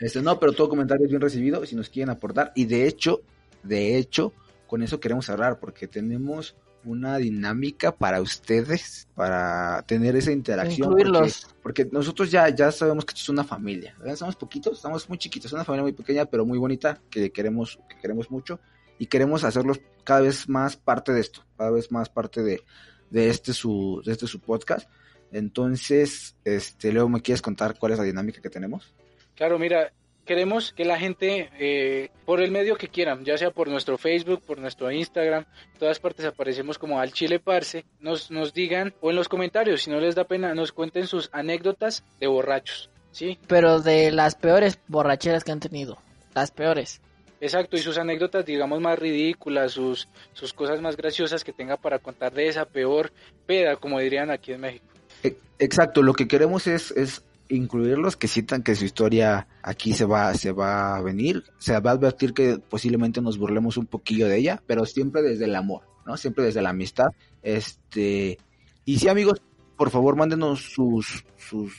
Este, 0.00 0.22
no, 0.22 0.38
pero 0.38 0.52
todo 0.52 0.68
comentario 0.68 1.04
es 1.04 1.10
bien 1.10 1.20
recibido 1.20 1.64
si 1.66 1.74
nos 1.74 1.88
quieren 1.88 2.10
aportar. 2.10 2.52
Y 2.54 2.66
de 2.66 2.86
hecho, 2.86 3.22
de 3.62 3.98
hecho, 3.98 4.32
con 4.66 4.82
eso 4.82 5.00
queremos 5.00 5.26
cerrar 5.26 5.58
porque 5.58 5.88
tenemos 5.88 6.54
una 6.84 7.18
dinámica 7.18 7.92
para 7.94 8.20
ustedes, 8.20 9.08
para 9.14 9.82
tener 9.82 10.16
esa 10.16 10.32
interacción. 10.32 10.88
Porque, 10.88 11.02
Incluirlos. 11.02 11.54
porque 11.62 11.88
nosotros 11.90 12.30
ya, 12.30 12.48
ya 12.48 12.72
sabemos 12.72 13.04
que 13.04 13.10
esto 13.10 13.22
es 13.22 13.28
una 13.28 13.44
familia. 13.44 13.94
¿verdad? 13.98 14.16
Somos 14.16 14.36
poquitos, 14.36 14.76
estamos 14.76 15.08
muy 15.08 15.18
chiquitos, 15.18 15.46
es 15.46 15.52
una 15.52 15.64
familia 15.64 15.82
muy 15.82 15.92
pequeña, 15.92 16.24
pero 16.26 16.46
muy 16.46 16.58
bonita, 16.58 17.00
que 17.10 17.30
queremos, 17.30 17.78
que 17.88 17.96
queremos 17.98 18.30
mucho. 18.30 18.60
Y 18.98 19.06
queremos 19.06 19.44
hacerlos 19.44 19.80
cada 20.04 20.22
vez 20.22 20.48
más 20.48 20.76
parte 20.76 21.12
de 21.12 21.20
esto, 21.20 21.44
cada 21.56 21.70
vez 21.70 21.92
más 21.92 22.08
parte 22.08 22.42
de, 22.42 22.62
de 23.10 23.28
este 23.28 23.52
su, 23.52 24.02
de 24.04 24.12
este 24.12 24.26
su 24.26 24.40
podcast. 24.40 24.88
Entonces, 25.30 26.36
este, 26.44 26.92
luego 26.92 27.08
me 27.08 27.20
quieres 27.20 27.42
contar 27.42 27.78
cuál 27.78 27.92
es 27.92 27.98
la 27.98 28.04
dinámica 28.04 28.40
que 28.40 28.50
tenemos. 28.50 28.94
Claro, 29.34 29.58
mira, 29.58 29.92
queremos 30.28 30.72
que 30.74 30.84
la 30.84 30.98
gente, 30.98 31.48
eh, 31.58 32.10
por 32.26 32.42
el 32.42 32.50
medio 32.50 32.76
que 32.76 32.88
quieran, 32.88 33.24
ya 33.24 33.38
sea 33.38 33.50
por 33.50 33.68
nuestro 33.68 33.96
Facebook, 33.96 34.42
por 34.46 34.58
nuestro 34.58 34.92
Instagram, 34.92 35.46
en 35.72 35.78
todas 35.78 35.98
partes 35.98 36.26
aparecemos 36.26 36.78
como 36.78 37.00
al 37.00 37.12
Chile 37.12 37.40
Parce, 37.40 37.86
nos, 37.98 38.30
nos 38.30 38.52
digan, 38.52 38.94
o 39.00 39.08
en 39.08 39.16
los 39.16 39.28
comentarios, 39.30 39.82
si 39.82 39.90
no 39.90 39.98
les 39.98 40.14
da 40.14 40.24
pena, 40.24 40.54
nos 40.54 40.72
cuenten 40.72 41.06
sus 41.06 41.30
anécdotas 41.32 42.04
de 42.20 42.26
borrachos, 42.26 42.90
¿sí? 43.10 43.38
Pero 43.48 43.80
de 43.80 44.10
las 44.12 44.34
peores 44.34 44.78
borracheras 44.86 45.44
que 45.44 45.52
han 45.52 45.60
tenido. 45.60 45.96
Las 46.34 46.50
peores. 46.50 47.00
Exacto, 47.40 47.76
y 47.76 47.80
sus 47.80 47.96
anécdotas, 47.96 48.44
digamos, 48.44 48.80
más 48.80 48.98
ridículas, 48.98 49.72
sus, 49.72 50.08
sus 50.34 50.52
cosas 50.52 50.82
más 50.82 50.96
graciosas 50.96 51.42
que 51.42 51.52
tenga 51.54 51.76
para 51.78 52.00
contar 52.00 52.34
de 52.34 52.48
esa 52.48 52.66
peor 52.66 53.12
peda, 53.46 53.76
como 53.76 53.98
dirían 53.98 54.30
aquí 54.30 54.52
en 54.52 54.60
México. 54.60 54.84
E- 55.22 55.36
Exacto, 55.58 56.02
lo 56.02 56.12
que 56.12 56.28
queremos 56.28 56.66
es, 56.66 56.90
es 56.92 57.24
incluirlos, 57.48 58.16
que 58.16 58.28
sientan 58.28 58.62
que 58.62 58.74
su 58.74 58.84
historia 58.84 59.46
aquí 59.62 59.94
se 59.94 60.04
va, 60.04 60.34
se 60.34 60.52
va 60.52 60.96
a 60.96 61.02
venir, 61.02 61.44
se 61.58 61.78
va 61.78 61.90
a 61.90 61.94
advertir 61.94 62.34
que 62.34 62.58
posiblemente 62.58 63.20
nos 63.20 63.38
burlemos 63.38 63.76
un 63.76 63.86
poquillo 63.86 64.28
de 64.28 64.38
ella, 64.38 64.62
pero 64.66 64.84
siempre 64.86 65.22
desde 65.22 65.46
el 65.46 65.54
amor, 65.54 65.82
¿no? 66.06 66.16
Siempre 66.16 66.44
desde 66.44 66.62
la 66.62 66.70
amistad. 66.70 67.08
Este, 67.42 68.38
y 68.84 68.98
sí, 68.98 69.08
amigos, 69.08 69.40
por 69.76 69.90
favor, 69.90 70.16
mándenos 70.16 70.72
sus, 70.72 71.24
sus, 71.36 71.72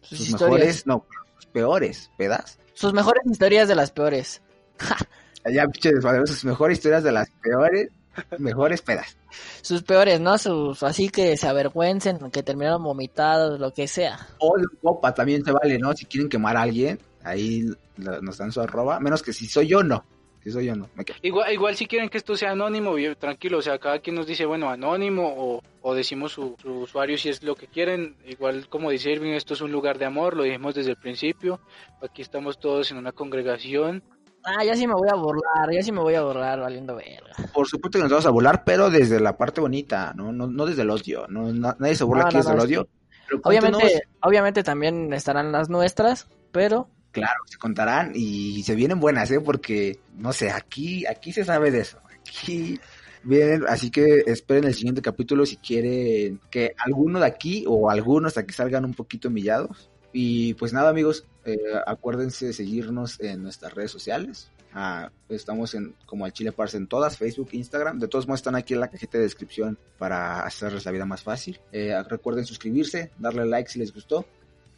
Sus, 0.00 0.32
mejores, 0.32 0.86
no, 0.86 1.06
sus 1.36 1.46
peores 1.46 2.10
pedas. 2.16 2.58
Sus 2.74 2.92
mejores 2.92 3.22
historias 3.26 3.68
de 3.68 3.74
las 3.74 3.90
peores. 3.90 4.42
Ya, 5.48 5.64
pinche 5.68 5.92
desmadre, 5.92 6.26
sus 6.26 6.44
mejores 6.44 6.78
historias 6.78 7.04
de 7.04 7.12
las 7.12 7.30
peores, 7.40 7.88
mejores 8.38 8.82
pedas. 8.82 9.16
Sus 9.62 9.82
peores, 9.82 10.20
¿no? 10.20 10.38
Sus, 10.38 10.82
así 10.82 11.08
que 11.08 11.36
se 11.36 11.48
avergüencen, 11.48 12.30
que 12.30 12.42
terminaron 12.42 12.82
vomitados, 12.82 13.60
lo 13.60 13.72
que 13.72 13.88
sea. 13.88 14.26
O 14.38 14.56
de 14.58 14.66
copa 14.82 15.14
también 15.14 15.44
se 15.44 15.52
vale, 15.52 15.78
¿no? 15.78 15.92
Si 15.94 16.06
quieren 16.06 16.28
quemar 16.28 16.56
a 16.56 16.62
alguien, 16.62 16.98
ahí 17.22 17.64
nos 17.96 18.38
dan 18.38 18.52
su 18.52 18.60
arroba, 18.60 19.00
menos 19.00 19.22
que 19.22 19.32
si 19.32 19.46
soy 19.46 19.68
yo, 19.68 19.82
no. 19.82 20.04
Si 20.42 20.52
soy 20.52 20.66
yo, 20.66 20.76
no. 20.76 20.88
Me 20.94 21.04
quedo. 21.04 21.16
Igual, 21.22 21.52
igual 21.52 21.74
si 21.74 21.86
quieren 21.86 22.08
que 22.08 22.18
esto 22.18 22.36
sea 22.36 22.52
anónimo, 22.52 22.94
bien, 22.94 23.16
tranquilo, 23.18 23.58
o 23.58 23.62
sea, 23.62 23.78
cada 23.78 23.98
quien 23.98 24.14
nos 24.14 24.28
dice, 24.28 24.46
bueno, 24.46 24.70
anónimo 24.70 25.34
o, 25.36 25.62
o 25.82 25.94
decimos 25.94 26.32
su, 26.32 26.54
su 26.62 26.82
usuario 26.82 27.18
si 27.18 27.30
es 27.30 27.42
lo 27.42 27.56
que 27.56 27.66
quieren. 27.66 28.16
Igual 28.24 28.68
como 28.68 28.90
dice 28.90 29.10
Irving, 29.10 29.32
esto 29.32 29.54
es 29.54 29.60
un 29.60 29.72
lugar 29.72 29.98
de 29.98 30.04
amor, 30.04 30.36
lo 30.36 30.44
dijimos 30.44 30.74
desde 30.74 30.90
el 30.90 30.98
principio. 30.98 31.60
Aquí 32.00 32.22
estamos 32.22 32.60
todos 32.60 32.92
en 32.92 32.98
una 32.98 33.10
congregación. 33.10 34.04
Ah, 34.48 34.64
ya 34.64 34.76
sí 34.76 34.86
me 34.86 34.94
voy 34.94 35.08
a 35.10 35.16
burlar, 35.16 35.72
ya 35.72 35.82
sí 35.82 35.90
me 35.90 36.00
voy 36.00 36.14
a 36.14 36.22
burlar 36.22 36.60
valiendo 36.60 36.94
verga. 36.94 37.32
Por 37.52 37.66
supuesto 37.66 37.98
que 37.98 38.04
nos 38.04 38.12
vamos 38.12 38.26
a 38.26 38.30
volar, 38.30 38.62
pero 38.64 38.90
desde 38.90 39.18
la 39.18 39.36
parte 39.36 39.60
bonita, 39.60 40.12
¿no? 40.14 40.32
No, 40.32 40.46
no 40.46 40.66
desde 40.66 40.82
el 40.82 40.90
odio. 40.90 41.26
No, 41.28 41.52
na- 41.52 41.76
nadie 41.80 41.96
se 41.96 42.04
burla 42.04 42.22
No, 42.22 42.28
aquí 42.28 42.36
no, 42.36 42.42
desde 42.42 42.50
no, 42.56 42.62
el 42.62 42.68
odio. 42.68 42.88
Pero 43.28 43.40
Obviamente, 43.42 44.02
obviamente 44.22 44.62
también 44.62 45.12
estarán 45.12 45.50
las 45.50 45.68
nuestras, 45.68 46.28
pero 46.52 46.88
claro, 47.10 47.40
se 47.46 47.58
contarán 47.58 48.12
y 48.14 48.62
se 48.62 48.76
vienen 48.76 49.00
buenas, 49.00 49.30
¿eh? 49.32 49.40
Porque, 49.40 49.98
no 50.16 50.32
sé, 50.32 50.50
aquí, 50.52 51.04
aquí 51.06 51.32
se 51.32 51.44
sabe 51.44 51.72
de 51.72 51.80
eso. 51.80 51.98
Aquí 52.20 52.78
vienen, 53.24 53.64
así 53.68 53.90
que 53.90 54.22
esperen 54.26 54.64
el 54.64 54.74
siguiente 54.74 55.02
capítulo 55.02 55.44
si 55.44 55.56
quieren 55.56 56.40
que 56.50 56.72
alguno 56.78 57.18
de 57.18 57.26
aquí 57.26 57.64
o 57.66 57.90
algunos 57.90 58.38
aquí 58.38 58.54
salgan 58.54 58.84
un 58.84 58.94
poquito 58.94 59.26
humillados. 59.28 59.90
Y 60.12 60.54
pues 60.54 60.72
nada, 60.72 60.90
amigos, 60.90 61.26
eh, 61.46 61.58
acuérdense 61.86 62.46
de 62.46 62.52
seguirnos 62.52 63.20
en 63.20 63.42
nuestras 63.42 63.72
redes 63.74 63.90
sociales. 63.90 64.50
Ah, 64.72 65.10
estamos 65.30 65.74
en 65.74 65.94
como 66.04 66.26
al 66.26 66.32
Chile 66.32 66.52
Parse 66.52 66.76
en 66.76 66.86
todas, 66.86 67.16
Facebook, 67.16 67.48
Instagram. 67.52 67.98
De 67.98 68.08
todos 68.08 68.26
modos 68.26 68.40
están 68.40 68.56
aquí 68.56 68.74
en 68.74 68.80
la 68.80 68.88
cajita 68.88 69.16
de 69.16 69.24
descripción 69.24 69.78
para 69.96 70.40
hacerles 70.40 70.84
la 70.84 70.92
vida 70.92 71.06
más 71.06 71.22
fácil. 71.22 71.60
Eh, 71.72 71.94
recuerden 72.08 72.44
suscribirse, 72.44 73.10
darle 73.18 73.46
like 73.46 73.70
si 73.70 73.78
les 73.78 73.94
gustó. 73.94 74.26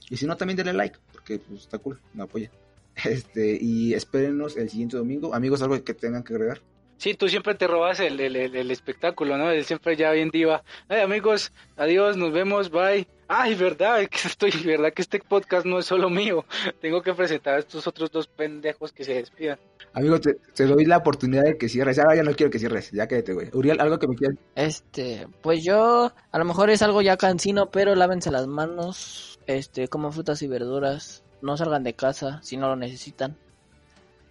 Y 0.08 0.16
si 0.16 0.26
no, 0.26 0.36
también 0.36 0.56
denle 0.56 0.72
like, 0.72 0.98
porque 1.12 1.38
pues, 1.38 1.62
está 1.62 1.78
cool, 1.78 2.00
me 2.14 2.22
apoya. 2.22 2.50
Este, 3.04 3.56
y 3.60 3.94
espérenos 3.94 4.56
el 4.56 4.68
siguiente 4.68 4.96
domingo. 4.96 5.32
Amigos, 5.32 5.62
algo 5.62 5.82
que 5.84 5.94
tengan 5.94 6.24
que 6.24 6.34
agregar. 6.34 6.60
Sí, 6.98 7.14
tú 7.14 7.28
siempre 7.28 7.54
te 7.54 7.68
robas 7.68 8.00
el, 8.00 8.18
el, 8.18 8.34
el, 8.34 8.70
espectáculo, 8.72 9.38
¿no? 9.38 9.50
Él 9.50 9.64
siempre 9.64 9.96
ya 9.96 10.10
bien 10.10 10.30
diva. 10.30 10.64
Ay, 10.88 11.00
amigos, 11.00 11.52
adiós, 11.76 12.16
nos 12.16 12.32
vemos, 12.32 12.70
bye. 12.70 13.06
Ay, 13.28 13.54
verdad, 13.54 14.00
que 14.10 14.26
estoy, 14.26 14.50
verdad 14.64 14.92
que 14.92 15.02
este 15.02 15.20
podcast 15.20 15.64
no 15.64 15.78
es 15.78 15.86
solo 15.86 16.10
mío. 16.10 16.44
Tengo 16.80 17.00
que 17.00 17.14
presentar 17.14 17.54
a 17.54 17.58
estos 17.60 17.86
otros 17.86 18.10
dos 18.10 18.26
pendejos 18.26 18.92
que 18.92 19.04
se 19.04 19.14
despidan. 19.14 19.60
Amigo, 19.92 20.20
te, 20.20 20.36
doy 20.64 20.84
la 20.86 20.96
oportunidad 20.96 21.44
de 21.44 21.56
que 21.56 21.68
cierres. 21.68 22.00
Ahora 22.00 22.16
ya 22.16 22.24
no 22.24 22.34
quiero 22.34 22.50
que 22.50 22.58
cierres, 22.58 22.90
ya 22.90 23.06
quédate, 23.06 23.32
güey. 23.32 23.48
Uriel, 23.52 23.80
algo 23.80 24.00
que 24.00 24.08
me 24.08 24.16
quieras. 24.16 24.36
Este, 24.56 25.28
pues 25.40 25.62
yo, 25.64 26.12
a 26.32 26.38
lo 26.38 26.44
mejor 26.44 26.68
es 26.68 26.82
algo 26.82 27.00
ya 27.00 27.16
cansino, 27.16 27.70
pero 27.70 27.94
lávense 27.94 28.32
las 28.32 28.48
manos, 28.48 29.38
este, 29.46 29.86
como 29.86 30.10
frutas 30.10 30.42
y 30.42 30.48
verduras. 30.48 31.22
No 31.42 31.56
salgan 31.56 31.84
de 31.84 31.94
casa 31.94 32.40
si 32.42 32.56
no 32.56 32.66
lo 32.66 32.74
necesitan. 32.74 33.36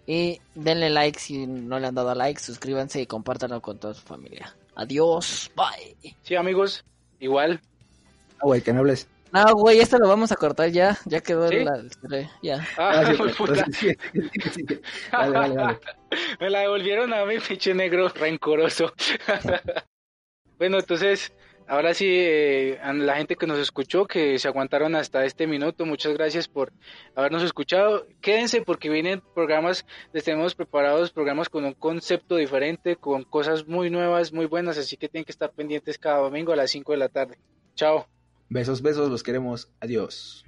Y 0.10 0.40
denle 0.56 0.90
like 0.90 1.20
si 1.20 1.46
no 1.46 1.80
le 1.80 1.88
han 1.88 1.96
dado 1.96 2.16
like, 2.16 2.40
suscríbanse 2.40 3.02
y 3.02 3.06
compártanlo 3.06 3.62
con 3.62 3.78
toda 3.78 3.94
su 3.94 4.02
familia. 4.02 4.56
Adiós, 4.76 5.52
bye. 5.54 6.16
Sí, 6.24 6.36
amigos, 6.36 6.86
igual. 7.20 7.60
Ah, 8.40 8.44
güey, 8.44 8.62
que 8.62 8.72
no 8.72 8.80
hables. 8.80 9.10
No, 9.34 9.54
güey, 9.56 9.80
esto 9.80 9.98
lo 9.98 10.08
vamos 10.08 10.32
a 10.32 10.38
cortar 10.38 10.70
ya. 10.70 10.98
Ya 11.06 11.20
quedó 11.20 11.52
la. 11.52 11.84
Ya. 12.42 12.66
Ah, 12.78 13.04
ah 13.06 13.14
puta. 13.38 13.66
Me 16.40 16.50
la 16.50 16.60
devolvieron 16.60 17.14
a 17.14 17.26
mí, 17.26 17.36
pinche 17.40 17.74
negro 17.74 18.08
rencoroso. 18.08 18.94
bueno, 20.58 20.80
entonces, 20.80 21.34
ahora 21.68 21.94
sí, 21.94 22.06
eh, 22.08 22.80
a 22.82 22.94
la 22.94 23.16
gente 23.16 23.36
que 23.36 23.48
nos 23.48 23.60
escuchó, 23.60 24.06
que 24.06 24.40
se 24.40 24.48
aguantaron 24.48 24.96
hasta 24.96 25.26
este 25.26 25.48
minuto, 25.48 25.86
muchas 25.86 26.14
gracias 26.14 26.48
por 26.48 26.72
habernos 27.16 27.44
escuchado. 27.44 28.08
Quédense 28.22 28.62
porque 28.62 28.90
vienen 28.90 29.22
programas, 29.36 29.86
les 30.14 30.24
tenemos 30.24 30.56
preparados 30.56 31.12
programas 31.12 31.50
con 31.50 31.66
un 31.66 31.74
concepto 31.74 32.36
diferente, 32.36 32.96
con 32.96 33.24
cosas 33.24 33.68
muy 33.68 33.90
nuevas, 33.90 34.34
muy 34.34 34.46
buenas, 34.46 34.78
así 34.78 34.98
que 34.98 35.10
tienen 35.10 35.26
que 35.26 35.32
estar 35.32 35.52
pendientes 35.52 35.98
cada 35.98 36.20
domingo 36.20 36.54
a 36.54 36.56
las 36.56 36.72
5 36.72 36.92
de 36.94 36.98
la 36.98 37.10
tarde. 37.10 37.38
Chao. 37.76 38.08
Besos, 38.50 38.82
besos, 38.82 39.10
los 39.10 39.24
queremos. 39.24 39.72
Adiós. 39.80 40.46